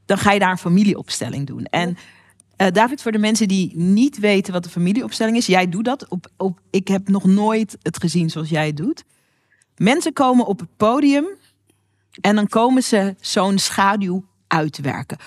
dan 0.06 0.18
ga 0.18 0.32
je 0.32 0.38
daar 0.38 0.50
een 0.50 0.58
familieopstelling 0.58 1.46
doen. 1.46 1.64
En 1.64 1.96
uh, 2.60 2.66
David, 2.72 3.02
voor 3.02 3.12
de 3.12 3.18
mensen 3.18 3.48
die 3.48 3.76
niet 3.76 4.18
weten 4.18 4.52
wat 4.52 4.64
een 4.64 4.70
familieopstelling 4.70 5.36
is, 5.36 5.46
jij 5.46 5.68
doet 5.68 5.84
dat. 5.84 6.08
Op, 6.08 6.26
op, 6.36 6.60
ik 6.70 6.88
heb 6.88 7.08
nog 7.08 7.24
nooit 7.24 7.76
het 7.82 8.00
gezien 8.00 8.30
zoals 8.30 8.48
jij 8.48 8.66
het 8.66 8.76
doet. 8.76 9.04
Mensen 9.76 10.12
komen 10.12 10.46
op 10.46 10.60
het 10.60 10.76
podium 10.76 11.26
en 12.20 12.34
dan 12.34 12.48
komen 12.48 12.82
ze 12.82 13.14
zo'n 13.20 13.58
schaduw 13.58 14.24
uitwerken. 14.46 15.18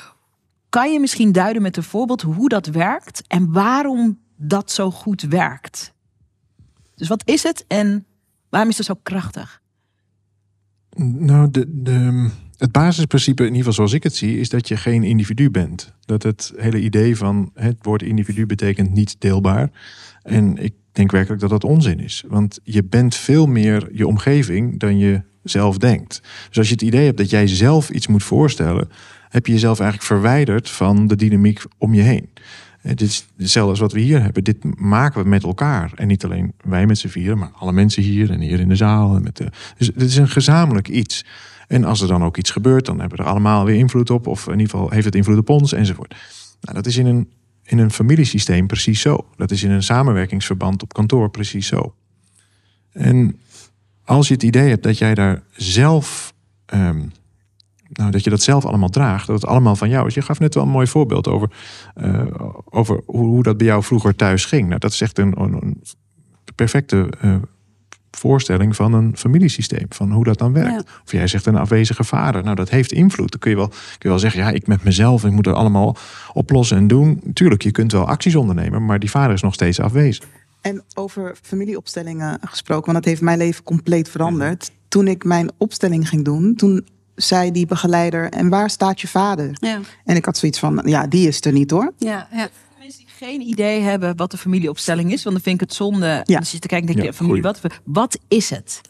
Kan 0.74 0.94
je 0.94 1.00
misschien 1.00 1.32
duiden 1.32 1.62
met 1.62 1.78
een 1.78 1.84
voorbeeld 1.84 2.22
hoe 2.22 2.50
dat 2.50 2.66
werkt 2.66 3.24
en 3.28 3.52
waarom 3.52 4.20
dat 4.38 4.72
zo 4.72 4.92
goed 4.92 5.22
werkt? 5.22 5.94
Dus 6.96 7.08
wat 7.08 7.22
is 7.26 7.44
het 7.44 7.66
en 7.68 8.06
waarom 8.50 8.70
is 8.70 8.78
het 8.78 8.86
zo 8.86 9.00
krachtig? 9.04 9.62
Nou, 10.96 11.52
de, 11.52 11.66
de, 11.68 12.30
het 12.58 12.72
basisprincipe, 12.72 13.42
in 13.42 13.48
ieder 13.48 13.58
geval 13.58 13.74
zoals 13.74 13.94
ik 13.94 14.04
het 14.04 14.16
zie, 14.16 14.40
is 14.40 14.50
dat 14.50 14.68
je 14.68 14.78
geen 14.78 15.04
individu 15.04 15.50
bent. 15.50 15.94
Dat 16.06 16.24
het 16.24 16.54
hele 16.56 16.82
idee 16.82 17.18
van 17.18 17.52
het 17.54 17.78
woord 17.82 18.02
individu 18.02 18.46
betekent 18.46 18.94
niet 18.94 19.16
deelbaar. 19.20 19.72
En 20.22 20.58
ik 20.58 20.74
denk 20.92 21.12
werkelijk 21.12 21.42
dat 21.42 21.50
dat 21.50 21.64
onzin 21.64 22.00
is. 22.00 22.24
Want 22.28 22.60
je 22.64 22.84
bent 22.84 23.16
veel 23.16 23.46
meer 23.46 23.90
je 23.92 24.08
omgeving 24.08 24.80
dan 24.80 24.98
je 24.98 25.22
zelf 25.44 25.78
denkt. 25.78 26.22
Dus 26.48 26.58
als 26.58 26.68
je 26.68 26.74
het 26.74 26.84
idee 26.84 27.06
hebt 27.06 27.18
dat 27.18 27.30
jij 27.30 27.48
zelf 27.48 27.90
iets 27.90 28.08
moet 28.08 28.24
voorstellen, 28.24 28.90
heb 29.34 29.46
je 29.46 29.54
jezelf 29.54 29.80
eigenlijk 29.80 30.10
verwijderd 30.10 30.70
van 30.70 31.08
de 31.08 31.16
dynamiek 31.16 31.64
om 31.78 31.94
je 31.94 32.02
heen. 32.02 32.30
Dit 32.82 33.02
is 33.02 33.28
hetzelfde 33.38 33.70
als 33.70 33.80
wat 33.80 33.92
we 33.92 34.00
hier 34.00 34.22
hebben. 34.22 34.44
Dit 34.44 34.80
maken 34.80 35.24
we 35.24 35.30
met 35.30 35.44
elkaar. 35.44 35.92
En 35.96 36.08
niet 36.08 36.24
alleen 36.24 36.54
wij 36.62 36.86
met 36.86 36.98
z'n 36.98 37.08
vieren, 37.08 37.38
maar 37.38 37.52
alle 37.54 37.72
mensen 37.72 38.04
hier 38.04 38.32
en 38.32 38.40
hier 38.40 38.60
in 38.60 38.70
de 38.70 38.76
zaal. 38.76 39.16
En 39.16 39.24
met 39.24 39.38
dus 39.78 39.88
het 39.88 40.02
is 40.02 40.16
een 40.16 40.28
gezamenlijk 40.28 40.88
iets. 40.88 41.26
En 41.68 41.84
als 41.84 42.02
er 42.02 42.08
dan 42.08 42.24
ook 42.24 42.38
iets 42.38 42.52
gebeurt, 42.52 42.86
dan 42.86 43.00
hebben 43.00 43.18
we 43.18 43.24
er 43.24 43.30
allemaal 43.30 43.66
weer 43.66 43.76
invloed 43.76 44.10
op. 44.10 44.28
Of 44.28 44.46
in 44.46 44.52
ieder 44.52 44.70
geval 44.70 44.90
heeft 44.90 45.06
het 45.06 45.16
invloed 45.16 45.38
op 45.38 45.50
ons 45.50 45.74
enzovoort. 45.74 46.16
Nou, 46.62 46.76
dat 46.76 46.86
is 46.86 46.98
in 46.98 47.06
een, 47.06 47.30
in 47.64 47.78
een 47.78 47.92
familiesysteem 47.92 48.68
precies 48.68 49.02
zo. 49.02 49.28
Dat 49.36 49.52
is 49.52 49.64
in 49.64 49.72
een 49.72 49.84
samenwerkingsverband 49.84 50.84
op 50.84 50.94
kantoor 50.94 51.30
precies 51.30 51.68
zo. 51.68 51.96
En 52.92 53.40
als 54.04 54.28
je 54.28 54.34
het 54.34 54.44
idee 54.44 54.70
hebt 54.70 54.84
dat 54.84 54.98
jij 54.98 55.14
daar 55.14 55.44
zelf. 55.56 56.34
Um, 56.74 57.12
nou, 57.94 58.12
dat 58.12 58.24
je 58.24 58.30
dat 58.30 58.42
zelf 58.42 58.66
allemaal 58.66 58.90
draagt, 58.90 59.28
dat 59.28 59.42
het 59.42 59.50
allemaal 59.50 59.76
van 59.76 59.90
jou 59.90 60.08
is. 60.08 60.14
Je 60.14 60.22
gaf 60.22 60.40
net 60.40 60.54
wel 60.56 60.64
een 60.64 60.70
mooi 60.70 60.88
voorbeeld 60.88 61.28
over, 61.28 61.50
uh, 62.02 62.26
over 62.70 63.02
hoe, 63.06 63.26
hoe, 63.26 63.44
dat 63.44 63.58
bij 63.58 63.68
jou 63.68 63.84
vroeger 63.84 64.16
thuis 64.16 64.46
ging. 64.46 64.68
Nou, 64.68 64.80
dat 64.80 64.92
is 64.92 65.02
echt 65.02 65.18
een, 65.18 65.34
een 65.40 65.82
perfecte 66.56 67.10
uh, 67.24 67.36
voorstelling 68.12 68.76
van 68.76 68.94
een 68.94 69.18
familiesysteem, 69.18 69.86
van 69.90 70.12
hoe 70.12 70.24
dat 70.24 70.38
dan 70.38 70.54
werkt. 70.54 70.90
Of 71.06 71.12
jij 71.12 71.28
zegt 71.28 71.46
een 71.46 71.56
afwezige 71.56 72.04
vader, 72.04 72.44
nou 72.44 72.56
dat 72.56 72.70
heeft 72.70 72.92
invloed. 72.92 73.32
Dan 73.32 73.40
kun 73.40 73.52
je 73.52 73.58
wel, 73.58 73.68
kun 73.68 73.78
je 74.00 74.08
wel 74.08 74.20
zeggen, 74.20 74.42
ja, 74.42 74.50
ik 74.50 74.68
met 74.68 74.84
mezelf, 74.84 75.26
ik 75.26 75.32
moet 75.32 75.46
het 75.46 75.56
allemaal 75.56 75.98
oplossen 76.34 76.78
en 76.78 76.88
doen. 76.88 77.22
Tuurlijk, 77.34 77.62
je 77.62 77.72
kunt 77.72 77.92
wel 77.92 78.08
acties 78.08 78.36
ondernemen, 78.36 78.86
maar 78.86 79.00
die 79.00 79.10
vader 79.10 79.34
is 79.34 79.42
nog 79.42 79.54
steeds 79.54 79.80
afwezig. 79.80 80.26
En 80.62 80.84
over 80.94 81.36
familieopstellingen 81.42 82.40
gesproken, 82.42 82.86
want 82.86 82.98
dat 82.98 83.06
heeft 83.06 83.22
mijn 83.22 83.38
leven 83.38 83.64
compleet 83.64 84.10
veranderd. 84.10 84.72
Toen 84.88 85.08
ik 85.08 85.24
mijn 85.24 85.52
opstelling 85.58 86.10
ging 86.10 86.24
doen, 86.24 86.56
toen 86.56 86.88
zei 87.16 87.52
die 87.52 87.66
begeleider, 87.66 88.30
en 88.30 88.50
waar 88.50 88.70
staat 88.70 89.02
je 89.02 89.08
vader? 89.08 89.58
Ja. 89.60 89.80
En 90.06 90.16
ik 90.16 90.26
had 90.26 90.38
zoiets 90.38 90.60
van, 90.60 90.82
ja, 90.86 91.08
die 91.08 91.28
is 91.28 91.42
er 91.42 91.52
niet 91.52 91.72
hoor. 91.72 91.94
Ja, 91.98 92.28
ja 92.32 92.50
mensen 92.84 93.00
die 93.00 93.28
geen 93.28 93.42
idee 93.42 93.82
hebben 93.82 94.16
wat 94.16 94.32
de 94.32 94.38
familieopstelling 94.38 95.12
is, 95.12 95.24
want 95.24 95.36
dan 95.36 95.44
vind 95.44 95.62
ik 95.62 95.68
het 95.68 95.74
zonde. 95.74 96.22
Ja. 96.26 96.40
Als 96.40 96.52
je 96.52 96.60
te 96.60 96.68
kijken, 96.68 96.88
denk 96.88 97.06
je, 97.06 97.14
familie, 97.14 97.42
wat, 97.42 97.60
wat 97.84 98.18
is 98.28 98.50
het? 98.50 98.82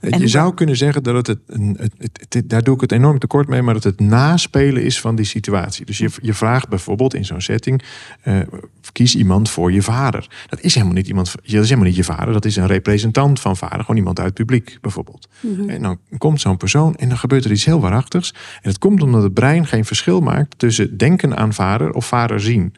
En 0.00 0.20
je 0.20 0.28
zou 0.28 0.54
kunnen 0.54 0.76
zeggen 0.76 1.02
dat 1.02 1.26
het, 1.26 1.38
het, 1.46 1.92
het, 1.98 2.26
het, 2.28 2.50
daar 2.50 2.62
doe 2.62 2.74
ik 2.74 2.80
het 2.80 2.92
enorm 2.92 3.18
tekort 3.18 3.48
mee, 3.48 3.62
maar 3.62 3.74
dat 3.74 3.84
het 3.84 4.00
naspelen 4.00 4.82
is 4.82 5.00
van 5.00 5.16
die 5.16 5.24
situatie. 5.24 5.86
Dus 5.86 5.98
je, 5.98 6.10
je 6.22 6.34
vraagt 6.34 6.68
bijvoorbeeld 6.68 7.14
in 7.14 7.24
zo'n 7.24 7.40
setting, 7.40 7.82
uh, 8.24 8.38
kies 8.92 9.16
iemand 9.16 9.50
voor 9.50 9.72
je 9.72 9.82
vader. 9.82 10.26
Dat 10.48 10.60
is 10.60 10.74
helemaal 10.74 10.94
niet 10.94 11.08
iemand, 11.08 11.32
dat 11.32 11.44
is 11.44 11.68
helemaal 11.68 11.84
niet 11.84 11.96
je 11.96 12.04
vader, 12.04 12.32
dat 12.32 12.44
is 12.44 12.56
een 12.56 12.66
representant 12.66 13.40
van 13.40 13.56
vader, 13.56 13.80
gewoon 13.80 13.96
iemand 13.96 14.18
uit 14.18 14.26
het 14.26 14.36
publiek 14.36 14.78
bijvoorbeeld. 14.80 15.28
Mhm. 15.40 15.68
En 15.68 15.82
dan 15.82 15.98
komt 16.18 16.40
zo'n 16.40 16.56
persoon 16.56 16.94
en 16.96 17.08
dan 17.08 17.18
gebeurt 17.18 17.44
er 17.44 17.50
iets 17.50 17.64
heel 17.64 17.80
waarachtigs. 17.80 18.34
En 18.54 18.70
dat 18.70 18.78
komt 18.78 19.02
omdat 19.02 19.22
het 19.22 19.34
brein 19.34 19.66
geen 19.66 19.84
verschil 19.84 20.20
maakt 20.20 20.58
tussen 20.58 20.96
denken 20.96 21.36
aan 21.36 21.52
vader 21.52 21.92
of 21.92 22.06
vader 22.06 22.40
zien. 22.40 22.74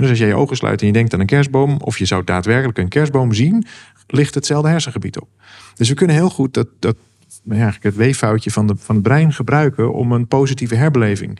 En 0.00 0.06
dus 0.06 0.08
als 0.08 0.18
jij 0.18 0.28
je 0.28 0.34
ogen 0.34 0.56
sluit 0.56 0.80
en 0.80 0.86
je 0.86 0.92
denkt 0.92 1.14
aan 1.14 1.20
een 1.20 1.26
kerstboom, 1.26 1.76
of 1.80 1.98
je 1.98 2.04
zou 2.04 2.24
daadwerkelijk 2.24 2.78
een 2.78 2.88
kerstboom 2.88 3.32
zien, 3.32 3.66
ligt 4.12 4.34
hetzelfde 4.34 4.68
hersengebied 4.68 5.18
op. 5.18 5.28
Dus 5.74 5.88
we 5.88 5.94
kunnen 5.94 6.16
heel 6.16 6.30
goed 6.30 6.54
dat, 6.54 6.68
dat 6.78 6.96
eigenlijk 7.48 7.82
het 7.82 7.96
weeffoutje 7.96 8.50
van, 8.50 8.66
de, 8.66 8.74
van 8.76 8.94
het 8.94 9.04
brein 9.04 9.32
gebruiken 9.32 9.92
om 9.92 10.12
een 10.12 10.26
positieve 10.26 10.74
herbeleving 10.74 11.38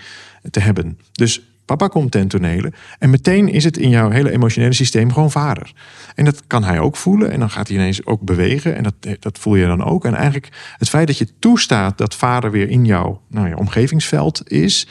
te 0.50 0.60
hebben. 0.60 0.98
Dus 1.12 1.42
papa 1.64 1.88
komt 1.88 2.10
ten 2.10 2.28
tonele 2.28 2.72
en 2.98 3.10
meteen 3.10 3.48
is 3.48 3.64
het 3.64 3.76
in 3.76 3.88
jouw 3.88 4.10
hele 4.10 4.30
emotionele 4.30 4.72
systeem 4.72 5.12
gewoon 5.12 5.30
vader. 5.30 5.72
En 6.14 6.24
dat 6.24 6.46
kan 6.46 6.64
hij 6.64 6.78
ook 6.78 6.96
voelen 6.96 7.30
en 7.30 7.40
dan 7.40 7.50
gaat 7.50 7.68
hij 7.68 7.76
ineens 7.76 8.06
ook 8.06 8.20
bewegen 8.20 8.76
en 8.76 8.82
dat, 8.82 8.94
dat 9.20 9.38
voel 9.38 9.54
je 9.54 9.66
dan 9.66 9.84
ook. 9.84 10.04
En 10.04 10.14
eigenlijk 10.14 10.48
het 10.78 10.88
feit 10.88 11.06
dat 11.06 11.18
je 11.18 11.28
toestaat 11.38 11.98
dat 11.98 12.14
vader 12.14 12.50
weer 12.50 12.68
in 12.68 12.84
jouw 12.84 13.20
nou, 13.28 13.48
je 13.48 13.56
omgevingsveld 13.56 14.50
is, 14.50 14.86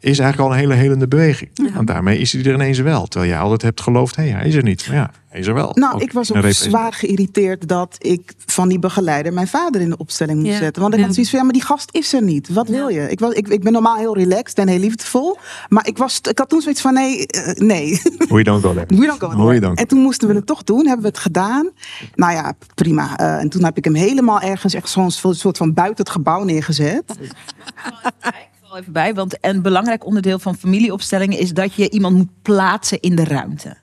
is 0.00 0.18
eigenlijk 0.18 0.40
al 0.40 0.52
een 0.54 0.60
hele 0.60 0.74
helende 0.74 1.08
beweging. 1.08 1.50
Ja. 1.54 1.72
Want 1.72 1.86
daarmee 1.86 2.18
is 2.18 2.32
hij 2.32 2.42
er 2.42 2.54
ineens 2.54 2.78
wel. 2.78 3.06
Terwijl 3.06 3.32
jij 3.32 3.40
altijd 3.40 3.62
hebt 3.62 3.80
geloofd, 3.80 4.16
hé, 4.16 4.22
hey, 4.22 4.32
hij 4.32 4.48
is 4.48 4.54
er 4.54 4.62
niet. 4.62 4.86
Maar 4.86 4.96
ja, 4.96 5.10
hij 5.28 5.40
is 5.40 5.46
er 5.46 5.54
wel. 5.54 5.70
Nou, 5.74 6.00
ik 6.00 6.12
was 6.12 6.34
ook 6.34 6.46
zwaar 6.46 6.92
geïrriteerd 6.92 7.68
dat 7.68 7.96
ik 7.98 8.32
van 8.46 8.68
die 8.68 8.78
begeleider 8.78 9.32
mijn 9.32 9.46
vader 9.46 9.80
in 9.80 9.90
de 9.90 9.96
opstelling 9.96 10.42
moest 10.42 10.56
zetten. 10.58 10.82
Want 10.82 10.94
ik 10.94 11.00
had 11.00 11.14
zoiets 11.14 11.30
van, 11.30 11.38
ja, 11.38 11.44
maar 11.44 11.54
die 11.54 11.64
gast 11.64 11.88
is 11.92 12.12
er 12.12 12.22
niet. 12.22 12.48
Wat 12.48 12.68
wil 12.68 12.88
je? 12.88 13.10
Ik, 13.10 13.20
was, 13.20 13.32
ik, 13.32 13.48
ik 13.48 13.62
ben 13.62 13.72
normaal 13.72 13.96
heel 13.96 14.16
relaxed 14.16 14.58
en 14.58 14.68
heel 14.68 14.78
liefdevol. 14.78 15.38
Maar 15.68 15.86
ik, 15.86 15.98
was, 15.98 16.20
ik 16.20 16.38
had 16.38 16.48
toen 16.48 16.60
zoiets 16.60 16.80
van, 16.80 16.94
nee, 16.94 17.18
uh, 17.18 17.52
nee. 17.54 18.02
We 18.28 18.42
don't 18.42 18.62
go 18.62 18.72
there. 18.72 18.86
We 18.88 19.06
don't 19.06 19.20
go 19.20 19.58
there. 19.58 19.74
En 19.74 19.86
toen 19.86 19.98
moesten 19.98 20.28
we 20.28 20.34
het 20.34 20.46
toch 20.46 20.64
doen, 20.64 20.86
hebben 20.86 21.02
we 21.02 21.08
het 21.08 21.18
gedaan. 21.18 21.70
Nou 22.14 22.32
ja, 22.32 22.52
prima. 22.74 23.20
Uh, 23.20 23.40
en 23.40 23.48
toen 23.48 23.64
heb 23.64 23.76
ik 23.76 23.84
hem 23.84 23.94
helemaal 23.94 24.40
ergens 24.40 24.74
echt 24.74 24.88
zo'n 24.88 25.10
soort 25.10 25.56
van 25.56 25.74
buiten 25.74 26.04
het 26.04 26.12
gebouw 26.12 26.44
neergezet 26.44 27.04
even 28.76 28.92
bij, 28.92 29.14
want 29.14 29.36
een 29.40 29.62
belangrijk 29.62 30.04
onderdeel 30.04 30.38
van 30.38 30.56
familieopstellingen 30.56 31.38
is 31.38 31.52
dat 31.52 31.74
je 31.74 31.90
iemand 31.90 32.16
moet 32.16 32.42
plaatsen 32.42 33.00
in 33.00 33.16
de 33.16 33.24
ruimte. 33.24 33.76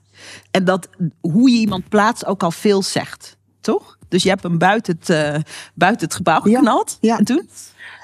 En 0.50 0.64
dat 0.64 0.88
hoe 1.20 1.50
je 1.50 1.58
iemand 1.58 1.88
plaatst 1.88 2.26
ook 2.26 2.42
al 2.42 2.50
veel 2.50 2.82
zegt, 2.82 3.36
toch? 3.60 3.98
Dus 4.08 4.22
je 4.22 4.28
hebt 4.28 4.42
hem 4.42 4.58
buiten 4.58 4.98
het, 4.98 5.08
uh, 5.08 5.42
buiten 5.74 6.06
het 6.06 6.16
gebouw 6.16 6.40
geknald. 6.40 6.98
Ja, 7.00 7.18
En 7.18 7.24
toen? 7.24 7.48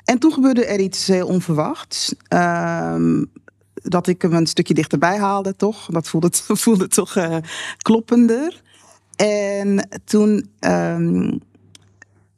En 0.05 0.19
toen 0.19 0.33
gebeurde 0.33 0.67
er 0.67 0.81
iets 0.81 1.07
heel 1.07 1.27
onverwachts. 1.27 2.15
Uh, 2.29 3.23
dat 3.75 4.07
ik 4.07 4.23
hem 4.23 4.33
een 4.33 4.47
stukje 4.47 4.75
dichterbij 4.75 5.19
haalde, 5.19 5.57
toch? 5.57 5.87
Dat 5.87 6.09
voelde, 6.09 6.29
voelde 6.65 6.89
toch 6.89 7.17
uh, 7.17 7.37
kloppender. 7.79 8.63
En 9.17 9.89
toen 10.05 10.51
um, 10.61 11.41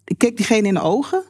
ik 0.07 0.19
keek 0.19 0.37
diegene 0.37 0.69
in 0.69 0.75
de 0.75 0.81
ogen 0.81 1.23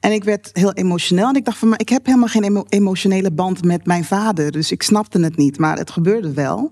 en 0.00 0.12
ik 0.12 0.24
werd 0.24 0.50
heel 0.52 0.72
emotioneel. 0.72 1.28
En 1.28 1.34
ik 1.34 1.44
dacht 1.44 1.58
van, 1.58 1.68
maar 1.68 1.80
ik 1.80 1.88
heb 1.88 2.06
helemaal 2.06 2.28
geen 2.28 2.66
emotionele 2.68 3.32
band 3.32 3.64
met 3.64 3.86
mijn 3.86 4.04
vader. 4.04 4.52
Dus 4.52 4.70
ik 4.72 4.82
snapte 4.82 5.20
het 5.20 5.36
niet, 5.36 5.58
maar 5.58 5.78
het 5.78 5.90
gebeurde 5.90 6.32
wel. 6.32 6.70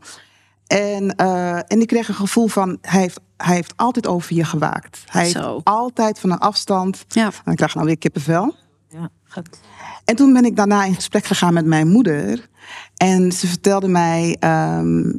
En, 0.66 1.14
uh, 1.20 1.56
en 1.56 1.80
ik 1.80 1.86
kreeg 1.86 2.08
een 2.08 2.14
gevoel 2.14 2.46
van, 2.46 2.78
hij 2.80 3.00
heeft, 3.00 3.20
hij 3.36 3.54
heeft 3.54 3.72
altijd 3.76 4.06
over 4.06 4.34
je 4.34 4.44
gewaakt. 4.44 5.02
Hij 5.06 5.24
heeft 5.24 5.64
altijd 5.64 6.18
van 6.18 6.30
een 6.30 6.38
afstand. 6.38 7.04
Ja. 7.08 7.30
En 7.44 7.52
ik 7.52 7.58
dacht, 7.58 7.74
nou 7.74 7.86
weer 7.86 7.98
kippenvel. 7.98 8.54
Ja, 8.88 9.08
gaat. 9.24 9.60
En 10.04 10.16
toen 10.16 10.32
ben 10.32 10.44
ik 10.44 10.56
daarna 10.56 10.84
in 10.84 10.94
gesprek 10.94 11.24
gegaan 11.24 11.54
met 11.54 11.66
mijn 11.66 11.88
moeder. 11.88 12.48
En 12.96 13.32
ze 13.32 13.46
vertelde 13.46 13.88
mij 13.88 14.36
um, 14.78 15.06
uh, 15.06 15.14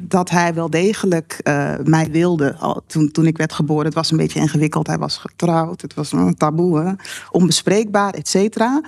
dat 0.00 0.30
hij 0.30 0.54
wel 0.54 0.70
degelijk 0.70 1.40
uh, 1.42 1.74
mij 1.84 2.10
wilde. 2.10 2.56
Al, 2.56 2.82
toen, 2.86 3.10
toen 3.10 3.26
ik 3.26 3.36
werd 3.36 3.52
geboren, 3.52 3.84
het 3.84 3.94
was 3.94 4.10
een 4.10 4.16
beetje 4.16 4.40
ingewikkeld. 4.40 4.86
Hij 4.86 4.98
was 4.98 5.16
getrouwd, 5.16 5.80
het 5.80 5.94
was 5.94 6.12
een 6.12 6.34
taboe, 6.34 6.96
onbespreekbaar, 7.30 8.14
et 8.14 8.28
cetera. 8.28 8.82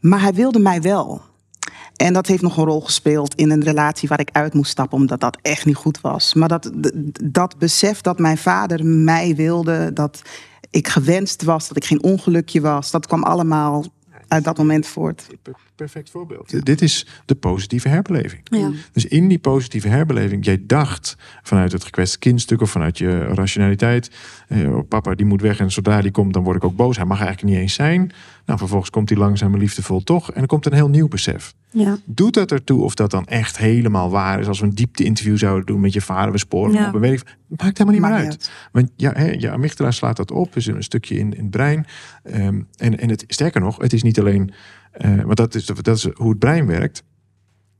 Maar 0.00 0.20
hij 0.20 0.32
wilde 0.34 0.58
mij 0.58 0.82
wel. 0.82 1.20
En 1.96 2.12
dat 2.12 2.26
heeft 2.26 2.42
nog 2.42 2.56
een 2.56 2.64
rol 2.64 2.80
gespeeld 2.80 3.34
in 3.34 3.50
een 3.50 3.64
relatie 3.64 4.08
waar 4.08 4.20
ik 4.20 4.30
uit 4.32 4.54
moest 4.54 4.70
stappen, 4.70 4.98
omdat 4.98 5.20
dat 5.20 5.38
echt 5.42 5.64
niet 5.64 5.76
goed 5.76 6.00
was. 6.00 6.34
Maar 6.34 6.48
dat, 6.48 6.70
dat 7.24 7.58
besef 7.58 8.00
dat 8.00 8.18
mijn 8.18 8.38
vader 8.38 8.84
mij 8.84 9.34
wilde, 9.34 9.92
dat 9.92 10.22
ik 10.70 10.88
gewenst 10.88 11.42
was, 11.42 11.68
dat 11.68 11.76
ik 11.76 11.84
geen 11.84 12.02
ongelukje 12.02 12.60
was, 12.60 12.90
dat 12.90 13.06
kwam 13.06 13.22
allemaal 13.22 13.84
uit 14.28 14.44
dat 14.44 14.58
moment 14.58 14.86
voort. 14.86 15.26
Perfect 15.76 16.10
voorbeeld. 16.10 16.64
Dit 16.66 16.82
is 16.82 17.06
de 17.24 17.34
positieve 17.34 17.88
herbeleving. 17.88 18.40
Ja. 18.44 18.70
Dus 18.92 19.06
in 19.06 19.28
die 19.28 19.38
positieve 19.38 19.88
herbeleving, 19.88 20.44
jij 20.44 20.62
dacht 20.66 21.16
vanuit 21.42 21.72
het 21.72 21.84
gekwetste 21.84 22.18
kindstuk 22.18 22.60
of 22.60 22.70
vanuit 22.70 22.98
je 22.98 23.18
rationaliteit, 23.18 24.10
eh, 24.48 24.78
papa 24.88 25.14
die 25.14 25.26
moet 25.26 25.40
weg 25.40 25.58
en 25.58 25.72
zodra 25.72 26.00
die 26.00 26.10
komt, 26.10 26.32
dan 26.32 26.42
word 26.42 26.56
ik 26.56 26.64
ook 26.64 26.76
boos. 26.76 26.96
Hij 26.96 27.06
mag 27.06 27.18
eigenlijk 27.20 27.48
niet 27.52 27.60
eens 27.62 27.74
zijn. 27.74 28.12
Nou, 28.46 28.58
vervolgens 28.58 28.90
komt 28.90 29.08
hij 29.08 29.18
langzaam 29.18 29.52
en 29.52 29.58
liefdevol 29.58 30.02
toch 30.02 30.28
en 30.28 30.38
dan 30.38 30.46
komt 30.46 30.66
een 30.66 30.72
heel 30.72 30.88
nieuw 30.88 31.08
besef. 31.08 31.54
Ja. 31.70 31.98
Doet 32.04 32.34
dat 32.34 32.52
ertoe 32.52 32.82
of 32.82 32.94
dat 32.94 33.10
dan 33.10 33.26
echt 33.26 33.58
helemaal 33.58 34.10
waar 34.10 34.40
is? 34.40 34.46
Als 34.46 34.60
we 34.60 34.66
een 34.66 34.74
diepte-interview 34.74 35.38
zouden 35.38 35.66
doen 35.66 35.80
met 35.80 35.92
je 35.92 36.00
vader, 36.00 36.32
we 36.32 36.38
sporen 36.38 36.72
Ja. 36.72 36.86
op, 36.86 36.92
we 36.92 36.98
weet 36.98 37.20
ik, 37.20 37.36
maakt 37.48 37.78
helemaal 37.78 38.00
niet 38.00 38.10
Maakt 38.10 38.22
meer 38.22 38.30
uit. 38.30 38.50
Want 38.72 38.90
ja, 38.96 39.12
hè, 39.14 39.30
je 39.30 39.50
amygdala 39.50 39.90
slaat 39.90 40.16
dat 40.16 40.30
op, 40.30 40.56
is 40.56 40.66
een 40.66 40.82
stukje 40.82 41.18
in, 41.18 41.34
in 41.34 41.42
het 41.42 41.50
brein. 41.50 41.86
Ehm, 42.22 42.60
en, 42.76 42.98
en 42.98 43.08
het, 43.08 43.24
sterker 43.28 43.60
nog, 43.60 43.78
het 43.78 43.92
is 43.92 44.02
niet 44.02 44.18
alleen, 44.18 44.52
eh, 44.96 45.22
want 45.22 45.36
dat 45.36 45.54
is, 45.54 45.66
dat 45.66 45.96
is 45.96 46.08
hoe 46.14 46.30
het 46.30 46.38
brein 46.38 46.66
werkt. 46.66 47.04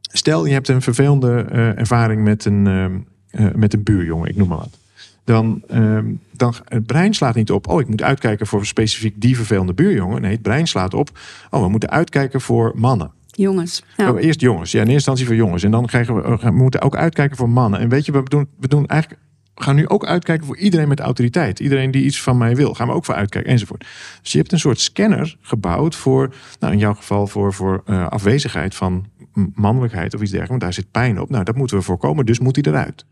Stel, 0.01 0.47
je 0.47 0.53
hebt 0.53 0.69
een 0.69 0.83
vervelende 0.83 1.47
eh, 1.51 1.79
ervaring 1.79 2.25
met 2.25 2.45
een, 2.45 2.67
ehm, 2.67 2.99
eh, 3.31 3.55
met 3.55 3.75
een 3.75 3.83
buurjongen, 3.83 4.29
ik 4.29 4.37
noem 4.37 4.49
maar 4.49 4.59
wat. 4.59 4.79
Dan, 5.25 5.63
ehm, 5.69 6.05
dan 6.33 6.55
het 6.65 6.87
brein 6.87 7.15
slaat 7.15 7.35
niet 7.35 7.51
op. 7.51 7.69
Oh, 7.69 7.81
ik 7.81 7.89
moet 7.89 8.03
uitkijken 8.03 8.47
voor 8.47 8.67
specifiek 8.67 9.21
die 9.21 9.37
vervelende 9.37 9.75
buurjongen. 9.75 10.21
Nee, 10.21 10.33
het 10.33 10.43
brein 10.43 10.67
slaat 10.67 10.95
op. 10.95 11.19
Oh, 11.51 11.63
we 11.63 11.69
moeten 11.69 11.91
uitkijken 11.91 12.41
voor 12.41 12.73
mannen. 12.75 13.11
Jongens. 13.27 13.83
Ja. 13.97 14.11
Oh, 14.11 14.23
eerst 14.23 14.41
jongens. 14.41 14.71
Ja, 14.71 14.81
in 14.81 14.89
eerste 14.89 14.95
instantie 14.95 15.27
voor 15.27 15.35
jongens. 15.35 15.63
En 15.63 15.71
dan 15.71 15.87
krijgen 15.87 16.15
we, 16.15 16.27
oh, 16.27 16.43
we 16.43 16.51
moeten 16.51 16.81
ook 16.81 16.97
uitkijken 16.97 17.37
voor 17.37 17.49
mannen. 17.49 17.81
En 17.81 17.89
weet 17.89 18.07
je, 18.07 18.13
we 18.13 18.23
doen, 18.23 18.49
we 18.59 18.69
doen 18.69 18.87
eigenlijk. 18.87 19.21
Gaan 19.59 19.77
nu 19.77 19.89
ook 19.89 20.07
uitkijken 20.07 20.47
voor 20.47 20.57
iedereen 20.57 20.89
met 20.89 21.01
autoriteit. 21.01 21.61
Iedereen 21.61 21.91
die 21.91 22.05
iets 22.05 22.23
van 22.23 22.39
mij 22.39 22.57
wil. 22.57 22.75
Gaan 22.75 22.87
we 22.87 22.93
ook 22.93 23.05
voor 23.05 23.15
uitkijken 23.15 23.51
enzovoort. 23.53 23.85
Dus 24.23 24.33
je 24.33 24.39
hebt 24.39 24.53
een 24.53 24.59
soort 24.59 24.81
scanner 24.81 25.37
gebouwd 25.41 25.95
voor, 25.95 26.35
nou 26.61 26.73
in 26.73 26.79
jouw 26.79 26.95
geval 26.95 27.27
voor, 27.27 27.53
voor 27.53 27.83
eh, 27.87 28.07
afwezigheid 28.07 28.75
van 28.75 29.07
mannelijkheid 29.55 30.15
of 30.15 30.21
iets 30.21 30.31
dergelijks. 30.31 30.49
Want 30.49 30.61
daar 30.61 30.73
zit 30.73 30.91
pijn 30.91 31.21
op. 31.21 31.31
Nou, 31.31 31.45
dat 31.45 31.57
moeten 31.57 31.77
we 31.77 31.83
voorkomen, 31.83 32.27
dus 32.27 32.39
moet 32.39 32.57
hij 32.57 32.73
eruit. 32.73 33.05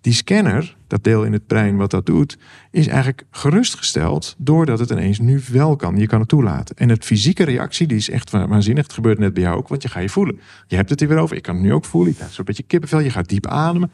Die 0.00 0.12
scanner, 0.12 0.76
dat 0.86 1.04
deel 1.04 1.24
in 1.24 1.32
het 1.32 1.46
brein 1.46 1.76
wat 1.76 1.90
dat 1.90 2.06
doet, 2.06 2.38
is 2.70 2.86
eigenlijk 2.86 3.24
gerustgesteld 3.30 4.34
doordat 4.38 4.78
het 4.78 4.90
ineens 4.90 5.18
nu 5.18 5.40
wel 5.52 5.76
kan. 5.76 5.96
Je 5.96 6.06
kan 6.06 6.20
het 6.20 6.28
toelaten. 6.28 6.76
En 6.76 6.88
het 6.88 7.04
fysieke 7.04 7.44
reactie, 7.44 7.86
die 7.86 7.96
is 7.96 8.10
echt 8.10 8.30
wa- 8.30 8.48
waanzinnig. 8.48 8.82
Het 8.84 8.92
gebeurt 8.92 9.18
net 9.18 9.34
bij 9.34 9.42
jou 9.42 9.56
ook, 9.56 9.68
want 9.68 9.82
je 9.82 9.88
gaat 9.88 10.02
je 10.02 10.08
voelen. 10.08 10.40
Je 10.66 10.76
hebt 10.76 10.90
het 10.90 11.00
er 11.00 11.08
weer 11.08 11.18
over. 11.18 11.36
Ik 11.36 11.42
kan 11.42 11.54
het 11.54 11.64
nu 11.64 11.72
ook 11.72 11.84
voelen. 11.84 12.10
Ik 12.10 12.16
krijg 12.16 12.32
zo'n 12.32 12.44
beetje 12.44 12.62
kippenvel. 12.62 12.98
Je 13.00 13.10
gaat 13.10 13.28
diep 13.28 13.46
ademen. 13.46 13.90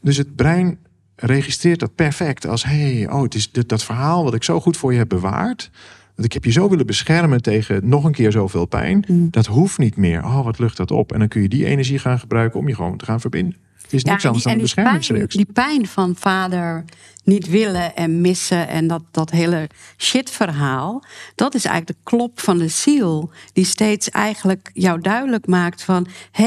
Dus 0.00 0.16
het 0.16 0.36
brein 0.36 0.78
registreert 1.16 1.80
dat 1.80 1.94
perfect 1.94 2.46
als: 2.46 2.64
hé, 2.64 2.94
hey, 2.96 3.10
oh, 3.10 3.22
het 3.22 3.34
is 3.34 3.52
dit, 3.52 3.68
dat 3.68 3.84
verhaal 3.84 4.24
wat 4.24 4.34
ik 4.34 4.42
zo 4.42 4.60
goed 4.60 4.76
voor 4.76 4.92
je 4.92 4.98
heb 4.98 5.08
bewaard. 5.08 5.70
Want 6.14 6.26
ik 6.26 6.32
heb 6.32 6.44
je 6.44 6.60
zo 6.60 6.68
willen 6.68 6.86
beschermen 6.86 7.42
tegen 7.42 7.88
nog 7.88 8.04
een 8.04 8.12
keer 8.12 8.32
zoveel 8.32 8.66
pijn. 8.66 9.04
Dat 9.30 9.46
hoeft 9.46 9.78
niet 9.78 9.96
meer. 9.96 10.24
Oh, 10.24 10.44
wat 10.44 10.58
lucht 10.58 10.76
dat 10.76 10.90
op. 10.90 11.12
En 11.12 11.18
dan 11.18 11.28
kun 11.28 11.42
je 11.42 11.48
die 11.48 11.64
energie 11.64 11.98
gaan 11.98 12.18
gebruiken 12.18 12.60
om 12.60 12.68
je 12.68 12.74
gewoon 12.74 12.96
te 12.96 13.04
gaan 13.04 13.20
verbinden. 13.20 13.56
Het 13.90 13.98
is 13.98 14.04
niks 14.04 14.22
Ja, 14.22 14.28
anders 14.28 14.46
en 14.46 14.50
dan 14.52 14.60
een 14.60 14.66
die 14.66 14.74
pijn, 14.74 14.96
beschermingsreactie. 14.96 15.44
die 15.44 15.52
pijn 15.52 15.86
van 15.86 16.16
vader 16.16 16.84
niet 17.24 17.48
willen 17.48 17.96
en 17.96 18.20
missen 18.20 18.68
en 18.68 18.86
dat, 18.86 19.02
dat 19.10 19.30
hele 19.30 19.68
shit-verhaal, 19.96 21.04
dat 21.34 21.54
is 21.54 21.64
eigenlijk 21.64 21.98
de 21.98 22.10
klop 22.10 22.40
van 22.40 22.58
de 22.58 22.68
ziel, 22.68 23.30
die 23.52 23.64
steeds 23.64 24.10
eigenlijk 24.10 24.70
jou 24.72 25.00
duidelijk 25.00 25.46
maakt 25.46 25.82
van 25.82 26.06
hé, 26.30 26.44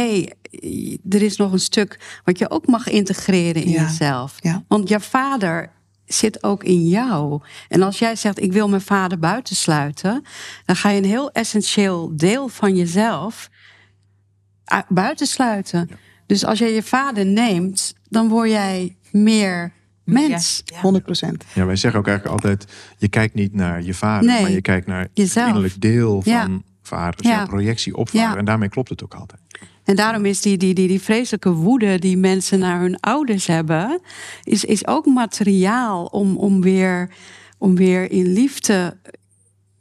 hey, 0.52 0.98
er 1.10 1.22
is 1.22 1.38
nog 1.38 1.52
een 1.52 1.60
stuk 1.60 2.20
wat 2.24 2.38
je 2.38 2.50
ook 2.50 2.68
mag 2.68 2.88
integreren 2.88 3.64
in 3.64 3.70
Ja, 3.72 3.82
jezelf. 3.84 4.36
ja. 4.40 4.64
Want 4.68 4.90
je 4.90 5.00
vader 5.00 5.70
zit 6.06 6.44
ook 6.44 6.64
in 6.64 6.88
jou. 6.88 7.42
En 7.68 7.82
als 7.82 8.00
jij 8.00 8.16
zegt, 8.16 8.42
ik 8.42 8.54
wil 8.54 8.70
mijn 8.70 8.82
vader 8.82 9.20
buitensluiten, 9.20 10.24
dan 10.66 10.76
ga 10.76 10.90
je 10.90 10.98
een 10.98 11.06
heel 11.10 11.32
essentieel 11.32 12.12
deel 12.18 12.48
van 12.48 12.76
jezelf 12.76 13.50
u- 14.76 14.94
buitensluiten. 14.94 15.90
Dus 16.26 16.46
als 16.46 16.60
je 16.60 16.66
je 16.66 16.84
vader 16.84 17.26
neemt, 17.26 17.94
dan 18.10 18.28
word 18.30 18.50
jij 18.50 18.96
meer 19.12 19.72
mens. 20.04 20.64
100 20.82 21.04
procent. 21.04 21.44
Ja, 21.54 21.66
wij 21.66 21.76
zeggen 21.76 22.00
ook 22.00 22.08
eigenlijk 22.08 22.44
altijd: 22.44 22.72
je 22.98 23.08
kijkt 23.08 23.34
niet 23.34 23.54
naar 23.54 23.84
je 23.84 23.94
vader, 23.94 24.30
Nee, 24.30 24.42
maar 24.42 24.52
je 24.52 24.62
kijkt 24.62 24.88
naar 24.88 25.08
jezelf. 25.14 25.46
het 25.48 25.56
innerlijk 25.56 25.82
deel 25.82 26.22
van 26.22 26.32
Ja. 26.32 26.48
vader. 26.82 27.16
Dus 27.22 27.32
Ja. 27.32 27.36
jouw 27.38 27.46
projectie 27.48 27.96
op 27.96 28.10
vader. 28.10 28.30
Ja. 28.30 28.38
En 28.38 28.46
daarmee 28.46 28.70
klopt 28.70 28.90
het 28.90 29.04
ook 29.04 29.14
altijd. 29.14 29.42
En 29.84 29.96
daarom 29.96 30.26
is 30.26 30.42
die, 30.42 30.58
die, 30.58 30.74
die, 30.74 30.88
die 30.88 31.02
vreselijke 31.02 31.52
woede 31.52 32.00
die 32.00 32.18
mensen 32.18 32.60
naar 32.60 32.80
hun 32.80 33.00
ouders 33.00 33.48
hebben, 33.48 34.02
is, 34.44 34.66
is 34.66 34.88
ook 34.88 35.06
materiaal 35.06 36.06
om, 36.06 36.38
om, 36.38 36.62
weer, 36.62 37.10
om 37.58 37.76
weer 37.76 38.12
in 38.12 38.34
liefde 38.34 38.98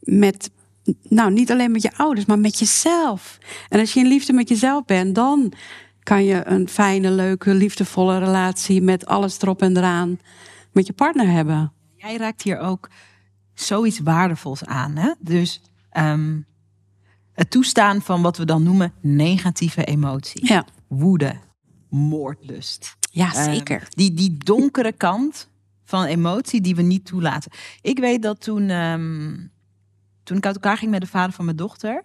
met, 0.00 0.50
nou 1.08 1.30
niet 1.32 1.50
alleen 1.50 1.70
met 1.72 1.82
je 1.82 1.96
ouders, 1.96 2.26
maar 2.26 2.38
met 2.38 2.58
jezelf. 2.58 3.38
En 3.68 3.80
als 3.80 3.92
je 3.92 4.00
in 4.00 4.06
liefde 4.06 4.32
met 4.32 4.48
jezelf 4.48 4.84
bent, 4.84 5.14
dan 5.14 5.52
kan 6.02 6.24
je 6.24 6.46
een 6.46 6.68
fijne, 6.68 7.10
leuke, 7.10 7.54
liefdevolle 7.54 8.18
relatie 8.18 8.82
met 8.82 9.06
alles 9.06 9.40
erop 9.42 9.62
en 9.62 9.76
eraan 9.76 10.18
met 10.72 10.86
je 10.86 10.92
partner 10.92 11.26
hebben. 11.30 11.72
Jij 11.96 12.16
raakt 12.16 12.42
hier 12.42 12.58
ook 12.58 12.88
zoiets 13.54 13.98
waardevols 14.00 14.64
aan. 14.64 14.96
Hè? 14.96 15.12
Dus 15.18 15.60
ehm, 15.90 16.40
het 17.32 17.50
toestaan 17.50 18.02
van 18.02 18.22
wat 18.22 18.36
we 18.36 18.44
dan 18.44 18.62
noemen 18.62 18.92
negatieve 19.00 19.84
emotie. 19.84 20.46
Ja, 20.46 20.64
Woede, 20.88 21.34
moordlust. 21.88 22.96
ja 23.10 23.32
Ehm, 23.34 23.52
zeker. 23.52 23.86
die, 23.88 24.14
die 24.14 24.36
donkere 24.38 24.92
kant 24.92 25.48
van 25.84 26.04
emotie 26.04 26.60
die 26.60 26.74
we 26.74 26.82
niet 26.82 27.04
toelaten. 27.06 27.50
Ik 27.80 27.98
weet 27.98 28.22
dat 28.22 28.40
toen, 28.40 28.68
ehm, 28.68 29.36
toen 30.22 30.36
ik 30.36 30.46
uit 30.46 30.54
elkaar 30.54 30.76
ging 30.76 30.90
met 30.90 31.00
de 31.00 31.06
vader 31.06 31.32
van 31.32 31.44
mijn 31.44 31.56
dochter. 31.56 32.02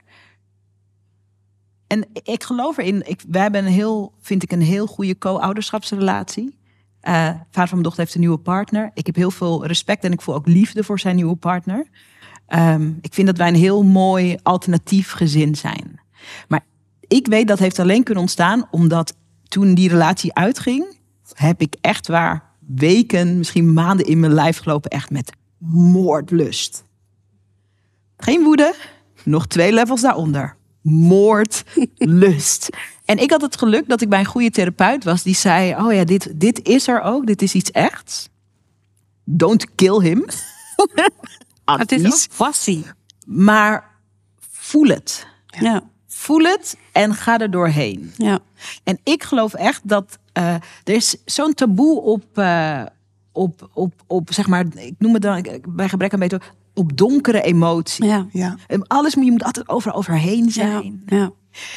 En 1.88 2.06
ik 2.24 2.44
geloof 2.44 2.78
erin. 2.78 3.04
Ik, 3.06 3.22
wij 3.28 3.42
hebben 3.42 3.66
een 3.66 3.72
heel, 3.72 4.14
vind 4.22 4.44
ik, 4.44 4.52
een 4.52 4.62
heel 4.62 4.88
goede 4.88 5.18
co-ouderschapsrelatie. 5.18 6.58
Eh, 7.00 7.14
vader 7.24 7.40
van 7.52 7.68
mijn 7.70 7.84
dochter 7.84 8.04
heeft 8.04 8.14
een 8.14 8.20
nieuwe 8.20 8.38
partner. 8.38 8.92
Ik 8.94 9.06
heb 9.06 9.16
heel 9.16 9.32
veel 9.32 9.66
respect 9.66 10.04
en 10.04 10.12
ik 10.12 10.22
voel 10.22 10.36
ook 10.36 10.48
liefde 10.48 10.84
voor 10.84 11.00
zijn 11.00 11.16
nieuwe 11.16 11.36
partner. 11.36 11.88
Ehm, 12.48 12.92
ik 13.02 13.14
vind 13.14 13.28
dat 13.28 13.38
wij 13.38 13.48
een 13.48 13.56
heel 13.56 13.84
mooi 13.84 14.38
alternatief 14.44 15.12
gezin 15.12 15.56
zijn. 15.56 16.00
Maar 16.48 16.66
ik 17.08 17.28
weet 17.28 17.48
dat 17.48 17.60
heeft 17.60 17.80
alleen 17.80 18.04
kunnen 18.04 18.24
ontstaan 18.24 18.68
omdat 18.72 19.16
toen 19.44 19.74
die 19.74 19.90
relatie 19.90 20.34
uitging, 20.34 20.98
heb 21.34 21.62
ik 21.62 21.76
echt 21.82 22.08
waar 22.08 22.44
weken, 22.60 23.38
misschien 23.38 23.74
maanden 23.74 24.06
in 24.06 24.20
mijn 24.20 24.34
lijf 24.34 24.58
gelopen, 24.58 24.92
echt 24.92 25.10
met 25.10 25.32
moordlust. 25.58 26.84
Geen 28.18 28.44
woede, 28.44 28.76
nog 29.24 29.48
twee 29.48 29.74
levels 29.74 30.02
daaronder. 30.02 30.57
Moordlust. 30.90 32.70
En 33.06 33.18
ik 33.18 33.32
had 33.32 33.42
het 33.42 33.58
geluk 33.58 33.88
dat 33.88 34.02
ik 34.02 34.10
bij 34.10 34.20
een 34.20 34.26
goede 34.26 34.50
therapeut 34.52 35.04
was 35.04 35.24
die 35.24 35.36
zei: 35.36 35.76
Oh 35.76 35.94
ja, 35.94 36.04
dit, 36.04 36.40
dit 36.40 36.68
is 36.68 36.88
er 36.88 37.02
ook, 37.02 37.26
dit 37.28 37.42
is 37.42 37.54
iets 37.54 37.72
echts. 37.72 38.30
Don't 39.24 39.76
kill 39.76 40.00
him. 40.02 40.26
Het 41.66 41.92
is 41.92 42.04
Advies. 42.04 42.28
ook 42.30 42.38
passie. 42.38 42.86
Maar 43.26 43.90
voel 44.52 44.88
het. 44.88 45.28
Ja, 45.60 45.84
Voel 46.08 46.44
het 46.44 46.78
en 46.92 47.14
ga 47.16 47.40
er 47.40 47.52
doorheen. 47.52 48.12
ja. 48.18 48.40
En 48.84 49.00
ik 49.04 49.24
geloof 49.24 49.54
echt 49.54 49.82
dat 49.84 50.18
eh, 50.34 50.54
er 50.84 50.94
is 50.94 51.16
zo'n 51.26 51.54
taboe 51.54 52.02
op, 52.02 52.38
eh, 52.38 52.82
op, 53.32 53.70
op, 53.74 53.94
op, 54.08 54.34
zeg 54.34 54.48
maar, 54.48 54.66
ik 54.76 54.96
noem 54.98 55.14
het 55.14 55.22
dan 55.22 55.62
bij 55.70 55.90
gebrek 55.90 56.14
aan 56.14 56.20
beter, 56.20 56.54
op 56.78 56.98
donkere 56.98 57.42
emotie. 57.42 58.06
ja. 58.06 58.28
Ja. 58.32 58.56
En 58.68 58.88
Alles 58.88 59.16
moet 59.16 59.26
je 59.26 59.32
moet 59.32 59.44
altijd 59.44 59.70
overal 59.70 59.98
overheen 59.98 60.52
zijn. 60.52 61.04
ja. 61.06 61.32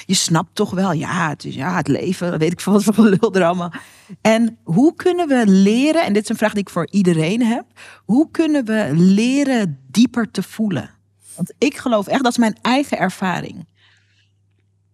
Je 0.07 0.15
snapt 0.15 0.55
toch 0.55 0.71
wel, 0.71 0.93
ja, 0.93 1.29
het 1.29 1.45
is 1.45 1.55
ja, 1.55 1.77
het 1.77 1.89
leven, 1.89 2.39
weet 2.39 2.53
ik 2.53 2.61
veel 2.61 2.73
wat 2.73 2.85
voor 2.85 3.11
er 3.37 3.45
allemaal. 3.45 3.73
En 4.21 4.59
hoe 4.65 4.95
kunnen 4.95 5.29
we 5.29 5.43
leren, 5.47 6.05
en 6.05 6.13
dit 6.13 6.23
is 6.23 6.29
een 6.29 6.37
vraag 6.37 6.53
die 6.53 6.61
ik 6.63 6.71
voor 6.71 6.89
iedereen 6.91 7.43
heb, 7.43 7.65
hoe 8.05 8.31
kunnen 8.31 8.65
we 8.65 8.91
leren 8.93 9.79
dieper 9.91 10.31
te 10.31 10.43
voelen? 10.43 10.91
Want 11.37 11.53
ik 11.59 11.77
geloof 11.77 12.07
echt, 12.07 12.23
dat 12.23 12.33
is 12.33 12.39
mijn 12.39 12.59
eigen 12.63 12.99
ervaring. 12.99 13.69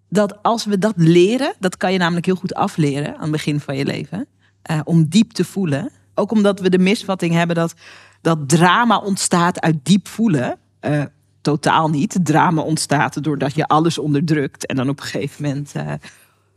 Dat 0.09 0.43
als 0.43 0.65
we 0.65 0.79
dat 0.79 0.95
leren, 0.97 1.55
dat 1.59 1.77
kan 1.77 1.93
je 1.93 1.99
namelijk 1.99 2.27
heel 2.27 2.35
goed 2.35 2.55
afleren 2.55 3.15
aan 3.15 3.23
het 3.23 3.31
begin 3.31 3.61
van 3.61 3.77
je 3.77 3.85
leven, 3.85 4.27
eh, 4.63 4.81
om 4.85 5.09
diep 5.09 5.33
te 5.33 5.45
voelen. 5.45 5.91
Ook 6.15 6.31
omdat 6.31 6.61
we 6.61 6.71
de 6.71 6.79
misvatting 6.79 7.35
hebben 7.35 7.57
dat, 7.57 7.75
dat 8.27 8.49
drama 8.49 8.99
ontstaat 8.99 9.61
uit 9.61 9.77
diep 9.83 10.09
voelen. 10.09 10.59
Eh, 10.81 11.05
totaal 11.41 11.89
niet. 11.89 12.19
Drama 12.23 12.63
ontstaat 12.63 13.23
doordat 13.23 13.55
je 13.55 13.67
alles 13.67 13.99
onderdrukt 13.99 14.67
en 14.67 14.77
dan 14.77 14.89
op 14.89 15.01
een 15.01 15.07
gegeven 15.07 15.45
moment. 15.45 15.73
eh, 15.73 15.93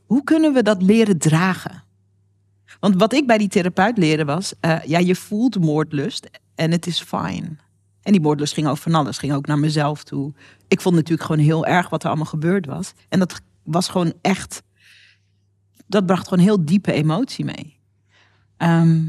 hoe 0.05 0.23
kunnen 0.23 0.53
we 0.53 0.63
dat 0.63 0.81
leren 0.81 1.17
dragen? 1.17 1.83
Want 2.79 2.95
wat 2.95 3.13
ik 3.13 3.27
bij 3.27 3.37
die 3.37 3.47
therapeut 3.47 3.97
leerde 3.97 4.25
was, 4.25 4.53
eh, 4.59 4.83
ja, 4.83 4.99
je 4.99 5.15
voelt 5.15 5.59
moordlust 5.59 6.29
en 6.55 6.71
het 6.71 6.87
is 6.87 7.01
fine. 7.01 7.49
En 8.01 8.11
die 8.11 8.21
moordlust 8.21 8.53
ging 8.53 8.67
over 8.67 8.83
van 8.83 8.95
alles, 8.95 9.17
ging 9.17 9.33
ook 9.33 9.47
naar 9.47 9.59
mezelf 9.59 10.03
toe. 10.03 10.33
Ik 10.67 10.81
vond 10.81 10.95
natuurlijk 10.95 11.27
gewoon 11.27 11.45
heel 11.45 11.65
erg 11.65 11.89
wat 11.89 12.03
er 12.03 12.07
allemaal 12.07 12.25
gebeurd 12.25 12.65
was. 12.65 12.93
En 13.09 13.19
dat 13.19 13.41
was 13.63 13.87
gewoon 13.87 14.13
echt, 14.21 14.63
dat 15.87 16.05
bracht 16.05 16.27
gewoon 16.27 16.43
heel 16.43 16.65
diepe 16.65 16.91
emotie 16.91 17.45
mee. 17.45 17.79
Ehm, 18.57 19.01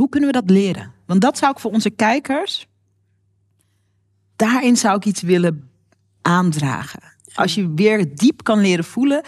hoe 0.00 0.08
kunnen 0.08 0.32
we 0.32 0.40
dat 0.40 0.50
leren? 0.50 0.92
Want 1.06 1.20
dat 1.20 1.38
zou 1.38 1.52
ik 1.52 1.58
voor 1.58 1.70
onze 1.70 1.90
kijkers, 1.90 2.66
daarin 4.36 4.76
zou 4.76 4.96
ik 4.96 5.04
iets 5.04 5.22
willen 5.22 5.70
aandragen. 6.22 7.02
Als 7.34 7.54
je 7.54 7.72
weer 7.74 8.14
diep 8.14 8.44
kan 8.44 8.60
leren 8.60 8.84
voelen, 8.84 9.24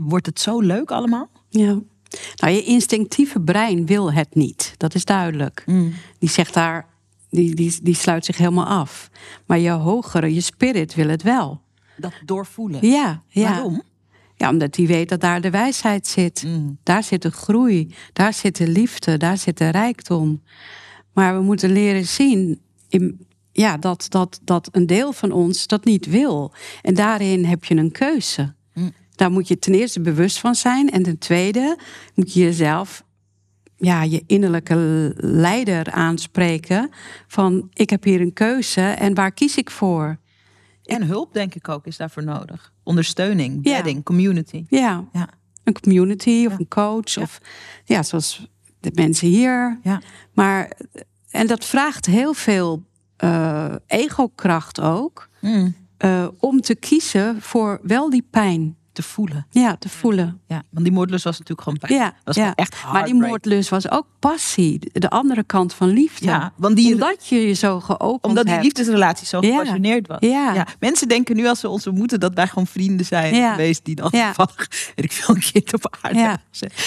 wordt 0.00 0.26
het 0.26 0.40
zo 0.40 0.60
leuk 0.60 0.90
allemaal. 0.90 1.30
Ja. 1.48 1.78
Nou, 2.36 2.52
je 2.52 2.62
instinctieve 2.62 3.40
brein 3.40 3.86
wil 3.86 4.12
het 4.12 4.34
niet. 4.34 4.74
Dat 4.76 4.94
is 4.94 5.04
duidelijk. 5.04 5.64
Die 6.18 6.28
zegt 6.28 6.54
daar, 6.54 6.86
die, 7.30 7.54
die, 7.54 7.78
die 7.82 7.94
sluit 7.94 8.24
zich 8.24 8.36
helemaal 8.36 8.66
af. 8.66 9.10
Maar 9.46 9.58
je 9.58 9.70
hogere, 9.70 10.34
je 10.34 10.40
spirit 10.40 10.94
wil 10.94 11.08
het 11.08 11.22
wel. 11.22 11.60
Dat 11.96 12.12
doorvoelen. 12.24 12.86
Ja, 12.86 13.22
ja. 13.28 13.50
Waarom? 13.50 13.82
Ja, 14.36 14.48
omdat 14.50 14.76
hij 14.76 14.86
weet 14.86 15.08
dat 15.08 15.20
daar 15.20 15.40
de 15.40 15.50
wijsheid 15.50 16.06
zit. 16.06 16.44
Mm. 16.46 16.78
Daar 16.82 17.02
zit 17.02 17.22
de 17.22 17.30
groei, 17.30 17.94
daar 18.12 18.32
zit 18.32 18.56
de 18.56 18.68
liefde, 18.68 19.16
daar 19.16 19.38
zit 19.38 19.58
de 19.58 19.68
rijkdom. 19.68 20.42
Maar 21.12 21.36
we 21.36 21.42
moeten 21.42 21.72
leren 21.72 22.06
zien 22.06 22.60
in, 22.88 23.26
ja, 23.52 23.76
dat, 23.76 24.06
dat, 24.08 24.40
dat 24.42 24.68
een 24.72 24.86
deel 24.86 25.12
van 25.12 25.32
ons 25.32 25.66
dat 25.66 25.84
niet 25.84 26.06
wil. 26.06 26.52
En 26.82 26.94
daarin 26.94 27.44
heb 27.44 27.64
je 27.64 27.76
een 27.76 27.92
keuze. 27.92 28.54
Mm. 28.74 28.92
Daar 29.14 29.30
moet 29.30 29.48
je 29.48 29.58
ten 29.58 29.74
eerste 29.74 30.00
bewust 30.00 30.38
van 30.38 30.54
zijn. 30.54 30.90
En 30.90 31.02
ten 31.02 31.18
tweede 31.18 31.78
moet 32.14 32.32
je 32.32 32.40
jezelf, 32.40 33.04
ja, 33.76 34.02
je 34.02 34.22
innerlijke 34.26 35.12
leider 35.16 35.90
aanspreken. 35.90 36.90
Van 37.26 37.70
ik 37.72 37.90
heb 37.90 38.04
hier 38.04 38.20
een 38.20 38.32
keuze 38.32 38.80
en 38.80 39.14
waar 39.14 39.32
kies 39.32 39.56
ik 39.56 39.70
voor? 39.70 40.18
En 40.84 41.02
hulp, 41.06 41.32
denk 41.34 41.54
ik 41.54 41.68
ook, 41.68 41.86
is 41.86 41.96
daarvoor 41.96 42.24
nodig. 42.24 42.72
Ondersteuning, 42.82 43.58
Ja. 43.62 43.74
bedding, 43.74 44.04
community. 44.04 44.64
Ja, 44.68 45.04
Ja. 45.12 45.28
een 45.64 45.80
community 45.80 46.44
of 46.46 46.52
Ja. 46.52 46.58
een 46.58 46.68
coach. 46.68 47.18
Of 47.18 47.40
ja, 47.84 48.02
zoals 48.02 48.48
de 48.80 48.90
mensen 48.94 49.28
hier. 49.28 49.78
Ja. 49.82 50.00
Maar, 50.32 50.70
en 51.30 51.46
dat 51.46 51.64
vraagt 51.64 52.06
heel 52.06 52.34
veel 52.34 52.82
eh 53.16 53.74
ego-kracht 53.86 54.80
ook. 54.80 55.28
Mm. 55.40 55.74
eh, 55.96 56.28
om 56.38 56.60
te 56.60 56.74
kiezen 56.74 57.42
voor 57.42 57.80
wel 57.82 58.10
die 58.10 58.26
pijn 58.30 58.76
Te 58.94 59.02
voelen. 59.02 59.46
ja, 59.50 59.76
te 59.76 59.88
voelen. 59.88 60.40
Ja, 60.46 60.62
want 60.70 60.84
die 60.84 60.94
moordlust 60.94 61.24
was 61.24 61.38
natuurlijk 61.38 61.68
gewoon 61.68 61.78
pijn. 61.78 61.94
Ja, 62.00 62.14
was 62.24 62.36
ja. 62.36 62.54
echt 62.54 62.76
maar 62.92 63.04
die 63.04 63.14
moordlust 63.14 63.68
was 63.68 63.90
ook 63.90 64.06
passie. 64.18 64.78
De 64.92 65.10
andere 65.10 65.42
kant 65.44 65.74
van 65.74 65.88
liefde. 65.88 66.24
Ja, 66.26 66.52
want 66.56 66.76
die, 66.76 66.92
Omdat 66.92 67.26
je 67.26 67.46
je 67.46 67.52
zo 67.52 67.80
geopend 67.80 68.24
omdat 68.24 68.46
die 68.46 68.60
liefdesrelatie 68.60 69.26
zo 69.26 69.40
gepassioneerd 69.40 70.06
was. 70.06 70.18
Ja. 70.20 70.66
Mensen 70.80 71.08
denken 71.08 71.36
nu 71.36 71.46
als 71.46 71.60
ze 71.60 71.68
ons 71.68 71.86
ontmoeten 71.86 72.20
dat 72.20 72.34
wij 72.34 72.46
gewoon 72.46 72.66
vrienden 72.66 73.06
zijn 73.06 73.34
Ja. 73.34 73.50
geweest 73.50 73.84
die 73.84 73.94
dan 73.94 74.08
Ja. 74.10 74.24
toevallig, 74.32 74.68
weet 74.94 75.04
ik 75.04 75.12
veel, 75.12 75.34
een 75.34 75.40
kind 75.52 75.74
op 75.74 75.96
aarde 76.00 76.18
Ja. 76.18 76.38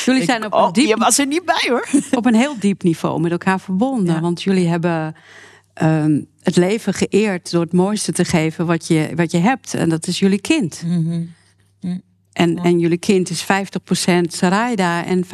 Jullie 0.05 0.23
zijn 0.23 0.45
op 0.45 0.53
een 0.53 0.59
oh, 0.59 0.71
diep- 0.71 0.87
je 0.87 0.97
was 0.97 1.17
er 1.17 1.27
niet 1.27 1.45
bij 1.45 1.65
hoor. 1.69 1.87
op 2.19 2.25
een 2.25 2.35
heel 2.35 2.55
diep 2.59 2.83
niveau 2.83 3.19
met 3.21 3.31
elkaar 3.31 3.59
verbonden. 3.59 4.21
Want 4.21 4.43
jullie 4.43 4.67
hebben 4.67 5.15
ehm, 5.73 6.21
het 6.41 6.55
leven 6.55 6.93
geëerd 6.93 7.51
door 7.51 7.61
het 7.61 7.73
mooiste 7.73 8.11
te 8.11 8.25
geven 8.25 8.65
wat 8.65 8.87
je, 8.87 9.11
wat 9.15 9.31
je 9.31 9.37
hebt. 9.37 9.73
En 9.73 9.89
dat 9.89 10.07
is 10.07 10.19
jullie 10.19 10.41
kind. 10.41 10.83
En, 12.37 12.57
en 12.57 12.79
jullie 12.79 12.97
kind 12.97 13.29
is 13.29 13.43
50% 13.43 13.45
Sarayda 14.27 15.05
en 15.05 15.25
50% 15.25 15.29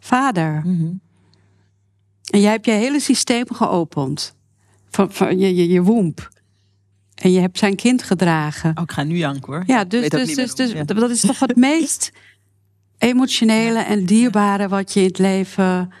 vader. 0.00 0.62
En 2.30 2.40
jij 2.40 2.50
hebt 2.50 2.66
je 2.66 2.72
hele 2.72 3.00
systeem 3.00 3.44
geopend. 3.54 4.36
Van, 4.90 5.12
van 5.12 5.38
je, 5.38 5.54
je, 5.54 5.68
je. 5.68 6.14
En 7.14 7.32
je 7.32 7.40
hebt 7.40 7.58
zijn 7.58 7.76
kind 7.76 8.02
gedragen. 8.02 8.70
Oh, 8.74 8.82
ik 8.82 8.92
ga 8.92 9.02
nu 9.02 9.16
janken 9.16 9.52
hoor. 9.52 9.62
Ja, 9.66 9.84
dus, 9.84 10.08
dus, 10.08 10.34
dus, 10.34 10.54
dus. 10.54 10.72
Ja. 10.72 10.84
dat 10.84 11.10
is 11.10 11.20
toch 11.20 11.40
het 11.40 11.56
meest 11.70 12.12
emotionele 12.98 13.78
en 13.78 14.06
dierbare 14.06 14.68
wat 14.68 14.92
je 14.92 15.00
in 15.00 15.06
het 15.06 15.18
leven 15.18 15.92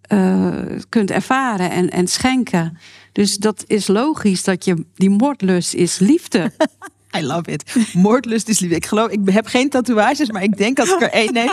eh, 0.00 0.58
kunt 0.88 1.10
ervaren 1.10 1.70
en, 1.70 1.90
en 1.90 2.06
schenken. 2.06 2.78
Dus 3.12 3.36
dat 3.36 3.64
is 3.66 3.86
logisch 3.86 4.44
dat 4.44 4.64
je 4.64 4.86
die 4.94 5.10
moordlust 5.10 5.74
is 5.74 5.98
liefde. 5.98 6.52
I 7.16 7.22
love 7.22 7.50
it. 7.52 7.76
Moordlust 7.92 8.48
is 8.48 8.58
liefde. 8.58 8.76
Ik 8.76 8.86
geloof, 8.86 9.08
ik 9.08 9.20
heb 9.30 9.46
geen 9.46 9.68
tatoeages, 9.68 10.30
maar 10.30 10.42
ik 10.42 10.56
denk 10.56 10.78
als 10.80 10.92
ik 10.92 11.00
er 11.00 11.10
één 11.10 11.32
neem, 11.32 11.52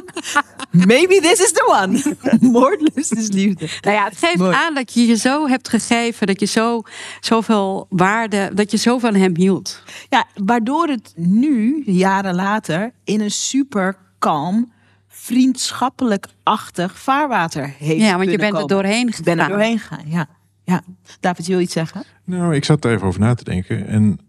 maybe 0.72 1.20
this 1.22 1.40
is 1.40 1.52
the 1.52 1.78
one. 1.82 2.16
Moordlust 2.60 3.14
is 3.14 3.32
liefde. 3.32 3.68
Nou 3.82 3.96
ja, 3.96 4.04
het 4.04 4.18
geeft 4.18 4.38
Mooi. 4.38 4.56
aan 4.56 4.74
dat 4.74 4.94
je 4.94 5.06
je 5.06 5.16
zo 5.18 5.48
hebt 5.48 5.70
gegeven, 5.70 6.28
dat 6.28 6.40
je 6.40 6.46
zo 6.46 6.82
zoveel 7.20 7.86
waarde, 7.90 8.52
dat 8.54 8.72
je 8.72 8.78
zo 8.78 8.98
van 8.98 9.16
hem 9.16 9.36
hield. 9.36 9.84
Ja, 10.10 10.26
waardoor 10.44 10.88
het 10.88 11.14
nu, 11.16 11.84
jaren 11.86 12.36
later, 12.36 12.92
in 13.04 13.22
een 13.22 13.32
super 13.32 13.98
kalm, 14.20 14.72
vriendschappelijk-achtig 15.08 17.00
vaarwater 17.00 17.74
heeft 17.78 18.02
Ja, 18.02 18.18
want 18.18 18.32
je 18.32 18.38
bent 18.38 18.58
er 18.58 18.68
doorheen 18.68 19.08
Ik 19.08 19.24
ben 19.24 19.38
er 19.38 19.44
gegaan. 19.44 19.50
doorheen 19.60 19.80
gegaan, 19.80 20.06
ja. 20.08 20.28
ja. 20.64 20.82
David, 21.20 21.46
je 21.46 21.52
wil 21.52 21.62
iets 21.62 21.74
zeggen? 21.74 22.04
Nou, 22.26 22.56
ik 22.56 22.66
zat 22.66 22.86
er 22.86 22.92
even 22.92 23.08
over 23.08 23.20
na 23.20 23.34
te 23.34 23.44
denken. 23.44 23.88
En, 23.88 24.20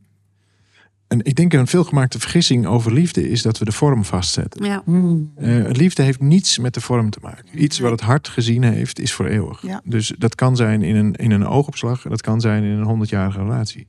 en 1.13 1.21
ik 1.25 1.35
denk 1.35 1.53
een 1.53 1.67
veelgemaakte 1.67 2.19
vergissing 2.19 2.67
over 2.67 2.93
liefde 2.93 3.29
is 3.29 3.43
dat 3.43 3.59
we 3.59 3.65
de 3.65 3.73
vorm 3.73 4.05
vastzetten. 4.05 4.65
Ja. 4.65 4.83
Eh, 5.37 5.71
liefde 5.71 6.03
heeft 6.03 6.21
niets 6.21 6.59
met 6.59 6.75
de 6.75 6.81
vorm 6.81 7.11
te 7.11 7.19
maken. 7.23 7.63
Iets 7.63 7.79
wat 7.79 7.91
het 7.91 8.01
hart 8.01 8.29
gezien 8.29 8.63
heeft, 8.63 8.99
is 9.01 9.13
voor 9.13 9.27
eeuwig. 9.27 9.63
Ja. 9.63 9.81
Dus 9.85 10.13
dat 10.19 10.35
kan 10.35 10.57
zijn 10.57 10.83
in 10.83 10.97
een, 10.97 11.15
in 11.15 11.31
een 11.31 11.47
oogopslag. 11.47 12.05
en 12.05 12.11
Dat 12.11 12.21
kan 12.21 12.41
zijn 12.41 12.63
in 12.63 12.71
een 12.79 12.85
honderdjarige 12.85 13.39
relatie. 13.39 13.87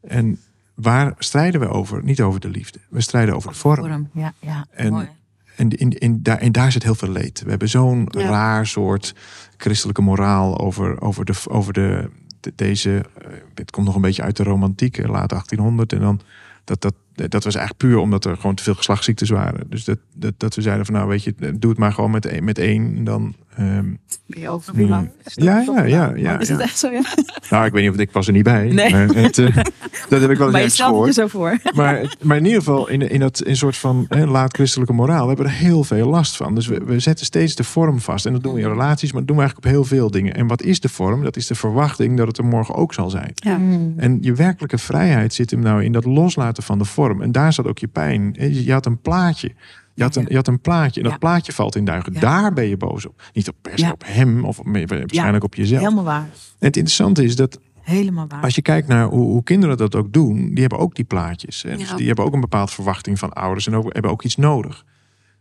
En 0.00 0.38
waar 0.74 1.14
strijden 1.18 1.60
we 1.60 1.68
over? 1.68 2.04
Niet 2.04 2.20
over 2.20 2.40
de 2.40 2.48
liefde. 2.48 2.78
We 2.90 3.00
strijden 3.00 3.34
over 3.34 3.50
de 3.50 3.58
vorm. 3.58 4.08
Ja, 4.14 4.32
ja. 4.40 4.66
En- 4.70 4.92
mooi. 4.92 5.08
En, 5.56 5.68
in, 5.70 5.90
in, 5.98 6.22
daar, 6.22 6.38
en 6.38 6.52
daar 6.52 6.72
zit 6.72 6.82
heel 6.82 6.94
veel 6.94 7.08
leed. 7.10 7.42
We 7.42 7.50
hebben 7.50 7.68
zo'n 7.68 8.08
Ja. 8.10 8.28
raar 8.28 8.66
soort 8.66 9.14
christelijke 9.56 10.02
moraal 10.02 10.58
over, 10.58 11.00
over, 11.00 11.24
de, 11.24 11.32
over 11.48 11.72
de, 11.72 12.10
de- 12.40 12.52
deze. 12.56 13.04
eh, 13.20 13.26
Het 13.54 13.70
komt 13.70 13.86
nog 13.86 13.94
een 13.94 14.00
beetje 14.00 14.22
uit 14.22 14.36
de 14.36 14.42
romantiek, 14.42 14.98
eh, 14.98 15.08
laat 15.10 15.28
1800. 15.28 15.92
En 15.92 16.00
dan 16.00 16.20
dat, 16.64 16.80
dat, 16.80 16.94
dat 17.28 17.44
was 17.44 17.54
eigenlijk 17.54 17.86
puur 17.86 17.98
omdat 17.98 18.24
er 18.24 18.36
gewoon 18.36 18.54
te 18.54 18.62
veel 18.62 18.74
geslachtsziektes 18.74 19.30
waren. 19.30 19.60
Dus 19.68 19.84
dat, 19.84 19.98
dat, 20.14 20.32
dat 20.36 20.54
we 20.54 20.62
zeiden 20.62 20.86
van 20.86 20.94
nou 20.94 21.08
weet 21.08 21.24
je, 21.24 21.34
doe 21.58 21.70
het 21.70 21.78
maar 21.78 21.92
gewoon 21.92 22.10
met, 22.10 22.26
één- 22.26 22.44
met 22.44 22.58
één. 22.58 22.94
En 22.96 23.04
dan. 23.04 23.34
ehm, 23.56 23.84
Ben 24.26 24.40
je 24.40 24.48
over 24.48 24.74
hmm. 24.74 25.10
Ja, 25.24 25.60
ja, 25.66 25.82
ja. 25.84 26.12
ja, 26.16 26.40
Is 26.40 26.48
ja. 26.48 26.54
het 26.54 26.62
echt 26.62 26.78
zo, 26.78 26.90
ja? 26.90 27.02
Nou, 27.50 27.66
ik 27.66 27.72
weet 27.72 27.82
niet 27.82 27.90
of 27.92 27.98
ik 27.98 28.10
was 28.12 28.26
er 28.26 28.32
niet 28.32 28.42
bij. 28.44 28.68
Nee. 28.68 28.92
Het, 28.94 29.38
eh, 29.38 29.56
dat 30.08 30.20
heb 30.20 30.30
ik 30.30 30.36
wel 30.38 30.38
eens 30.38 30.38
Maar 30.38 30.48
je 30.50 30.56
ergens 30.56 30.74
stelt 30.74 30.88
gehoord. 30.90 31.06
het 31.06 31.16
je 31.16 31.22
zo 31.22 31.28
voor. 31.28 31.58
Maar, 31.82 32.16
maar 32.22 32.36
in 32.36 32.44
ieder 32.44 32.58
geval, 32.58 32.88
in, 32.88 33.10
in 33.10 33.20
dat 33.20 33.42
in 33.42 33.56
soort 33.56 33.76
van 33.76 34.04
hè, 34.08 34.26
laat-christelijke 34.26 34.92
moraal, 34.92 35.20
we 35.22 35.26
hebben 35.28 35.46
er 35.46 35.52
heel 35.52 35.84
veel 35.84 36.08
last 36.08 36.36
van. 36.36 36.54
Dus 36.54 36.66
we, 36.66 36.78
we 36.84 36.98
zetten 37.00 37.26
steeds 37.26 37.54
de 37.54 37.64
vorm 37.64 38.00
vast. 38.00 38.26
En 38.26 38.32
dat 38.32 38.42
doen 38.42 38.54
we 38.54 38.60
in 38.60 38.68
relaties, 38.68 39.10
maar 39.12 39.18
dat 39.20 39.28
doen 39.28 39.36
we 39.36 39.42
eigenlijk 39.42 39.66
op 39.72 39.72
heel 39.72 39.98
veel 39.98 40.10
dingen. 40.10 40.34
En 40.34 40.46
wat 40.46 40.62
is 40.62 40.80
de 40.80 40.88
vorm? 40.88 41.22
Dat 41.22 41.36
is 41.36 41.46
de 41.46 41.54
verwachting 41.54 42.16
dat 42.16 42.26
het 42.26 42.38
er 42.38 42.44
morgen 42.44 42.74
ook 42.74 42.94
zal 42.94 43.10
zijn. 43.10 43.30
Ja. 43.34 43.60
En 43.96 44.18
je 44.20 44.32
werkelijke 44.34 44.78
vrijheid 44.78 45.34
zit 45.34 45.50
hem 45.50 45.60
nou 45.60 45.84
in 45.84 45.92
dat 45.92 46.04
loslaten 46.04 46.62
van 46.62 46.78
de 46.78 46.84
vorm. 46.84 47.11
En 47.20 47.32
daar 47.32 47.52
zat 47.52 47.66
ook 47.66 47.78
je 47.78 47.88
pijn. 47.88 48.34
Je 48.64 48.72
had 48.72 48.86
een 48.86 49.00
plaatje. 49.00 49.54
Je 49.94 50.02
had 50.02 50.16
een, 50.16 50.26
je 50.28 50.34
had 50.36 50.48
een 50.48 50.60
plaatje 50.60 50.96
en 50.96 51.02
dat 51.02 51.12
Ja. 51.12 51.18
plaatje 51.18 51.52
valt 51.52 51.76
in 51.76 51.84
duigen. 51.84 52.12
Ja. 52.12 52.20
Daar 52.20 52.52
ben 52.52 52.68
je 52.68 52.76
boos 52.76 53.06
op. 53.06 53.22
Niet 53.32 53.48
op, 53.48 53.54
per 53.62 53.78
se 53.78 53.84
Ja. 53.84 53.92
op 53.92 54.02
hem 54.06 54.44
of 54.44 54.60
waarschijnlijk 54.64 55.44
op 55.44 55.54
jezelf. 55.54 55.80
Helemaal 55.82 56.04
waar. 56.04 56.22
En 56.58 56.66
het 56.66 56.76
interessante 56.76 57.24
is 57.24 57.36
dat 57.36 57.60
Helemaal 57.80 58.26
waar. 58.28 58.42
als 58.42 58.54
je 58.54 58.62
kijkt 58.62 58.88
naar 58.88 59.04
hoe, 59.06 59.24
hoe 59.24 59.42
kinderen 59.42 59.76
dat 59.76 59.94
ook 59.94 60.12
doen, 60.12 60.36
die 60.50 60.60
hebben 60.60 60.78
ook 60.78 60.94
die 60.94 61.04
plaatjes. 61.04 61.62
Hè? 61.62 61.76
Dus 61.76 61.94
die 61.96 62.06
hebben 62.06 62.24
ook 62.24 62.34
een 62.34 62.40
bepaald 62.40 62.70
verwachting 62.70 63.18
van 63.18 63.32
ouders 63.32 63.66
en 63.66 63.74
ook, 63.76 63.92
hebben 63.92 64.10
ook 64.10 64.22
iets 64.24 64.36
nodig. 64.36 64.84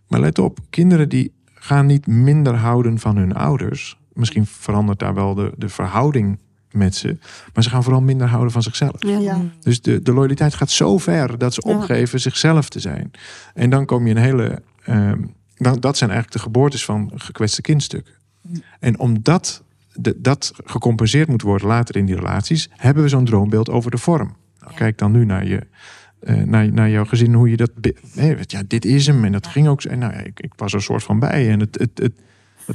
Maar 0.08 0.20
let 0.20 0.40
op, 0.40 0.60
kinderen 0.70 1.10
die 1.10 1.34
gaan 1.54 1.86
niet 1.86 2.08
minder 2.08 2.56
houden 2.56 3.00
van 3.00 3.18
hun 3.18 3.34
ouders. 3.34 4.00
Misschien 4.14 4.46
verandert 4.46 5.00
daar 5.00 5.14
wel 5.14 5.34
de, 5.36 5.52
de 5.58 5.70
verhouding 5.70 6.40
met 6.74 6.96
ze. 6.96 7.18
Maar 7.54 7.64
ze 7.64 7.70
gaan 7.70 7.84
vooral 7.84 8.02
minder 8.02 8.28
houden 8.28 8.52
van 8.52 8.64
zichzelf. 8.64 8.96
Ja. 9.04 9.18
Ja. 9.20 9.42
Dus 9.62 9.82
de, 9.82 10.02
de 10.02 10.14
loyaliteit 10.14 10.54
gaat 10.54 10.70
zo 10.72 10.98
ver 10.98 11.38
dat 11.38 11.54
ze 11.54 11.62
Ja. 11.66 11.76
opgeven 11.76 12.20
zichzelf 12.20 12.70
te 12.70 12.80
zijn. 12.80 13.12
En 13.54 13.70
dan 13.70 13.86
kom 13.86 14.08
je 14.08 14.16
een 14.16 14.22
hele. 14.22 14.62
ehm, 14.84 15.22
dan, 15.56 15.80
dat 15.80 15.98
zijn 15.98 16.10
eigenlijk 16.10 16.40
de 16.42 16.44
geboortes 16.50 16.86
van 16.86 17.12
gekwetste 17.16 17.62
kindstukken. 17.62 18.14
En 18.80 19.00
omdat 19.00 19.64
de, 19.94 20.16
dat 20.18 20.52
gecompenseerd 20.66 21.28
moet 21.28 21.42
worden 21.42 21.68
later 21.68 21.96
in 21.96 22.06
die 22.06 22.16
relaties, 22.16 22.70
hebben 22.76 23.04
we 23.04 23.10
zo'n 23.10 23.26
droombeeld 23.26 23.70
over 23.70 23.92
de 23.92 23.98
vorm. 23.98 24.36
Nou, 24.60 24.74
Kijk 24.74 24.98
dan 24.98 25.12
nu 25.12 25.26
naar, 25.26 25.48
je, 25.48 25.68
eh, 26.20 26.36
naar, 26.36 26.74
naar 26.74 26.90
jouw 26.90 27.06
gezin, 27.06 27.34
hoe 27.34 27.50
je 27.50 27.58
dat. 27.58 27.72
ja, 28.48 28.64
dit 28.68 28.86
is 28.86 29.08
hem. 29.08 29.24
En 29.26 29.32
dat 29.32 29.48
ging 29.48 29.68
ook 29.68 29.82
zo. 29.82 29.90
En 29.90 30.00
nou, 30.00 30.14
ja, 30.14 30.20
ik, 30.20 30.40
ik 30.40 30.52
was 30.56 30.72
er 30.72 30.78
een 30.78 30.84
soort 30.84 31.04
van 31.04 31.20
bij. 31.20 31.50
En 31.50 31.60
het, 31.60 31.78
het, 31.80 31.90
het- 31.94 32.20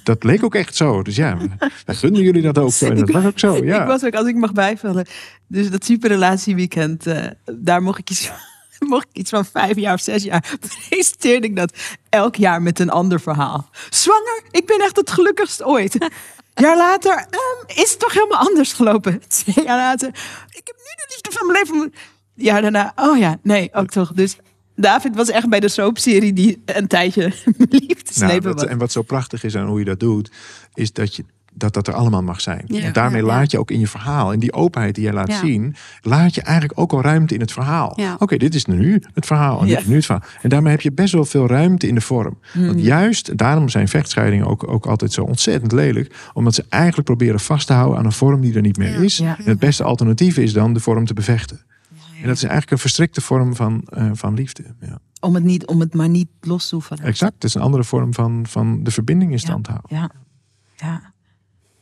dat 0.02 0.24
leek 0.24 0.44
ook 0.44 0.54
echt 0.54 0.76
zo. 0.76 1.02
Dus 1.02 1.16
ja, 1.16 1.36
wij 1.84 1.94
gunden 1.94 2.22
jullie 2.22 2.42
dat 2.42 2.58
ook. 2.58 2.72
En 2.80 2.96
dat 2.96 3.10
was 3.10 3.24
ook 3.24 3.38
zo. 3.38 3.54
Ja. 3.64 3.80
Ik 3.80 3.86
was 3.86 4.04
ook, 4.04 4.14
als 4.14 4.26
ik 4.26 4.34
mag 4.34 4.52
bijvullen. 4.52 5.06
Dus 5.46 5.70
dat 5.70 5.84
superrelatieweekend, 5.84 7.06
eh 7.06 7.24
daar 7.52 7.82
mocht 7.82 7.98
ik 7.98 8.10
iets, 8.10 8.30
mocht 8.78 9.08
ik 9.10 9.16
iets 9.16 9.30
van 9.30 9.44
vijf 9.44 9.76
jaar 9.76 9.94
of 9.94 10.00
zes 10.00 10.22
jaar. 10.22 10.58
Presenteerde 10.88 11.46
ik 11.46 11.56
dat 11.56 11.72
elk 12.08 12.36
jaar 12.36 12.62
met 12.62 12.78
een 12.78 12.90
ander 12.90 13.20
verhaal. 13.20 13.70
Zwanger, 13.90 14.42
ik 14.50 14.66
ben 14.66 14.80
echt 14.80 14.96
het 14.96 15.10
gelukkigst 15.10 15.62
ooit. 15.62 16.10
Jaar 16.54 16.76
later 16.76 17.12
ehm, 17.12 17.80
is 17.80 17.90
het 17.90 17.98
toch 17.98 18.12
helemaal 18.12 18.38
anders 18.38 18.72
gelopen. 18.72 19.22
Twee 19.28 19.64
jaar 19.64 19.78
later, 19.78 20.08
ik 20.48 20.62
heb 20.64 20.76
nu 20.76 20.92
de 20.96 21.06
liefde 21.08 21.30
van 21.38 21.46
mijn 21.46 21.58
leven. 21.64 21.94
Ja, 22.34 22.60
daarna, 22.60 22.92
oh 22.96 23.18
ja, 23.18 23.38
nee, 23.42 23.70
ook 23.72 23.90
toch. 23.90 24.12
Dus 24.12 24.36
David 24.76 25.14
was 25.16 25.30
echt 25.30 25.48
bij 25.48 25.60
de 25.60 25.68
soapserie 25.68 26.32
die 26.32 26.62
een 26.64 26.86
tijdje 26.86 27.32
liefdesleven 27.70 28.42
Nou, 28.42 28.54
was. 28.54 28.64
en 28.66 28.78
wat 28.78 28.92
zo 28.92 29.02
prachtig 29.02 29.44
is 29.44 29.56
aan 29.56 29.66
hoe 29.66 29.78
je 29.78 29.84
dat 29.84 30.00
doet, 30.00 30.30
is 30.74 30.92
dat 30.92 31.16
je 31.16 31.24
dat, 31.58 31.74
dat 31.74 31.86
er 31.88 31.94
allemaal 31.94 32.22
mag 32.22 32.40
zijn. 32.40 32.62
Ja, 32.66 32.80
en 32.82 32.92
daarmee 32.92 33.22
ja, 33.22 33.28
ja. 33.28 33.34
laat 33.38 33.50
je 33.50 33.58
ook 33.58 33.70
in 33.70 33.80
je 33.80 33.86
verhaal, 33.86 34.32
in 34.32 34.38
die 34.38 34.52
openheid 34.52 34.94
die 34.94 35.04
je 35.04 35.12
laat 35.12 35.28
Ja. 35.28 35.38
zien, 35.38 35.74
laat 36.02 36.34
je 36.34 36.40
eigenlijk 36.42 36.78
ook 36.80 36.92
al 36.92 37.00
ruimte 37.02 37.34
in 37.34 37.40
het 37.40 37.52
verhaal. 37.52 37.92
Ja. 38.00 38.16
Oké, 38.18 38.36
dit 38.36 38.54
is 38.54 38.64
nu 38.64 39.02
het 39.14 39.26
verhaal 39.26 39.60
en 39.60 39.66
Ja. 39.66 39.72
dit 39.72 39.82
is 39.82 39.86
nu 39.88 39.94
het 39.96 40.04
verhaal. 40.04 40.24
En 40.42 40.48
daarmee 40.48 40.72
heb 40.72 40.80
je 40.80 40.92
best 40.92 41.12
wel 41.12 41.24
veel 41.24 41.46
ruimte 41.46 41.88
in 41.88 41.94
de 41.94 42.00
vorm. 42.00 42.38
Hmm. 42.52 42.66
Want 42.66 42.80
juist, 42.82 43.36
daarom 43.38 43.68
zijn 43.68 43.88
vechtscheidingen 43.88 44.46
ook, 44.46 44.68
ook 44.68 44.86
altijd 44.86 45.12
zo 45.12 45.22
ontzettend 45.22 45.72
lelijk, 45.72 46.14
omdat 46.32 46.54
ze 46.54 46.64
eigenlijk 46.68 47.06
proberen 47.08 47.40
vast 47.40 47.66
te 47.66 47.72
houden 47.72 47.98
aan 47.98 48.04
een 48.04 48.12
vorm 48.12 48.40
die 48.40 48.54
er 48.54 48.60
niet 48.62 48.76
meer 48.76 48.92
Ja. 48.92 48.98
is. 49.00 49.16
Ja. 49.18 49.36
En 49.38 49.44
het 49.44 49.58
beste 49.58 49.84
alternatief 49.84 50.36
is 50.36 50.52
dan 50.52 50.72
de 50.72 50.80
vorm 50.80 51.06
te 51.06 51.14
bevechten. 51.14 51.60
En 52.20 52.26
dat 52.26 52.36
is 52.36 52.42
eigenlijk 52.42 52.70
een 52.70 52.78
verstrikte 52.78 53.20
vorm 53.20 53.54
van, 53.54 53.86
uh, 53.98 54.10
van 54.12 54.34
liefde. 54.34 54.74
Ja. 54.80 54.98
Om, 55.20 55.34
het 55.34 55.44
niet, 55.44 55.66
om 55.66 55.80
het 55.80 55.94
maar 55.94 56.08
niet 56.08 56.28
los 56.40 56.68
te 56.68 56.74
hoeven. 56.74 56.98
Exact, 56.98 57.34
het 57.34 57.44
is 57.44 57.54
een 57.54 57.60
andere 57.60 57.84
vorm 57.84 58.14
van, 58.14 58.46
van 58.48 58.82
de 58.82 58.90
verbinding 58.90 59.32
in 59.32 59.38
stand 59.38 59.66
houden. 59.66 59.96
Ja, 59.96 60.10
ja. 60.76 61.14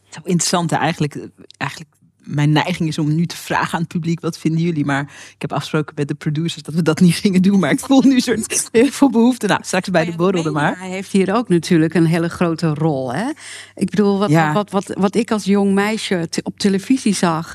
Zo 0.08 0.20
interessant 0.24 0.72
eigenlijk. 0.72 1.28
Eigenlijk 1.56 1.90
mijn 2.24 2.52
neiging 2.52 2.88
is 2.88 2.98
om 2.98 3.14
nu 3.14 3.26
te 3.26 3.36
vragen 3.36 3.74
aan 3.74 3.80
het 3.80 3.88
publiek: 3.88 4.20
wat 4.20 4.38
vinden 4.38 4.60
jullie? 4.60 4.84
Maar 4.84 5.02
ik 5.34 5.40
heb 5.40 5.52
afgesproken 5.52 5.94
met 5.94 6.08
de 6.08 6.14
producers 6.14 6.62
dat 6.62 6.74
we 6.74 6.82
dat 6.82 7.00
niet 7.00 7.14
gingen 7.14 7.42
doen. 7.42 7.60
Maar 7.60 7.70
ik 7.70 7.80
voel 7.80 8.02
nu 8.02 8.20
soort 8.20 8.68
heel 8.72 8.90
veel 8.90 9.10
behoefte. 9.10 9.46
Nou, 9.46 9.60
straks 9.64 9.90
bij 9.90 10.04
de 10.04 10.16
borrel 10.16 10.52
maar. 10.52 10.78
Hij 10.78 10.90
heeft 10.90 11.12
hier 11.12 11.34
ook 11.34 11.48
natuurlijk 11.48 11.94
een 11.94 12.06
hele 12.06 12.28
grote 12.28 12.74
rol. 12.74 13.14
Hè? 13.14 13.30
Ik 13.74 13.90
bedoel, 13.90 14.18
wat, 14.18 14.30
wat, 14.52 14.70
wat, 14.70 14.94
wat 14.98 15.14
ik 15.14 15.30
als 15.30 15.44
jong 15.44 15.72
meisje 15.72 16.28
op 16.42 16.58
televisie 16.58 17.14
zag. 17.14 17.54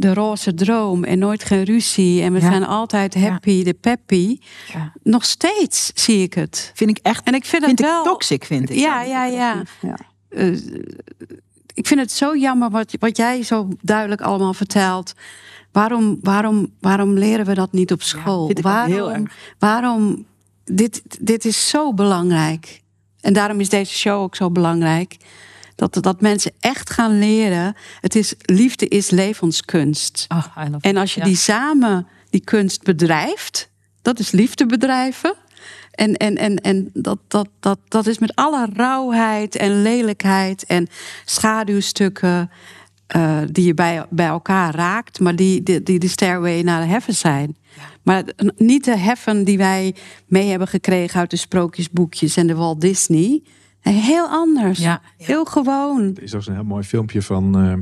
De 0.00 0.14
roze 0.14 0.54
droom 0.54 1.04
en 1.04 1.18
nooit 1.18 1.44
geen 1.44 1.64
ruzie. 1.64 2.22
En 2.22 2.32
we 2.32 2.40
zijn 2.40 2.64
altijd 2.64 3.14
happy, 3.14 3.64
de 3.64 3.74
peppy. 3.74 4.38
Nog 5.02 5.24
steeds 5.24 5.90
zie 5.94 6.22
ik 6.22 6.34
het. 6.34 6.70
Vind 6.74 6.90
ik 6.90 6.98
echt. 7.02 7.24
En 7.24 7.34
ik 7.34 7.44
vind, 7.44 7.64
vind 7.64 7.78
het 7.78 7.88
wel. 7.88 8.04
toxic, 8.04 8.44
vind 8.44 8.70
ik. 8.70 8.78
Ja, 8.78 9.02
ja, 9.02 9.24
ja. 9.24 9.62
ja. 9.80 9.98
Uh, 10.30 10.56
ik 11.74 11.86
vind 11.86 12.00
het 12.00 12.12
zo 12.12 12.36
jammer 12.36 12.70
wat, 12.70 12.94
wat 12.98 13.16
jij 13.16 13.42
zo 13.42 13.68
duidelijk 13.80 14.20
allemaal 14.20 14.54
vertelt. 14.54 15.12
Waarom, 15.72 16.18
waarom, 16.22 16.72
waarom 16.80 17.14
leren 17.14 17.46
we 17.46 17.54
dat 17.54 17.72
niet 17.72 17.92
op 17.92 18.02
school? 18.02 18.52
waarom, 18.60 19.28
waarom 19.58 20.26
dit, 20.64 21.02
dit 21.20 21.44
is 21.44 21.68
zo 21.68 21.94
belangrijk. 21.94 22.80
En 23.20 23.32
daarom 23.32 23.60
is 23.60 23.68
deze 23.68 23.94
show 23.94 24.20
ook 24.20 24.36
zo 24.36 24.50
belangrijk. 24.50 25.16
Dat, 25.80 26.02
dat 26.02 26.20
mensen 26.20 26.52
echt 26.60 26.90
gaan 26.90 27.18
leren. 27.18 27.74
Het 28.00 28.14
is, 28.14 28.34
liefde 28.38 28.88
is 28.88 29.10
levenskunst. 29.10 30.26
Oh, 30.28 30.56
en 30.80 30.96
als 30.96 31.14
je 31.14 31.20
die 31.24 31.36
samen, 31.36 32.06
die 32.30 32.44
kunst 32.44 32.82
bedrijft, 32.82 33.70
dat 34.02 34.18
is 34.18 34.30
liefde 34.30 34.66
bedrijven. 34.66 35.34
En, 35.90 36.16
en, 36.16 36.36
en, 36.36 36.56
en 36.56 36.90
dat, 36.92 37.18
dat, 37.28 37.48
dat, 37.60 37.78
dat 37.88 38.06
is 38.06 38.18
met 38.18 38.34
alle 38.34 38.68
rauwheid 38.72 39.56
en 39.56 39.82
lelijkheid 39.82 40.64
en 40.64 40.88
schaduwstukken 41.24 42.50
uh, 43.16 43.38
die 43.52 43.64
je 43.64 43.74
bij, 43.74 44.06
bij 44.10 44.26
elkaar 44.26 44.74
raakt, 44.74 45.20
maar 45.20 45.36
die, 45.36 45.62
die, 45.62 45.82
die 45.82 45.98
de 45.98 46.08
stairway 46.08 46.62
naar 46.62 46.80
de 46.80 46.88
heaven 46.88 47.14
zijn. 47.14 47.56
Maar 48.02 48.24
niet 48.56 48.84
de 48.84 48.96
heaven 48.96 49.44
die 49.44 49.58
wij 49.58 49.94
mee 50.26 50.48
hebben 50.48 50.68
gekregen 50.68 51.20
uit 51.20 51.30
de 51.30 51.36
sprookjesboekjes 51.36 52.36
en 52.36 52.46
de 52.46 52.54
Walt 52.54 52.80
Disney. 52.80 53.42
Heel 53.80 54.26
anders. 54.26 54.78
Ja, 54.78 55.00
Heel 55.16 55.44
gewoon. 55.44 56.12
Er 56.16 56.22
is 56.22 56.34
ook 56.34 56.46
een 56.46 56.54
heel 56.54 56.64
mooi 56.64 56.84
filmpje 56.84 57.22
van. 57.22 57.66
Uh 57.66 57.72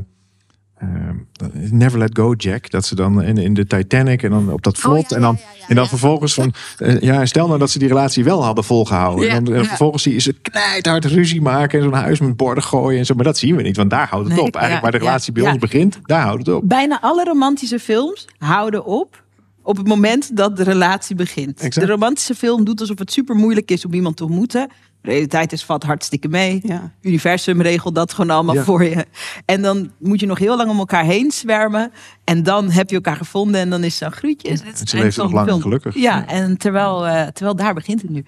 uh, 0.83 1.69
Never 1.71 1.99
Let 1.99 2.11
Go 2.17 2.35
Jack. 2.37 2.71
Dat 2.71 2.85
ze 2.85 2.95
dan 2.95 3.23
in, 3.23 3.37
in 3.37 3.55
de 3.55 3.67
Titanic 3.67 4.23
en 4.23 4.31
dan 4.31 4.53
op 4.53 4.63
dat 4.63 4.79
vlot. 4.79 5.11
Oh, 5.11 5.17
en 5.17 5.21
dan, 5.21 5.39
en 5.69 5.75
dan 5.75 5.89
vervolgens 5.89 6.35
van. 6.35 6.53
Uh, 6.79 7.01
ja, 7.01 7.27
stel 7.27 7.47
nou 7.47 7.59
dat 7.59 7.71
ze 7.71 7.79
die 7.79 7.89
relatie 7.89 8.25
wel 8.25 8.45
hadden 8.45 8.65
volgehouden. 8.65 9.29
en 9.29 9.45
dan 9.45 9.65
vervolgens 9.65 10.03
zie 10.03 10.13
je 10.13 10.21
ze 10.21 10.33
knijthard 10.33 11.05
ruzie 11.05 11.41
maken. 11.41 11.79
En 11.79 11.85
zo'n 11.85 11.95
huis 11.95 12.21
met 12.21 12.37
borden 12.37 12.65
gooien. 12.65 12.99
En 12.99 13.07
zo. 13.07 13.15
Maar 13.15 13.25
dat 13.25 13.39
zien 13.39 13.57
we 13.57 13.63
niet, 13.63 13.77
want 13.77 13.91
daar 13.91 14.09
houdt 14.09 14.29
het 14.29 14.39
op. 14.39 14.55
Eigenlijk 14.55 14.83
waar 14.83 14.93
de 14.93 14.99
relatie 14.99 15.33
bij 15.33 15.43
ons 15.43 15.59
begint, 15.59 15.99
daar 16.03 16.23
houdt 16.23 16.47
het 16.47 16.57
op. 16.57 16.63
Bijna 16.69 17.01
alle 17.01 17.25
romantische 17.25 17.79
films 17.79 18.29
houden 18.39 18.85
op 18.85 19.27
op 19.63 19.77
het 19.77 19.87
moment 19.87 20.37
dat 20.37 20.57
de 20.57 20.63
relatie 20.63 21.17
begint. 21.17 21.61
Exact. 21.61 21.87
De 21.87 21.93
romantische 21.93 22.35
film 22.35 22.65
doet 22.65 22.81
alsof 22.81 22.99
het 22.99 23.13
super 23.13 23.37
moeilijk 23.37 23.71
is 23.71 23.85
om 23.85 23.93
iemand 23.95 24.17
te 24.17 24.25
ontmoeten. 24.25 24.71
De 25.09 25.15
realiteit 25.15 25.53
is 25.53 25.65
vat 25.65 25.83
hartstikke 25.83 26.29
mee. 26.29 26.61
Ja. 26.63 26.93
Universum 27.01 27.63
regelt 27.63 27.95
dat 27.95 28.13
gewoon 28.13 28.31
allemaal 28.31 28.65
voor 28.65 28.85
je. 28.85 29.07
En 29.45 29.63
dan 29.63 29.91
moet 29.99 30.21
je 30.21 30.27
nog 30.27 30.39
heel 30.39 30.57
lang 30.57 30.71
om 30.71 30.79
elkaar 30.79 31.05
heen 31.05 31.31
zwermen. 31.31 31.93
En 32.25 32.43
dan 32.43 32.71
heb 32.71 32.89
je 32.89 32.95
elkaar 32.95 33.17
gevonden 33.17 33.61
en 33.61 33.71
dan 33.71 33.85
is 33.85 33.97
zo'n 33.97 34.13
groetje. 34.13 34.51
Het 34.51 34.89
ze 34.89 34.97
leven 34.97 35.23
nog 35.23 35.33
lang 35.33 35.63
gelukkig. 35.63 35.95
Ja, 35.95 36.27
en 36.27 36.57
terwijl, 36.57 37.07
uh, 37.07 37.27
terwijl 37.27 37.57
daar 37.57 37.75
begint 37.75 38.03
het 38.03 38.11
nu. 38.11 38.25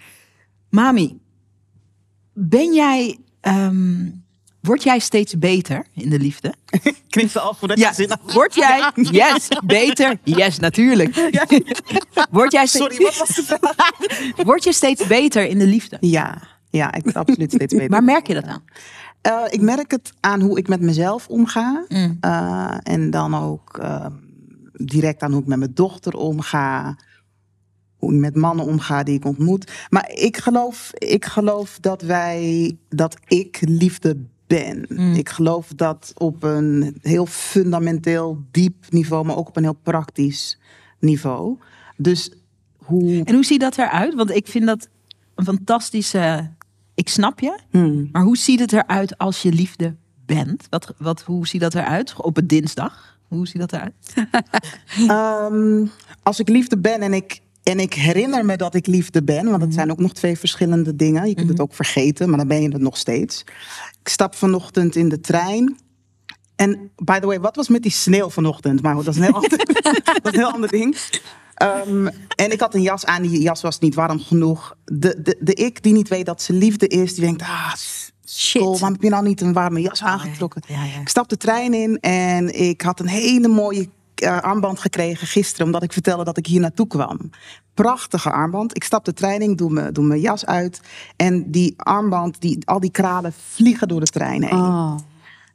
Mami, 0.71 1.19
ben 2.33 2.75
jij... 2.75 3.19
Um, 3.43 4.25
Word 4.61 4.83
jij 4.83 4.99
steeds 4.99 5.39
beter 5.39 5.87
in 5.95 6.11
de 6.11 6.19
liefde? 6.19 6.55
Klinkt 7.09 7.39
al 7.39 7.55
voordat 7.55 7.79
ja. 7.79 7.93
zin 7.93 8.11
Word 8.23 8.55
jij? 8.55 8.91
Yes, 8.95 9.49
beter? 9.65 10.19
Yes, 10.25 10.59
natuurlijk. 10.59 11.15
Ja. 11.31 11.47
Word 12.31 12.53
jij 12.53 12.67
steeds... 12.67 12.85
Sorry, 12.85 13.05
wat 13.05 13.17
was 13.17 13.29
de 13.29 13.43
vraag? 13.43 14.45
Word 14.49 14.65
je 14.65 14.73
steeds 14.73 15.07
beter 15.07 15.47
in 15.47 15.59
de 15.59 15.67
liefde? 15.67 15.97
Ja, 16.01 16.39
ja, 16.71 16.95
ik 16.95 17.17
absoluut 17.17 17.53
steeds 17.53 17.75
beter. 17.75 17.91
Waar 17.91 18.05
merk 18.05 18.27
je 18.27 18.35
dat 18.35 18.45
aan? 18.45 18.63
Uh, 19.27 19.45
ik 19.49 19.61
merk 19.61 19.91
het 19.91 20.13
aan 20.21 20.41
hoe 20.41 20.59
ik 20.59 20.69
met 20.69 20.81
mezelf 20.81 21.29
omga. 21.29 21.85
Mm. 21.89 22.19
Uh, 22.25 22.77
en 22.83 23.11
dan 23.11 23.35
ook 23.35 23.79
uh, 23.81 24.07
direct 24.73 25.23
aan 25.23 25.33
hoe 25.33 25.41
ik 25.41 25.47
met 25.47 25.59
mijn 25.59 25.75
dochter 25.75 26.15
omga. 26.15 26.97
Hoe 27.97 28.13
ik 28.15 28.19
met 28.19 28.37
mannen 28.37 28.65
omga 28.65 29.03
die 29.03 29.15
ik 29.15 29.25
ontmoet. 29.25 29.87
Maar 29.89 30.11
ik 30.11 30.37
geloof, 30.37 30.91
ik 30.95 31.25
geloof 31.25 31.79
dat 31.81 32.03
wij, 32.03 32.77
dat 32.89 33.17
ik 33.27 33.59
liefde 33.61 34.17
ben. 34.47 34.85
Mm. 34.89 35.15
Ik 35.15 35.29
geloof 35.29 35.73
dat 35.77 36.13
op 36.17 36.43
een 36.43 36.99
heel 37.03 37.27
fundamenteel, 37.27 38.45
diep 38.51 38.75
niveau, 38.89 39.25
maar 39.25 39.37
ook 39.37 39.49
op 39.49 39.57
een 39.57 39.63
heel 39.63 39.79
praktisch 39.83 40.59
niveau. 40.99 41.59
Dus 41.97 42.33
hoe. 42.77 43.23
En 43.25 43.35
hoe 43.35 43.45
ziet 43.45 43.61
dat 43.61 43.79
eruit? 43.79 44.15
Want 44.15 44.31
ik 44.31 44.47
vind 44.47 44.67
dat 44.67 44.89
een 45.35 45.45
fantastische 45.45 46.51
ik 47.01 47.09
snap 47.09 47.41
je. 47.41 47.59
Hmm. 47.71 48.09
Maar 48.13 48.23
hoe 48.23 48.37
ziet 48.37 48.61
het 48.61 48.73
eruit 48.73 49.19
als 49.19 49.43
je 49.43 49.53
liefde 49.53 49.97
bent? 50.27 50.67
Wat, 50.71 50.95
wat, 50.99 51.23
hoe 51.23 51.47
ziet 51.47 51.61
dat 51.61 51.75
eruit 51.75 52.15
op 52.17 52.37
een 52.37 52.47
dinsdag? 52.47 53.19
Hoe 53.29 53.47
ziet 53.47 53.61
dat 53.61 53.73
eruit? 53.73 54.15
um, 55.53 55.91
als 56.23 56.41
ik 56.41 56.49
liefde 56.49 56.79
ben 56.79 57.01
en 57.01 57.13
ik, 57.13 57.41
en 57.63 57.81
ik 57.81 57.95
herinner 57.95 58.45
me 58.45 58.57
dat 58.57 58.75
ik 58.75 58.87
liefde 58.87 59.23
ben, 59.23 59.45
want 59.45 59.53
het 59.53 59.63
hmm. 59.63 59.73
zijn 59.73 59.91
ook 59.91 59.99
nog 59.99 60.13
twee 60.13 60.39
verschillende 60.39 60.97
dingen. 60.97 61.29
Je 61.29 61.35
kunt 61.35 61.49
het 61.49 61.59
hmm. 61.59 61.67
ook 61.67 61.75
vergeten, 61.75 62.29
maar 62.29 62.39
dan 62.39 62.49
ben 62.49 62.63
je 62.63 62.69
het 62.69 62.83
nog 62.83 62.97
steeds. 62.97 63.45
Ik 64.01 64.09
stap 64.09 64.35
vanochtend 64.35 64.97
in 64.97 65.09
de 65.09 65.21
trein. 65.21 65.79
En 66.57 66.91
by 66.97 67.19
the 67.19 67.27
way, 67.27 67.41
wat 67.41 67.57
was 67.57 67.69
met 67.69 67.83
die 67.83 67.93
sneeuw 67.93 68.31
vanochtend? 68.31 68.83
Maar 68.83 68.95
dat 68.95 69.07
is 69.07 69.17
een 69.17 69.23
heel 69.23 69.35
ander, 69.43 69.59
dat 70.05 70.07
is 70.23 70.33
een 70.33 70.39
heel 70.39 70.53
ander 70.53 70.71
ding. 70.71 70.97
Um, 71.63 72.09
en 72.37 72.53
ik 72.53 72.61
had 72.61 72.75
een 72.75 72.83
jas 72.83 73.05
aan, 73.05 73.23
die 73.23 73.41
jas 73.41 73.61
was 73.61 73.79
niet 73.79 73.95
warm 73.95 74.21
genoeg. 74.21 74.77
De, 74.85 75.21
de, 75.23 75.37
de 75.41 75.55
ik 75.55 75.83
die 75.83 75.93
niet 75.93 76.09
weet 76.09 76.27
dat 76.27 76.43
ze 76.43 76.53
liefde 76.53 76.87
is, 76.87 77.15
die 77.15 77.25
denkt, 77.25 77.43
ah, 77.43 77.73
shit. 78.27 78.63
waarom 78.63 78.93
heb 78.93 79.03
je 79.03 79.09
nou 79.09 79.27
niet 79.27 79.41
een 79.41 79.53
warme 79.53 79.81
jas 79.81 80.03
aangetrokken? 80.03 80.63
Ja, 80.67 80.85
ja. 80.85 81.01
Ik 81.01 81.09
stap 81.09 81.29
de 81.29 81.37
trein 81.37 81.75
in 81.75 82.01
en 82.01 82.61
ik 82.61 82.81
had 82.81 83.01
een 83.01 83.09
hele 83.09 83.49
mooie 83.49 83.89
uh, 84.23 84.41
armband 84.41 84.81
gekregen 84.81 85.27
gisteren, 85.27 85.67
omdat 85.67 85.83
ik 85.83 85.93
vertelde 85.93 86.25
dat 86.25 86.37
ik 86.37 86.47
hier 86.47 86.61
naartoe 86.61 86.87
kwam. 86.87 87.31
Prachtige 87.75 88.31
armband. 88.31 88.77
Ik 88.77 88.85
stap 88.85 89.05
de 89.05 89.13
trein 89.13 89.41
in, 89.41 89.57
doe, 89.57 89.71
me, 89.71 89.93
doe 89.93 90.05
mijn 90.05 90.21
jas 90.21 90.47
uit. 90.47 90.81
En 91.17 91.51
die 91.51 91.75
armband, 91.77 92.41
die, 92.41 92.59
al 92.65 92.81
die 92.81 92.91
kralen 92.91 93.33
vliegen 93.49 93.89
door 93.89 94.01
de 94.01 94.07
trein 94.07 94.43
heen. 94.43 94.59
Oh. 94.59 94.97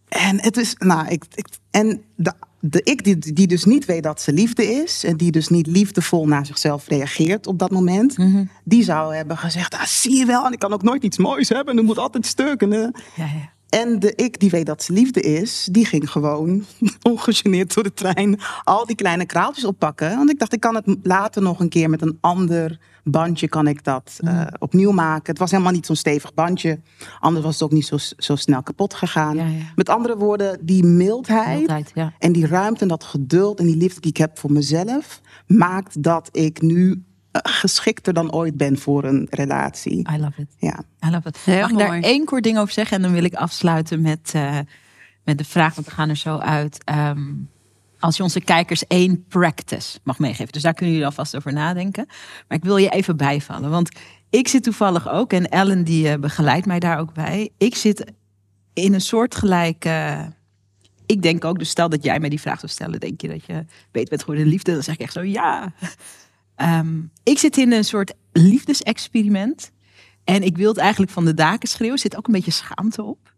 En 0.07 0.41
het 0.41 0.57
is, 0.57 0.75
nou, 0.77 1.07
ik, 1.07 1.23
ik 1.35 1.47
en 1.71 2.03
de, 2.15 2.33
de 2.59 2.81
ik 2.83 3.03
die, 3.03 3.33
die 3.33 3.47
dus 3.47 3.63
niet 3.63 3.85
weet 3.85 4.03
dat 4.03 4.21
ze 4.21 4.33
liefde 4.33 4.65
is 4.65 5.03
en 5.03 5.17
die 5.17 5.31
dus 5.31 5.47
niet 5.47 5.67
liefdevol 5.67 6.27
naar 6.27 6.45
zichzelf 6.45 6.87
reageert 6.87 7.47
op 7.47 7.59
dat 7.59 7.71
moment, 7.71 8.17
mhm. 8.17 8.43
die 8.63 8.83
zou 8.83 9.15
hebben 9.15 9.37
gezegd: 9.37 9.73
ah, 9.73 9.83
zie 9.83 10.17
je 10.17 10.25
wel, 10.25 10.45
en 10.45 10.51
ik 10.51 10.59
kan 10.59 10.73
ook 10.73 10.83
nooit 10.83 11.03
iets 11.03 11.17
moois 11.17 11.49
hebben, 11.49 11.77
en 11.77 11.85
moet 11.85 11.97
altijd 11.97 12.25
stuk. 12.25 12.61
En, 12.61 12.69
ja, 12.69 12.91
ja. 13.15 13.51
en 13.69 13.99
de 13.99 14.13
ik 14.15 14.39
die 14.39 14.49
weet 14.49 14.65
dat 14.65 14.83
ze 14.83 14.93
liefde 14.93 15.21
is, 15.21 15.67
die 15.71 15.85
ging 15.85 16.11
gewoon 16.11 16.65
ongegeneerd 17.01 17.73
door 17.73 17.83
de 17.83 17.93
trein 17.93 18.39
al 18.63 18.85
die 18.85 18.95
kleine 18.95 19.25
kraaltjes 19.25 19.65
oppakken. 19.65 20.17
Want 20.17 20.29
ik 20.29 20.39
dacht, 20.39 20.53
ik 20.53 20.59
kan 20.59 20.75
het 20.75 20.95
later 21.03 21.41
nog 21.41 21.59
een 21.59 21.69
keer 21.69 21.89
met 21.89 22.01
een 22.01 22.17
ander 22.21 22.79
bandje 23.07 23.47
kan 23.47 23.67
ik 23.67 23.83
dat 23.83 24.17
uh, 24.21 24.41
opnieuw 24.59 24.91
maken. 24.91 25.29
Het 25.29 25.37
was 25.37 25.51
helemaal 25.51 25.71
niet 25.71 25.85
zo'n 25.85 25.95
stevig 25.95 26.33
bandje. 26.33 26.79
Anders 27.19 27.45
was 27.45 27.53
het 27.53 27.63
ook 27.63 27.71
niet 27.71 27.85
zo, 27.85 27.97
zo 28.17 28.35
snel 28.35 28.63
kapot 28.63 28.93
gegaan. 28.93 29.35
Ja, 29.35 29.45
ja. 29.45 29.63
Met 29.75 29.89
andere 29.89 30.17
woorden, 30.17 30.65
die 30.65 30.83
mildheid, 30.83 31.57
mildheid 31.57 31.91
ja. 31.93 32.13
en 32.19 32.31
die 32.31 32.47
ruimte 32.47 32.81
en 32.81 32.87
dat 32.87 33.03
geduld 33.03 33.59
en 33.59 33.65
die 33.65 33.77
liefde 33.77 33.99
die 33.99 34.09
ik 34.09 34.17
heb 34.17 34.37
voor 34.37 34.51
mezelf, 34.51 35.21
maakt 35.47 36.03
dat 36.03 36.29
ik 36.31 36.61
nu 36.61 37.03
eh, 37.31 37.41
geschikter 37.43 38.13
dan 38.13 38.31
ooit 38.31 38.57
ben 38.57 38.77
voor 38.77 39.03
een 39.03 39.27
relatie. 39.29 40.11
I 40.13 40.17
love 40.17 40.41
it. 40.41 40.55
Ja. 40.57 40.83
I 41.07 41.09
love 41.09 41.27
it. 41.27 41.39
Mag 41.45 41.69
ik 41.69 41.77
daar 41.77 41.99
één 41.99 42.25
kort 42.25 42.43
ding 42.43 42.57
over 42.57 42.73
zeggen 42.73 42.97
en 42.97 43.03
dan 43.03 43.11
wil 43.11 43.23
ik 43.23 43.33
afsluiten 43.33 44.01
met, 44.01 44.33
uh, 44.35 44.59
met 45.23 45.37
de 45.37 45.45
vraag, 45.45 45.75
want 45.75 45.87
we 45.87 45.93
gaan 45.93 46.09
er 46.09 46.17
zo 46.17 46.37
uit. 46.37 46.77
Um, 46.89 47.49
als 48.05 48.17
je 48.17 48.23
onze 48.23 48.41
kijkers 48.41 48.87
één 48.87 49.25
practice 49.27 49.99
mag 50.03 50.19
meegeven. 50.19 50.51
Dus 50.51 50.61
daar 50.61 50.73
kunnen 50.73 50.93
jullie 50.93 51.09
alvast 51.09 51.35
over 51.35 51.53
nadenken. 51.53 52.05
Maar 52.47 52.57
ik 52.57 52.63
wil 52.63 52.77
je 52.77 52.89
even 52.89 53.17
bijvallen. 53.17 53.69
Want 53.69 53.89
ik 54.29 54.47
zit 54.47 54.63
toevallig 54.63 55.09
ook, 55.09 55.33
en 55.33 55.49
Ellen 55.49 55.83
die 55.83 56.07
uh, 56.07 56.13
begeleidt 56.15 56.65
mij 56.65 56.79
daar 56.79 56.99
ook 56.99 57.13
bij. 57.13 57.49
Ik 57.57 57.75
zit 57.75 58.11
in 58.73 58.93
een 58.93 59.01
soort 59.01 59.35
gelijke. 59.35 60.27
Ik 61.05 61.21
denk 61.21 61.45
ook, 61.45 61.59
dus 61.59 61.69
stel 61.69 61.89
dat 61.89 62.03
jij 62.03 62.19
mij 62.19 62.29
die 62.29 62.39
vraag 62.39 62.59
zou 62.59 62.71
stellen, 62.71 62.99
denk 62.99 63.21
je 63.21 63.27
dat 63.27 63.45
je 63.45 63.65
weet 63.91 64.09
met 64.09 64.19
geworden 64.19 64.47
liefde? 64.47 64.73
Dan 64.73 64.83
zeg 64.83 64.95
ik 64.95 65.01
echt 65.01 65.13
zo 65.13 65.21
ja. 65.21 65.73
Um, 66.57 67.11
ik 67.23 67.37
zit 67.37 67.57
in 67.57 67.71
een 67.71 67.85
soort 67.85 68.13
liefdesexperiment. 68.31 69.71
En 70.23 70.43
ik 70.43 70.57
wil 70.57 70.69
het 70.69 70.77
eigenlijk 70.77 71.11
van 71.11 71.25
de 71.25 71.33
daken 71.33 71.69
schreeuwen. 71.69 71.99
Zit 71.99 72.17
ook 72.17 72.27
een 72.27 72.33
beetje 72.33 72.51
schaamte 72.51 73.03
op. 73.03 73.33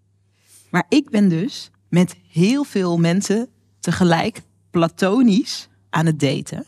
Maar 0.70 0.86
ik 0.90 1.10
ben 1.10 1.30
dus 1.30 1.72
met 1.90 2.16
heel 2.32 2.64
veel 2.64 2.98
mensen 2.98 3.50
tegelijk 3.80 4.42
platonisch 4.78 5.70
aan 5.90 6.06
het 6.06 6.20
daten. 6.20 6.66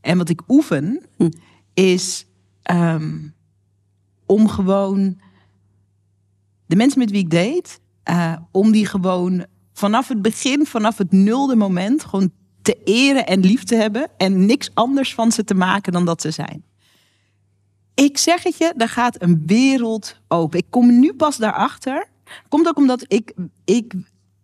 En 0.00 0.18
wat 0.18 0.28
ik 0.28 0.42
oefen, 0.48 1.06
Hm. 1.16 1.30
is 1.74 2.26
ehm, 2.62 3.28
om 4.26 4.48
gewoon 4.48 5.20
de 6.66 6.76
mensen 6.76 6.98
met 6.98 7.10
wie 7.10 7.20
ik 7.20 7.30
date, 7.30 7.78
eh, 8.02 8.36
om 8.50 8.72
die 8.72 8.86
gewoon 8.86 9.46
vanaf 9.72 10.08
het 10.08 10.22
begin, 10.22 10.66
vanaf 10.66 10.98
het 10.98 11.12
nulde 11.12 11.56
moment, 11.56 12.04
gewoon 12.04 12.30
te 12.62 12.78
eren 12.84 13.26
en 13.26 13.40
lief 13.40 13.64
te 13.64 13.76
hebben. 13.76 14.10
En 14.16 14.46
niks 14.46 14.70
anders 14.74 15.14
van 15.14 15.32
ze 15.32 15.44
te 15.44 15.54
maken 15.54 15.92
dan 15.92 16.04
dat 16.04 16.20
ze 16.20 16.30
zijn. 16.30 16.64
Ik 17.94 18.18
zeg 18.18 18.42
het 18.42 18.58
je, 18.58 18.72
daar 18.76 18.88
gaat 18.88 19.22
een 19.22 19.42
wereld 19.46 20.20
open. 20.28 20.58
Ik 20.58 20.66
kom 20.70 20.98
nu 20.98 21.12
pas 21.14 21.36
daarachter. 21.36 22.08
Komt 22.48 22.68
ook 22.68 22.76
omdat 22.76 23.04
ik, 23.06 23.34
ik, 23.64 23.94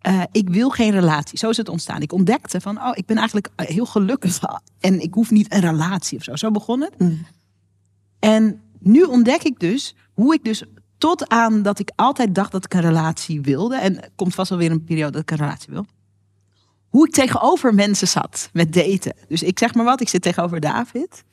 eh, 0.03 0.21
ik 0.31 0.49
wil 0.49 0.69
geen 0.69 0.91
relatie. 0.91 1.37
Zo 1.37 1.49
is 1.49 1.57
het 1.57 1.69
ontstaan. 1.69 2.01
Ik 2.01 2.11
ontdekte 2.11 2.61
van, 2.61 2.77
oh, 2.77 2.91
ik 2.93 3.05
ben 3.05 3.17
eigenlijk 3.17 3.49
heel 3.55 3.85
gelukkig. 3.85 4.39
En 4.79 5.01
ik 5.01 5.13
hoef 5.13 5.31
niet 5.31 5.53
een 5.53 5.59
relatie 5.59 6.17
of 6.17 6.23
zo. 6.23 6.35
Zo 6.35 6.51
begon 6.51 6.81
het. 6.81 6.99
Mm. 6.99 7.25
En 8.19 8.61
nu 8.79 9.03
ontdek 9.03 9.43
ik 9.43 9.59
dus 9.59 9.95
hoe 10.13 10.33
ik 10.33 10.43
dus 10.43 10.63
tot 10.97 11.29
aan 11.29 11.61
dat 11.61 11.79
ik 11.79 11.91
altijd 11.95 12.35
dacht 12.35 12.51
dat 12.51 12.65
ik 12.65 12.73
een 12.73 12.81
relatie 12.81 13.41
wilde. 13.41 13.75
En 13.75 14.01
er 14.01 14.09
komt 14.15 14.35
vast 14.35 14.49
wel 14.49 14.59
weer 14.59 14.71
een 14.71 14.83
periode 14.83 15.11
dat 15.11 15.21
ik 15.21 15.31
een 15.31 15.37
relatie 15.37 15.73
wil. 15.73 15.85
Hoe 16.93 17.07
ik 17.07 17.13
tegenover 17.13 17.73
mensen 17.73 18.07
zat 18.07 18.49
met 18.53 18.73
daten. 18.73 19.13
Dus 19.27 19.43
ik 19.43 19.59
zeg 19.59 19.73
maar 19.73 19.85
wat, 19.85 20.01
ik 20.01 20.09
zit 20.09 20.21
tegenover 20.21 20.59
David. 20.59 21.23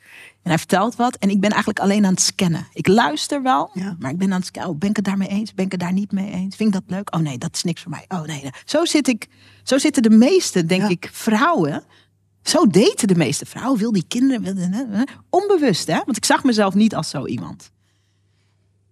En 0.43 0.49
hij 0.49 0.57
vertelt 0.57 0.95
wat. 0.95 1.15
En 1.15 1.29
ik 1.29 1.39
ben 1.39 1.49
eigenlijk 1.49 1.79
alleen 1.79 2.05
aan 2.05 2.11
het 2.11 2.21
scannen. 2.21 2.67
Ik 2.73 2.87
luister 2.87 3.41
wel, 3.41 3.69
Ja. 3.73 3.95
maar 3.99 4.11
ik 4.11 4.17
ben 4.17 4.31
aan 4.31 4.37
het 4.37 4.45
scannen. 4.45 4.71
Oh, 4.71 4.77
ben 4.79 4.89
ik 4.89 4.95
het 4.95 5.05
daarmee 5.05 5.27
eens? 5.27 5.53
Ben 5.53 5.65
ik 5.65 5.71
het 5.71 5.79
daar 5.79 5.93
niet 5.93 6.11
mee 6.11 6.31
eens? 6.31 6.55
Vind 6.55 6.75
ik 6.75 6.81
dat 6.81 6.97
leuk? 6.97 7.15
Oh 7.15 7.21
nee, 7.21 7.37
dat 7.37 7.55
is 7.55 7.63
niks 7.63 7.81
voor 7.81 7.91
mij. 7.91 8.05
Oh 8.07 8.21
nee. 8.21 8.41
nee. 8.41 8.51
Zo, 8.65 8.85
zit 8.85 9.07
ik, 9.07 9.27
zo 9.63 9.77
zitten 9.77 10.03
de 10.03 10.09
meeste, 10.09 10.65
denk 10.65 10.81
Ja. 10.81 10.87
ik, 10.89 11.09
vrouwen. 11.11 11.83
Zo 12.43 12.67
daten 12.67 13.07
de 13.07 13.15
meeste 13.15 13.45
vrouwen. 13.45 13.79
Wil 13.79 13.91
die 13.91 14.05
kinderen. 14.07 14.43
Wil 14.43 14.53
die- 14.55 15.05
onbewust, 15.29 15.87
hè? 15.87 15.99
Want 16.05 16.17
ik 16.17 16.25
zag 16.25 16.43
mezelf 16.43 16.73
niet 16.73 16.95
als 16.95 17.09
zo 17.09 17.25
iemand. 17.25 17.71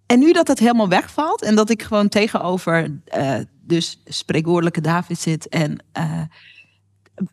En 0.05 0.19
nu 0.19 0.31
dat 0.31 0.47
het 0.47 0.59
helemaal 0.59 0.89
wegvalt 0.89 1.41
en 1.41 1.55
dat 1.55 1.69
ik 1.69 1.83
gewoon 1.83 2.09
tegenover 2.09 2.99
eh, 3.05 3.35
dus 3.61 4.01
spreekwoordelijke 4.05 4.81
David 4.81 5.19
zit 5.19 5.47
en 5.47 5.83
eh, 5.91 6.21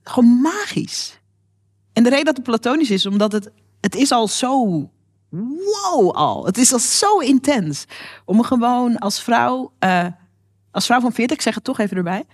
gewoon 0.03 0.41
magisch. 0.41 1.21
En 1.93 2.03
de 2.03 2.09
reden 2.09 2.25
dat 2.25 2.37
het 2.37 2.45
platonisch 2.45 2.91
is, 2.91 3.07
omdat 3.07 3.33
het, 3.33 3.51
het 3.81 3.95
is 3.95 4.11
al 4.11 4.29
zo 4.29 4.91
wow 5.29 6.11
al. 6.11 6.47
Het 6.47 6.59
is 6.59 6.73
al 6.73 6.79
zo 6.79 7.19
intens. 7.19 7.85
Om 8.25 8.43
gewoon 8.43 8.99
als 8.99 9.23
vrouw, 9.23 9.73
eh, 9.79 10.07
als 10.71 10.87
vrouw 10.87 11.01
van 11.01 11.13
40, 11.13 11.37
ik 11.37 11.43
zeg 11.43 11.55
het 11.55 11.65
toch 11.65 11.79
even 11.79 11.97
erbij, 11.97 12.25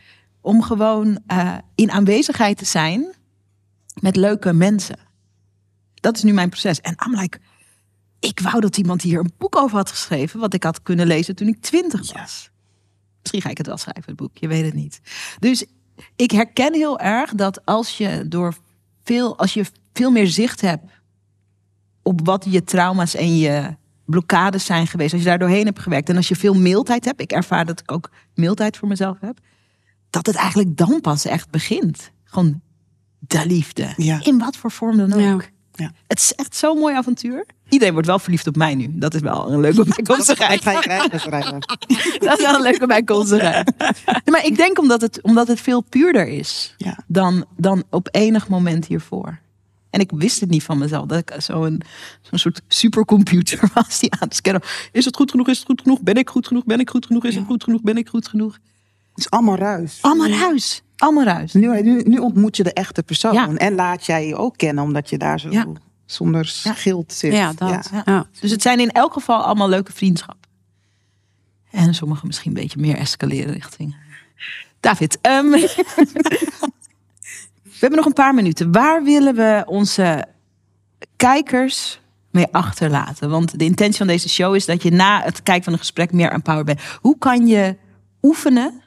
om 0.41 0.63
gewoon 0.63 1.19
eh, 1.27 1.57
in 1.75 1.91
aanwezigheid 1.91 2.59
te 2.59 2.65
zijn 2.65 3.15
met 4.01 4.17
leuke 4.17 4.53
mensen. 4.53 4.99
Dat 5.95 6.17
is 6.17 6.23
nu 6.23 6.33
mijn 6.33 6.49
proces. 6.49 6.81
En 6.81 6.97
I'm 7.07 7.21
like, 7.21 7.39
ik 8.21 8.41
wou 8.41 8.61
dat 8.61 8.77
iemand 8.77 9.03
hier 9.03 9.19
een 9.19 9.33
boek 9.39 9.57
over 9.57 9.77
had 9.77 9.91
geschreven, 9.91 10.41
wat 10.41 10.55
ik 10.55 10.63
had 10.63 10.83
kunnen 10.83 11.07
lezen 11.07 11.35
toen 11.35 11.49
ik 11.49 11.61
twintig 11.61 12.13
was. 12.13 12.51
Misschien 13.21 13.43
ga 13.43 13.49
ik 13.49 13.59
het 13.59 13.67
wel 13.67 13.77
schrijven, 13.77 14.05
het 14.07 14.17
boek, 14.17 14.37
je 14.37 14.49
weet 14.49 14.65
het 14.65 14.75
niet. 14.75 15.01
Dus 15.39 15.65
ik 16.17 16.31
herken 16.31 16.75
heel 16.75 16.99
erg 16.99 17.35
dat 17.35 17.65
als 17.65 17.99
je 17.99 18.25
door 18.29 18.55
veel, 19.03 19.39
als 19.39 19.55
je 19.55 19.65
veel 19.93 20.11
meer 20.11 20.27
zicht 20.27 20.61
hebt 20.61 20.85
op 22.03 22.21
wat 22.25 22.47
je 22.49 22.65
trauma's 22.65 23.15
en 23.15 23.37
je 23.37 23.77
blokkades 24.05 24.65
zijn 24.65 24.87
geweest, 24.87 25.13
als 25.13 25.23
je 25.23 25.29
daar 25.29 25.39
doorheen 25.39 25.65
hebt 25.65 25.79
gewerkt 25.79 26.09
en 26.09 26.17
als 26.17 26.29
je 26.29 26.37
veel 26.37 26.55
mailtijd 26.55 27.05
hebt, 27.05 27.21
ik 27.21 27.33
ervaar 27.33 27.65
dat 27.65 27.81
ik 27.81 27.93
ook 27.93 28.11
mailtijd 28.35 28.77
voor 28.77 28.89
mezelf 28.89 29.17
heb, 29.21 29.39
dat 30.11 30.27
het 30.27 30.37
eigenlijk 30.37 30.77
dan 30.77 31.01
pas 31.01 31.25
echt 31.25 31.51
begint. 31.51 32.11
Gewoon 32.25 32.61
de 33.19 33.47
liefde. 33.47 33.93
Ja. 33.97 34.21
In 34.25 34.39
wat 34.39 34.57
voor 34.57 34.71
vorm 34.71 34.97
dan 34.97 35.13
ook. 35.13 35.43
Ja. 35.43 35.51
Ja. 35.75 35.93
Het 36.07 36.19
is 36.19 36.35
echt 36.35 36.57
zo'n 36.57 36.79
mooi 36.79 36.95
avontuur. 36.95 37.47
Iedereen 37.73 37.93
wordt 37.93 38.09
wel 38.09 38.19
verliefd 38.19 38.47
op 38.47 38.57
mij 38.57 38.75
nu. 38.75 38.87
Dat 38.91 39.15
is 39.15 39.21
wel 39.21 39.53
een 39.53 39.61
leuke 39.61 39.85
bijkomstigheid. 39.85 40.61
Schrijven. 41.21 41.59
Dat 42.19 42.39
is 42.39 42.45
wel 42.45 42.55
een 42.55 42.63
leuke 42.63 42.87
bijkomstigheid. 42.87 43.73
Maar 44.25 44.45
ik 44.45 44.57
denk 44.57 44.79
omdat 44.79 45.01
het, 45.01 45.23
omdat 45.23 45.49
het 45.49 45.61
veel 45.61 45.81
puurder 45.81 46.29
is 46.29 46.75
Ja. 46.77 46.99
dan, 47.07 47.45
dan 47.57 47.83
op 47.91 48.09
enig 48.11 48.49
moment 48.49 48.87
hiervoor. 48.87 49.39
En 49.91 50.01
ik 50.01 50.11
wist 50.15 50.41
het 50.41 50.51
niet 50.51 50.63
van 50.63 50.79
mezelf. 50.79 51.07
Dat 51.07 51.19
ik 51.19 51.35
zo'n 51.39 51.83
zo'n 52.23 52.39
soort 52.39 52.61
supercomputer 52.69 53.61
was 53.75 53.99
die 53.99 54.13
aan 54.13 54.19
het 54.21 54.35
scannen. 54.37 54.63
Is 54.93 55.05
het 55.05 55.17
goed 55.17 55.31
genoeg? 55.31 55.49
Is 55.49 55.59
het 55.59 55.67
goed 55.67 55.81
genoeg? 55.83 56.01
Ben 56.01 56.15
ik 56.15 56.29
goed 56.31 56.47
genoeg? 56.47 56.65
Ben 56.65 56.81
ik 56.81 56.91
goed 56.91 57.07
genoeg? 57.07 57.25
Is 57.25 57.35
het 57.35 57.45
goed 57.47 57.65
genoeg? 57.65 57.81
Ben 57.83 57.97
ik 57.97 58.09
goed 58.09 58.29
genoeg? 58.29 58.53
Het 59.15 59.19
is 59.25 59.31
allemaal 59.31 59.57
ruis. 59.57 59.99
Allemaal 60.01 60.29
ruis. 60.29 60.83
Allemaal 60.97 61.25
ruis. 61.25 61.53
Nu, 61.53 61.83
nu, 61.83 62.03
nu 62.05 62.19
ontmoet 62.19 62.57
je 62.57 62.63
de 62.63 62.73
echte 62.73 63.03
persoon. 63.03 63.33
Ja. 63.35 63.55
En 63.55 63.75
laat 63.75 64.07
jij 64.07 64.27
je 64.27 64.37
ook 64.37 64.57
kennen, 64.57 64.85
omdat 64.85 65.11
je 65.11 65.19
daar 65.19 65.41
zo 65.41 65.51
Ja. 65.51 65.67
Zonder 66.13 66.47
schild 66.47 67.13
zit. 67.13 67.33
Ja, 67.33 67.53
dat. 67.53 67.91
Ja. 67.93 68.03
Ja. 68.05 68.27
Dus 68.41 68.51
het 68.51 68.63
zijn 68.63 68.81
in 68.81 68.91
elk 68.91 69.13
geval 69.13 69.43
allemaal 69.43 69.69
leuke 69.69 69.93
vriendschappen. 69.93 70.51
En 71.71 71.95
sommige 71.95 72.27
misschien 72.27 72.57
een 72.57 72.63
beetje 72.63 72.81
meer 72.81 72.97
escaleren 72.97 73.53
richting. 73.53 73.97
David, 74.81 75.19
ehm, 75.21 75.51
we 77.63 77.79
hebben 77.79 77.99
nog 77.99 78.07
een 78.07 78.13
paar 78.13 78.35
minuten. 78.35 78.73
Waar 78.73 79.03
willen 79.03 79.35
we 79.35 79.63
onze 79.67 80.25
kijkers 81.17 82.01
mee 82.31 82.47
achterlaten? 82.51 83.31
Want 83.31 83.59
de 83.59 83.65
intentie 83.65 83.97
van 83.97 84.07
deze 84.07 84.29
show 84.29 84.55
is 84.55 84.67
dat 84.67 84.83
je 84.83 84.91
na 84.91 85.23
het 85.23 85.43
kijken 85.43 85.65
van 85.65 85.73
een 85.73 85.79
gesprek 85.79 86.13
meer 86.13 86.33
empowered 86.33 86.67
bent. 86.67 86.81
Hoe 87.01 87.19
kan 87.19 87.47
je 87.47 87.77
oefenen 88.23 88.83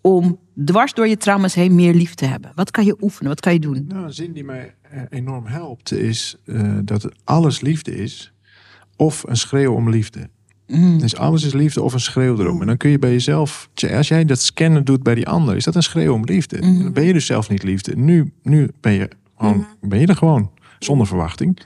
om 0.00 0.38
dwars 0.64 0.94
door 0.94 1.08
je 1.08 1.16
trauma's 1.16 1.54
heen 1.54 1.74
meer 1.74 1.94
lief 1.94 2.14
te 2.14 2.24
hebben? 2.24 2.52
Wat 2.54 2.70
kan 2.70 2.84
je 2.84 2.96
oefenen? 3.00 3.28
Wat 3.28 3.40
kan 3.40 3.52
je 3.52 3.60
doen? 3.60 3.84
Nou, 3.88 4.04
een 4.04 4.12
zin 4.12 4.32
die 4.32 4.44
mij 4.44 4.74
enorm 5.08 5.46
helpt 5.46 5.92
is 5.92 6.36
eh, 6.44 6.78
dat 6.84 7.08
alles 7.24 7.60
liefde 7.60 7.96
is 7.96 8.32
of 8.96 9.24
een 9.26 9.36
schreeuw 9.36 9.74
om 9.74 9.90
liefde. 9.90 10.28
Mm. 10.66 10.98
Dus 10.98 11.16
alles 11.16 11.42
is 11.42 11.52
liefde 11.52 11.82
of 11.82 11.92
een 11.92 12.00
schreeuw 12.00 12.38
erom. 12.38 12.60
En 12.60 12.66
dan 12.66 12.76
kun 12.76 12.90
je 12.90 12.98
bij 12.98 13.10
jezelf, 13.10 13.68
als 13.90 14.08
jij 14.08 14.24
dat 14.24 14.40
scannen 14.40 14.84
doet 14.84 15.02
bij 15.02 15.14
die 15.14 15.28
ander, 15.28 15.56
is 15.56 15.64
dat 15.64 15.74
een 15.74 15.82
schreeuw 15.82 16.12
om 16.12 16.24
liefde. 16.24 16.56
En 16.56 16.82
dan 16.82 16.92
ben 16.92 17.04
je 17.04 17.12
dus 17.12 17.26
zelf 17.26 17.48
niet 17.48 17.62
liefde. 17.62 17.96
Nu, 17.96 18.32
nu 18.42 18.70
ben, 18.80 18.92
je 18.92 19.10
gewoon, 19.36 19.66
ben 19.80 20.00
je 20.00 20.06
er 20.06 20.16
gewoon, 20.16 20.50
zonder 20.78 21.06
verwachting. 21.06 21.58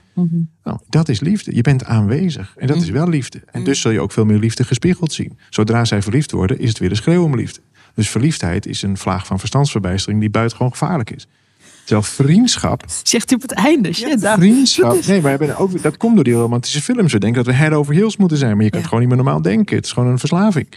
Nou, 0.63 0.79
dat 0.89 1.09
is 1.09 1.19
liefde. 1.19 1.55
Je 1.55 1.61
bent 1.61 1.85
aanwezig. 1.85 2.53
En 2.57 2.67
dat 2.67 2.81
is 2.81 2.89
wel 2.89 3.09
liefde. 3.09 3.41
En 3.51 3.63
dus 3.63 3.81
zul 3.81 3.91
je 3.91 4.01
ook 4.01 4.11
veel 4.11 4.25
meer 4.25 4.39
liefde 4.39 4.63
gespiegeld 4.63 5.13
zien. 5.13 5.37
Zodra 5.49 5.85
zij 5.85 6.01
verliefd 6.01 6.31
worden, 6.31 6.59
is 6.59 6.69
het 6.69 6.79
weer 6.79 6.89
een 6.89 6.95
schreeuw 6.95 7.23
om 7.23 7.35
liefde. 7.35 7.61
Dus 7.95 8.09
verliefdheid 8.09 8.65
is 8.65 8.81
een 8.81 8.97
vlaag 8.97 9.25
van 9.25 9.39
verstandsverbijstering 9.39 10.19
die 10.19 10.29
buitengewoon 10.29 10.71
gevaarlijk 10.71 11.09
is. 11.09 11.27
Terwijl 11.83 12.07
vriendschap 12.07 12.83
Zegt 13.03 13.31
u 13.31 13.35
op 13.35 13.41
het 13.41 13.51
einde. 13.51 13.93
Shit, 13.93 14.21
David. 14.21 14.43
Vriendschap. 14.43 15.05
Nee, 15.05 15.57
ook, 15.57 15.81
dat 15.81 15.97
komt 15.97 16.15
door 16.15 16.23
die 16.23 16.33
romantische 16.33 16.81
films. 16.81 17.13
We 17.13 17.19
denken 17.19 17.43
dat 17.43 17.53
we 17.53 17.59
head 17.59 17.71
over 17.73 17.93
heels 17.93 18.17
moeten 18.17 18.37
zijn. 18.37 18.55
Maar 18.55 18.63
je 18.63 18.69
kunt 18.69 18.81
Ja. 18.81 18.87
gewoon 18.87 19.03
niet 19.03 19.13
meer 19.13 19.23
normaal 19.23 19.41
denken. 19.41 19.75
Het 19.75 19.85
is 19.85 19.91
gewoon 19.91 20.09
een 20.09 20.19
verslaving. 20.19 20.67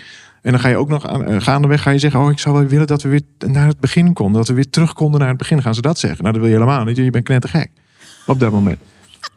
En 0.42 0.50
dan 0.52 0.60
ga 0.60 0.68
je 0.68 0.76
ook 0.76 0.88
nog 0.88 1.06
aan, 1.08 1.24
eh, 1.24 1.40
gaandeweg 1.40 1.82
ga 1.82 1.90
je 1.90 1.98
zeggen... 1.98 2.20
oh, 2.20 2.30
ik 2.30 2.38
zou 2.38 2.54
wel 2.58 2.66
willen 2.66 2.86
dat 2.86 3.02
we 3.02 3.08
weer 3.08 3.20
naar 3.46 3.66
het 3.66 3.80
begin 3.80 4.12
konden. 4.12 4.36
Dat 4.36 4.48
we 4.48 4.54
weer 4.54 4.70
terug 4.70 4.92
konden 4.92 5.20
naar 5.20 5.28
het 5.28 5.38
begin. 5.38 5.62
Gaan 5.62 5.74
ze 5.74 5.80
dat 5.80 5.98
zeggen? 5.98 6.20
Nou, 6.22 6.32
dat 6.32 6.42
wil 6.42 6.52
je 6.52 6.58
helemaal 6.58 6.84
niet. 6.84 6.96
Je 6.96 7.10
bent 7.10 7.24
knettergek. 7.24 7.70
Op 8.26 8.40
dat 8.40 8.52
moment. 8.52 8.78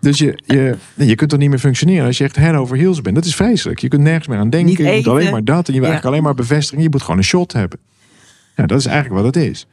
Dus 0.02 0.18
je, 0.18 0.40
je, 0.46 0.76
je 0.96 1.16
kunt 1.16 1.30
toch 1.30 1.40
niet 1.40 1.50
meer 1.50 1.60
functioneren 1.60 2.06
als 2.06 2.18
je 2.18 2.24
echt 2.24 2.36
head 2.36 2.56
over 2.56 2.78
heels 2.78 3.02
bent. 3.02 3.16
Dat 3.16 3.26
is 3.26 3.36
vreselijk. 3.36 3.80
Je 3.80 3.88
kunt 3.88 4.02
nergens 4.02 4.28
meer 4.28 4.38
aan 4.38 4.50
denken. 4.50 4.70
Niet 4.70 4.78
je 4.78 4.96
moet 4.96 5.08
alleen 5.08 5.32
maar 5.32 5.44
dat. 5.44 5.68
En 5.68 5.74
je 5.74 5.80
wil 5.80 5.90
Ja. 5.90 5.94
eigenlijk 5.94 6.06
alleen 6.06 6.24
maar 6.24 6.34
bevestiging. 6.34 6.82
Je 6.84 6.90
moet 6.90 7.02
gewoon 7.02 7.18
een 7.18 7.24
shot 7.24 7.54
hebben. 7.54 7.80
Ja, 8.56 8.66
dat 8.66 8.80
is 8.80 8.86
eigenlijk 8.86 9.24
wat 9.24 9.36
het 9.36 9.44
is. 9.44 9.68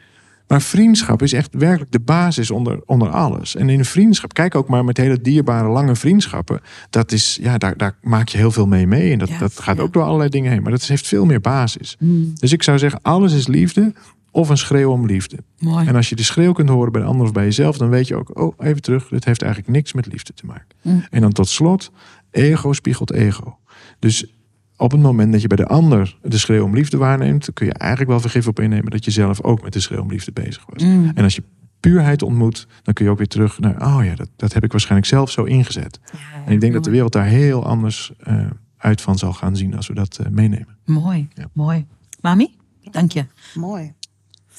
Maar 0.48 0.62
vriendschap 0.62 1.22
is 1.22 1.32
echt 1.32 1.54
werkelijk 1.54 1.92
de 1.92 2.00
basis 2.00 2.50
onder, 2.50 2.80
onder 2.84 3.08
alles. 3.08 3.56
En 3.56 3.68
in 3.68 3.78
een 3.78 3.84
vriendschap, 3.84 4.32
kijk 4.32 4.54
ook 4.54 4.68
maar 4.68 4.84
met 4.84 4.96
hele 4.96 5.20
dierbare, 5.20 5.68
lange 5.68 5.96
vriendschappen. 5.96 6.60
Dat 6.90 7.12
is, 7.12 7.38
ja, 7.42 7.58
daar, 7.58 7.76
daar 7.76 7.96
maak 8.02 8.28
je 8.28 8.38
heel 8.38 8.50
veel 8.50 8.66
mee 8.66 8.86
mee. 8.86 9.12
En 9.12 9.18
dat, 9.18 9.28
Ja, 9.28 9.38
dat 9.38 9.60
gaat 9.60 9.76
ja. 9.76 9.82
ook 9.82 9.92
door 9.92 10.02
allerlei 10.02 10.30
dingen 10.30 10.50
heen. 10.50 10.62
Maar 10.62 10.70
dat 10.70 10.86
heeft 10.86 11.06
veel 11.06 11.24
meer 11.24 11.40
basis. 11.40 11.96
Mm. 11.98 12.32
Dus 12.34 12.52
ik 12.52 12.62
zou 12.62 12.78
zeggen, 12.78 13.02
alles 13.02 13.32
is 13.32 13.46
liefde 13.46 13.92
of 14.30 14.48
een 14.48 14.58
schreeuw 14.58 14.90
om 14.90 15.06
liefde. 15.06 15.36
Mooi. 15.58 15.86
En 15.86 15.94
als 15.94 16.08
je 16.08 16.16
de 16.16 16.22
schreeuw 16.22 16.52
kunt 16.52 16.68
horen 16.68 16.92
bij 16.92 17.00
de 17.00 17.06
ander 17.06 17.26
of 17.26 17.32
bij 17.32 17.44
jezelf, 17.44 17.78
dan 17.78 17.88
weet 17.88 18.08
je 18.08 18.16
ook, 18.16 18.38
oh, 18.38 18.54
even 18.58 18.82
terug, 18.82 19.08
dit 19.08 19.24
heeft 19.24 19.42
eigenlijk 19.42 19.72
niks 19.72 19.92
met 19.92 20.06
liefde 20.06 20.32
te 20.32 20.46
maken. 20.46 20.76
Mm. 20.82 21.04
En 21.10 21.20
dan 21.20 21.32
tot 21.32 21.48
slot, 21.48 21.90
ego 22.30 22.72
spiegelt 22.72 23.12
ego. 23.12 23.58
Dus 23.98 24.35
op 24.76 24.90
het 24.90 25.00
moment 25.00 25.32
dat 25.32 25.40
je 25.40 25.46
bij 25.48 25.56
de 25.56 25.66
ander 25.66 26.18
de 26.22 26.38
schreeuw 26.38 26.64
om 26.64 26.74
liefde 26.74 26.96
waarneemt, 26.96 27.44
dan 27.44 27.54
kun 27.54 27.66
je 27.66 27.72
eigenlijk 27.72 28.10
wel 28.10 28.20
vergif 28.20 28.46
op 28.46 28.60
innemen 28.60 28.90
dat 28.90 29.04
je 29.04 29.10
zelf 29.10 29.42
ook 29.42 29.62
met 29.62 29.72
de 29.72 29.80
schreeuw 29.80 30.00
om 30.02 30.10
liefde 30.10 30.32
bezig 30.32 30.64
was. 30.68 30.82
Mm. 30.82 31.10
En 31.14 31.24
als 31.24 31.34
je 31.34 31.42
puurheid 31.80 32.22
ontmoet, 32.22 32.66
dan 32.82 32.94
kun 32.94 33.04
je 33.04 33.10
ook 33.10 33.18
weer 33.18 33.26
terug 33.28 33.58
naar, 33.58 33.96
oh 33.96 34.04
ja, 34.04 34.14
dat, 34.14 34.28
dat 34.36 34.52
heb 34.52 34.64
ik 34.64 34.70
waarschijnlijk 34.70 35.08
zelf 35.08 35.30
zo 35.30 35.44
ingezet. 35.44 36.00
En 36.46 36.52
ik 36.52 36.60
denk 36.60 36.72
dat 36.72 36.84
de 36.84 36.90
wereld 36.90 37.12
daar 37.12 37.24
heel 37.24 37.64
anders 37.64 38.12
eh, 38.18 38.46
uit 38.76 39.00
van 39.00 39.18
zal 39.18 39.32
gaan 39.32 39.56
zien 39.56 39.76
als 39.76 39.86
we 39.86 39.94
dat 39.94 40.18
eh, 40.18 40.26
meenemen. 40.30 40.76
Mooi, 40.84 41.28
Ja. 41.34 41.48
mooi. 41.52 41.86
Mami, 42.20 42.56
dank 42.90 43.12
je. 43.12 43.24
Mooi. 43.54 43.92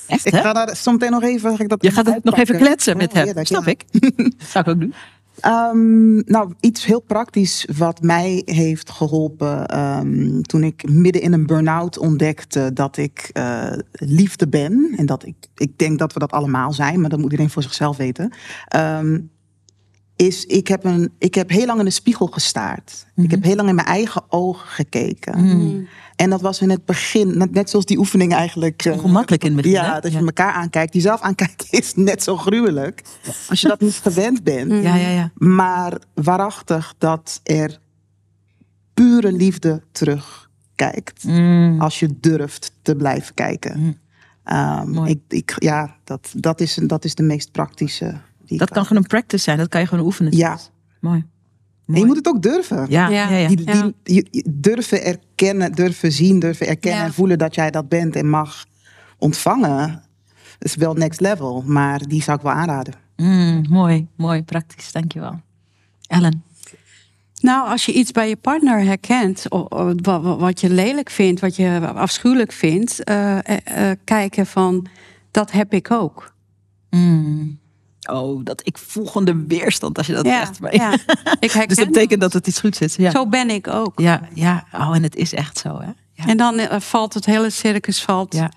Echt, 0.08 0.26
Ik 0.26 0.32
hè? 0.34 0.42
ga 0.42 0.54
daar 0.54 0.76
zometeen 0.76 1.12
nog 1.12 1.24
even... 1.24 1.60
Ik 1.60 1.70
dat 1.70 1.84
Je 1.84 1.92
gaat 1.92 2.06
het 2.06 2.24
nog 2.24 2.38
even 2.38 2.58
kletsen 2.58 2.98
met 2.98 3.14
hem. 3.14 3.26
heerlijk, 3.26 3.48
Snap 3.48 3.66
ja. 3.66 3.72
ik. 3.72 3.86
Zou 4.52 4.64
ik 4.66 4.72
ook 4.72 4.80
doen. 4.80 4.94
Ehm, 5.40 6.16
nou, 6.16 6.54
iets 6.60 6.86
heel 6.86 7.00
praktisch 7.00 7.68
wat 7.78 8.02
mij 8.02 8.42
heeft 8.46 8.90
geholpen 8.90 9.66
ehm, 9.66 10.42
toen 10.42 10.64
ik 10.64 10.90
midden 10.90 11.22
in 11.22 11.34
een 11.34 11.46
burn-out 11.46 11.98
ontdekte 11.98 12.74
dat 12.74 12.98
ik 12.98 13.30
eh, 13.34 13.72
liefde 13.92 14.48
ben. 14.48 14.94
En 14.98 15.06
dat 15.06 15.26
ik, 15.26 15.36
ik 15.56 15.78
denk 15.78 16.00
dat 16.00 16.14
we 16.14 16.20
dat 16.20 16.32
allemaal 16.32 16.74
zijn, 16.74 17.02
maar 17.02 17.10
dat 17.10 17.20
moet 17.20 17.32
iedereen 17.32 17.52
voor 17.52 17.64
zichzelf 17.64 17.98
weten. 17.98 18.34
Ehm, 18.68 19.20
is, 20.16 20.46
ik 20.46 20.68
heb, 20.68 20.84
een, 20.84 21.12
ik 21.18 21.36
heb 21.36 21.50
heel 21.50 21.66
lang 21.66 21.80
in 21.80 21.86
de 21.86 21.92
spiegel 21.92 22.28
gestaard. 22.28 23.06
Ik 23.16 23.32
heb 23.32 23.44
heel 23.44 23.56
lang 23.56 23.70
in 23.70 23.76
mijn 23.76 23.88
eigen 23.88 24.24
ogen 24.30 24.68
gekeken. 24.68 25.88
En 26.18 26.30
dat 26.30 26.42
was 26.42 26.62
in 26.62 26.70
het 26.70 26.86
begin, 26.86 27.38
net, 27.38 27.52
net 27.52 27.70
zoals 27.70 27.86
die 27.86 27.98
oefening 27.98 28.34
eigenlijk. 28.34 28.86
eh, 28.86 28.94
Ongemakkelijk 28.94 29.44
in 29.44 29.52
het 29.54 29.62
begin, 29.62 29.78
Ja, 29.78 29.94
hè? 29.94 30.00
dat 30.00 30.12
je 30.12 30.18
Ja. 30.20 30.26
elkaar 30.26 30.54
aankijkt. 30.54 30.94
Jezelf 30.94 31.22
aankijken 31.22 31.68
is 31.80 31.94
net 31.96 32.24
zo 32.24 32.38
gruwelijk. 32.38 33.02
Als 33.50 33.62
je 33.62 33.68
dat 33.68 33.80
niet 33.80 33.94
gewend 33.94 34.44
bent. 34.44 34.72
Ja, 34.72 34.96
ja, 34.96 35.10
ja. 35.10 35.32
Maar 35.36 35.98
waarachtig 36.14 36.94
dat 36.98 37.40
er 37.44 37.80
pure 38.94 39.32
liefde 39.32 39.82
terugkijkt. 39.92 41.24
Mm. 41.24 41.82
Als 41.82 42.00
je 42.00 42.10
durft 42.20 42.72
te 42.82 42.96
blijven 42.96 43.34
kijken. 43.34 43.98
Ehm, 44.44 44.90
Mooi. 44.90 45.10
ik, 45.12 45.20
ik, 45.28 45.54
ja, 45.64 45.96
dat, 46.04 46.32
dat, 46.36 46.62
is, 46.62 46.80
dat 46.84 47.06
is 47.06 47.16
de 47.16 47.24
meest 47.24 47.52
praktische. 47.52 48.16
Die 48.46 48.58
Dat 48.58 48.70
kan 48.70 48.86
gewoon 48.86 49.02
een 49.04 49.08
practice 49.10 49.44
zijn. 49.44 49.58
Dat 49.58 49.68
kan 49.70 49.82
je 49.82 49.88
gewoon 49.88 50.06
oefenen. 50.06 50.36
Ja. 50.38 50.60
Mooi. 51.00 51.26
En 51.88 52.00
je 52.00 52.06
moet 52.06 52.16
het 52.16 52.28
ook 52.28 52.42
durven. 52.42 52.86
Ja, 52.90 53.08
Ja. 53.10 53.30
ja, 53.30 53.38
ja. 53.38 53.48
Die, 53.48 53.58
die, 53.58 53.94
je- 54.04 54.28
je 54.32 54.44
durven 54.50 55.04
erkennen, 55.06 55.72
durven 55.72 56.12
zien, 56.12 56.40
durven 56.40 56.68
erkennen 56.68 57.00
Ja. 57.00 57.06
en 57.06 57.14
voelen 57.14 57.38
dat 57.38 57.56
jij 57.56 57.72
dat 57.72 57.90
bent 57.90 58.16
en 58.16 58.30
mag 58.30 58.66
ontvangen. 59.18 60.04
is 60.60 60.76
wel 60.76 60.94
next 60.94 61.20
level, 61.22 61.64
maar 61.66 62.00
die 62.08 62.22
zou 62.24 62.38
ik 62.38 62.44
wel 62.44 62.52
aanraden. 62.54 62.94
Mm, 63.16 63.66
mooi, 63.70 64.08
mooi, 64.16 64.44
praktisch. 64.44 64.92
Dankjewel. 64.92 65.42
Ellen. 66.08 66.44
Nou, 67.42 67.70
als 67.70 67.86
je 67.86 67.94
iets 67.94 68.12
bij 68.12 68.30
je 68.30 68.36
partner 68.36 68.80
herkent, 68.84 69.46
wat 70.38 70.62
je 70.62 70.70
lelijk 70.70 71.10
vindt, 71.10 71.42
wat 71.42 71.56
je 71.56 71.92
afschuwelijk 71.94 72.52
vindt, 72.52 73.04
eh, 73.04 73.38
eh, 73.38 73.90
eh, 73.92 73.98
kijken 74.04 74.46
van, 74.46 74.88
dat 75.32 75.52
heb 75.52 75.74
ik 75.74 75.92
ook. 75.92 76.34
Mm. 76.90 77.60
Oh, 78.12 78.44
dat 78.44 78.62
ik 78.66 78.78
voel 78.78 79.06
gewoon 79.06 79.26
de 79.26 79.44
weerstand 79.48 79.98
als 79.98 80.08
je 80.08 80.14
dat 80.14 80.26
Ja, 80.26 80.46
zegt. 80.46 80.60
Maar- 80.60 80.76
ja. 80.76 80.92
Ik 81.40 81.52
herken 81.52 81.68
dus 81.68 81.78
dat 81.78 81.88
betekent 81.88 82.22
dat 82.22 82.34
het 82.34 82.48
iets 82.48 82.60
goed 82.60 82.76
zit. 82.76 82.96
Ja. 82.98 83.12
Zo 83.12 83.28
ben 83.28 83.50
ik 83.50 83.68
ook. 83.68 84.00
Ja, 84.00 84.22
ja. 84.34 84.66
Oh, 84.74 84.96
en 84.96 85.04
het 85.04 85.16
is 85.16 85.34
echt 85.34 85.58
zo, 85.58 85.80
hè? 85.80 85.90
Ja. 86.14 86.26
En 86.26 86.38
dan 86.38 86.58
eh, 86.60 86.80
valt 86.80 87.14
het 87.14 87.26
hele 87.26 87.50
circus 87.50 88.02
valt, 88.04 88.34
Ja. 88.34 88.52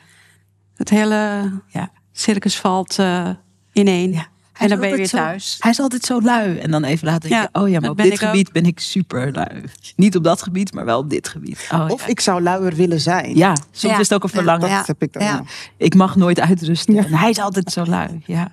het 0.77 0.89
hele 0.91 1.51
ja. 1.69 1.91
circus 2.13 2.57
valt 2.59 2.99
eh, 2.99 3.29
ineen. 3.73 4.13
Ja. 4.13 4.27
En 4.53 4.69
dan 4.69 4.81
ben 4.81 4.89
je 4.89 4.97
weer 4.97 5.07
zo- 5.07 5.17
thuis. 5.17 5.57
Hij 5.61 5.71
is 5.71 5.81
altijd 5.81 6.05
zo 6.05 6.21
lui. 6.23 6.59
En 6.59 6.71
dan 6.71 6.85
even 6.85 7.07
laten 7.07 7.29
denken, 7.31 7.49
Ja, 7.53 7.61
oh 7.61 7.69
ja, 7.69 7.81
maar 7.81 7.91
op 7.91 7.97
ben 7.97 8.05
dit 8.05 8.15
ik 8.15 8.23
ook. 8.23 8.29
gebied 8.31 8.53
ben 8.53 8.65
ik 8.65 8.81
super 8.81 9.33
lui. 9.33 9.65
Niet 9.97 10.17
op 10.17 10.25
dat 10.25 10.43
gebied, 10.43 10.73
maar 10.73 10.85
wel 10.85 10.99
op 10.99 11.11
dit 11.11 11.29
gebied. 11.29 11.69
Oh, 11.73 11.87
Of 11.89 12.01
ja. 12.03 12.07
ik 12.09 12.21
zou 12.21 12.43
luier 12.43 12.75
willen 12.75 13.01
zijn. 13.01 13.37
Ja, 13.37 13.53
soms 13.71 13.95
Ja. 13.95 14.01
is 14.01 14.09
het 14.09 14.15
ook 14.15 14.23
een 14.23 14.29
verlangen. 14.29 14.71
Dat 14.71 14.87
heb 14.87 15.03
ik 15.03 15.13
dan. 15.13 15.47
Ik 15.77 15.95
mag 15.95 16.17
nooit 16.17 16.41
uitrusten. 16.41 16.97
En 16.97 17.15
hij 17.15 17.31
is 17.31 17.39
altijd 17.39 17.73
zo 17.73 17.85
lui. 17.85 18.23
Ja, 18.27 18.53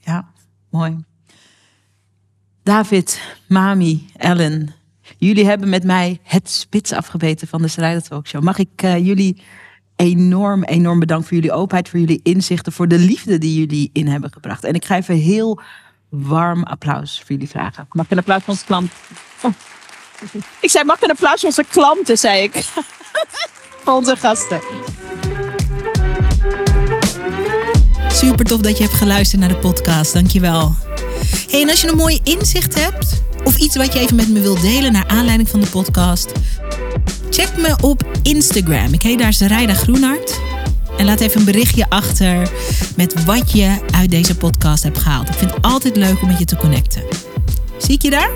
ja. 0.00 0.28
Mooi. 0.70 1.04
David, 2.62 3.20
Mami, 3.48 4.06
Ellen. 4.16 4.74
Jullie 5.18 5.46
hebben 5.46 5.68
met 5.68 5.84
mij 5.84 6.20
het 6.22 6.50
spits 6.50 6.92
afgebeten 6.92 7.48
van 7.48 7.62
de 7.62 7.68
Strijder 7.68 8.02
Talkshow. 8.02 8.42
Mag 8.42 8.58
ik 8.58 8.70
eh, 8.76 9.06
jullie 9.06 9.42
enorm, 9.96 10.64
enorm 10.64 10.98
bedanken 10.98 11.26
voor 11.26 11.36
jullie 11.36 11.52
openheid, 11.52 11.88
voor 11.88 11.98
jullie 11.98 12.20
inzichten, 12.22 12.72
voor 12.72 12.88
de 12.88 12.98
liefde 12.98 13.38
die 13.38 13.58
jullie 13.58 13.90
in 13.92 14.08
hebben 14.08 14.32
gebracht. 14.32 14.64
En 14.64 14.74
ik 14.74 14.84
ga 14.84 14.96
even 14.96 15.14
heel 15.14 15.60
warm 16.08 16.62
applaus 16.62 17.18
voor 17.18 17.30
jullie 17.30 17.48
vragen. 17.48 17.86
Mag 17.90 18.04
ik 18.04 18.10
een 18.10 18.18
applaus 18.18 18.42
van 18.42 18.54
onze 18.54 18.64
klant? 18.64 18.92
Oh. 19.42 19.52
Ik 20.60 20.70
zei, 20.70 20.84
mag 20.84 21.02
een 21.02 21.10
applaus 21.10 21.40
van 21.40 21.48
onze 21.48 21.64
klanten, 21.68 22.18
zei 22.18 22.42
ik. 22.42 22.54
Voor 23.84 23.94
onze 23.94 24.16
gasten. 24.16 24.60
Super 28.16 28.44
tof 28.44 28.60
dat 28.60 28.76
je 28.76 28.82
hebt 28.82 28.96
geluisterd 28.96 29.40
naar 29.40 29.48
de 29.48 29.56
podcast. 29.56 30.12
Dankjewel. 30.12 30.74
Hey, 31.50 31.62
en 31.62 31.70
als 31.70 31.80
je 31.80 31.88
een 31.88 31.96
mooie 31.96 32.20
inzicht 32.22 32.74
hebt 32.74 33.22
of 33.44 33.56
iets 33.56 33.76
wat 33.76 33.92
je 33.92 33.98
even 33.98 34.16
met 34.16 34.28
me 34.28 34.40
wilt 34.40 34.60
delen 34.60 34.92
naar 34.92 35.06
aanleiding 35.06 35.48
van 35.48 35.60
de 35.60 35.66
podcast, 35.66 36.32
check 37.30 37.56
me 37.56 37.76
op 37.80 38.04
Instagram. 38.22 38.92
Ik 38.92 39.02
heet 39.02 39.18
daar 39.18 39.32
Zaraida 39.32 39.74
Groenhart. 39.74 40.40
En 40.96 41.04
laat 41.04 41.20
even 41.20 41.38
een 41.38 41.44
berichtje 41.44 41.86
achter 41.88 42.50
met 42.96 43.24
wat 43.24 43.52
je 43.52 43.76
uit 43.90 44.10
deze 44.10 44.36
podcast 44.36 44.82
hebt 44.82 44.98
gehaald. 44.98 45.28
Ik 45.28 45.34
vind 45.34 45.54
het 45.54 45.64
altijd 45.64 45.96
leuk 45.96 46.22
om 46.22 46.28
met 46.28 46.38
je 46.38 46.44
te 46.44 46.56
connecten. 46.56 47.02
Zie 47.78 47.94
ik 47.94 48.02
je 48.02 48.10
daar? 48.10 48.30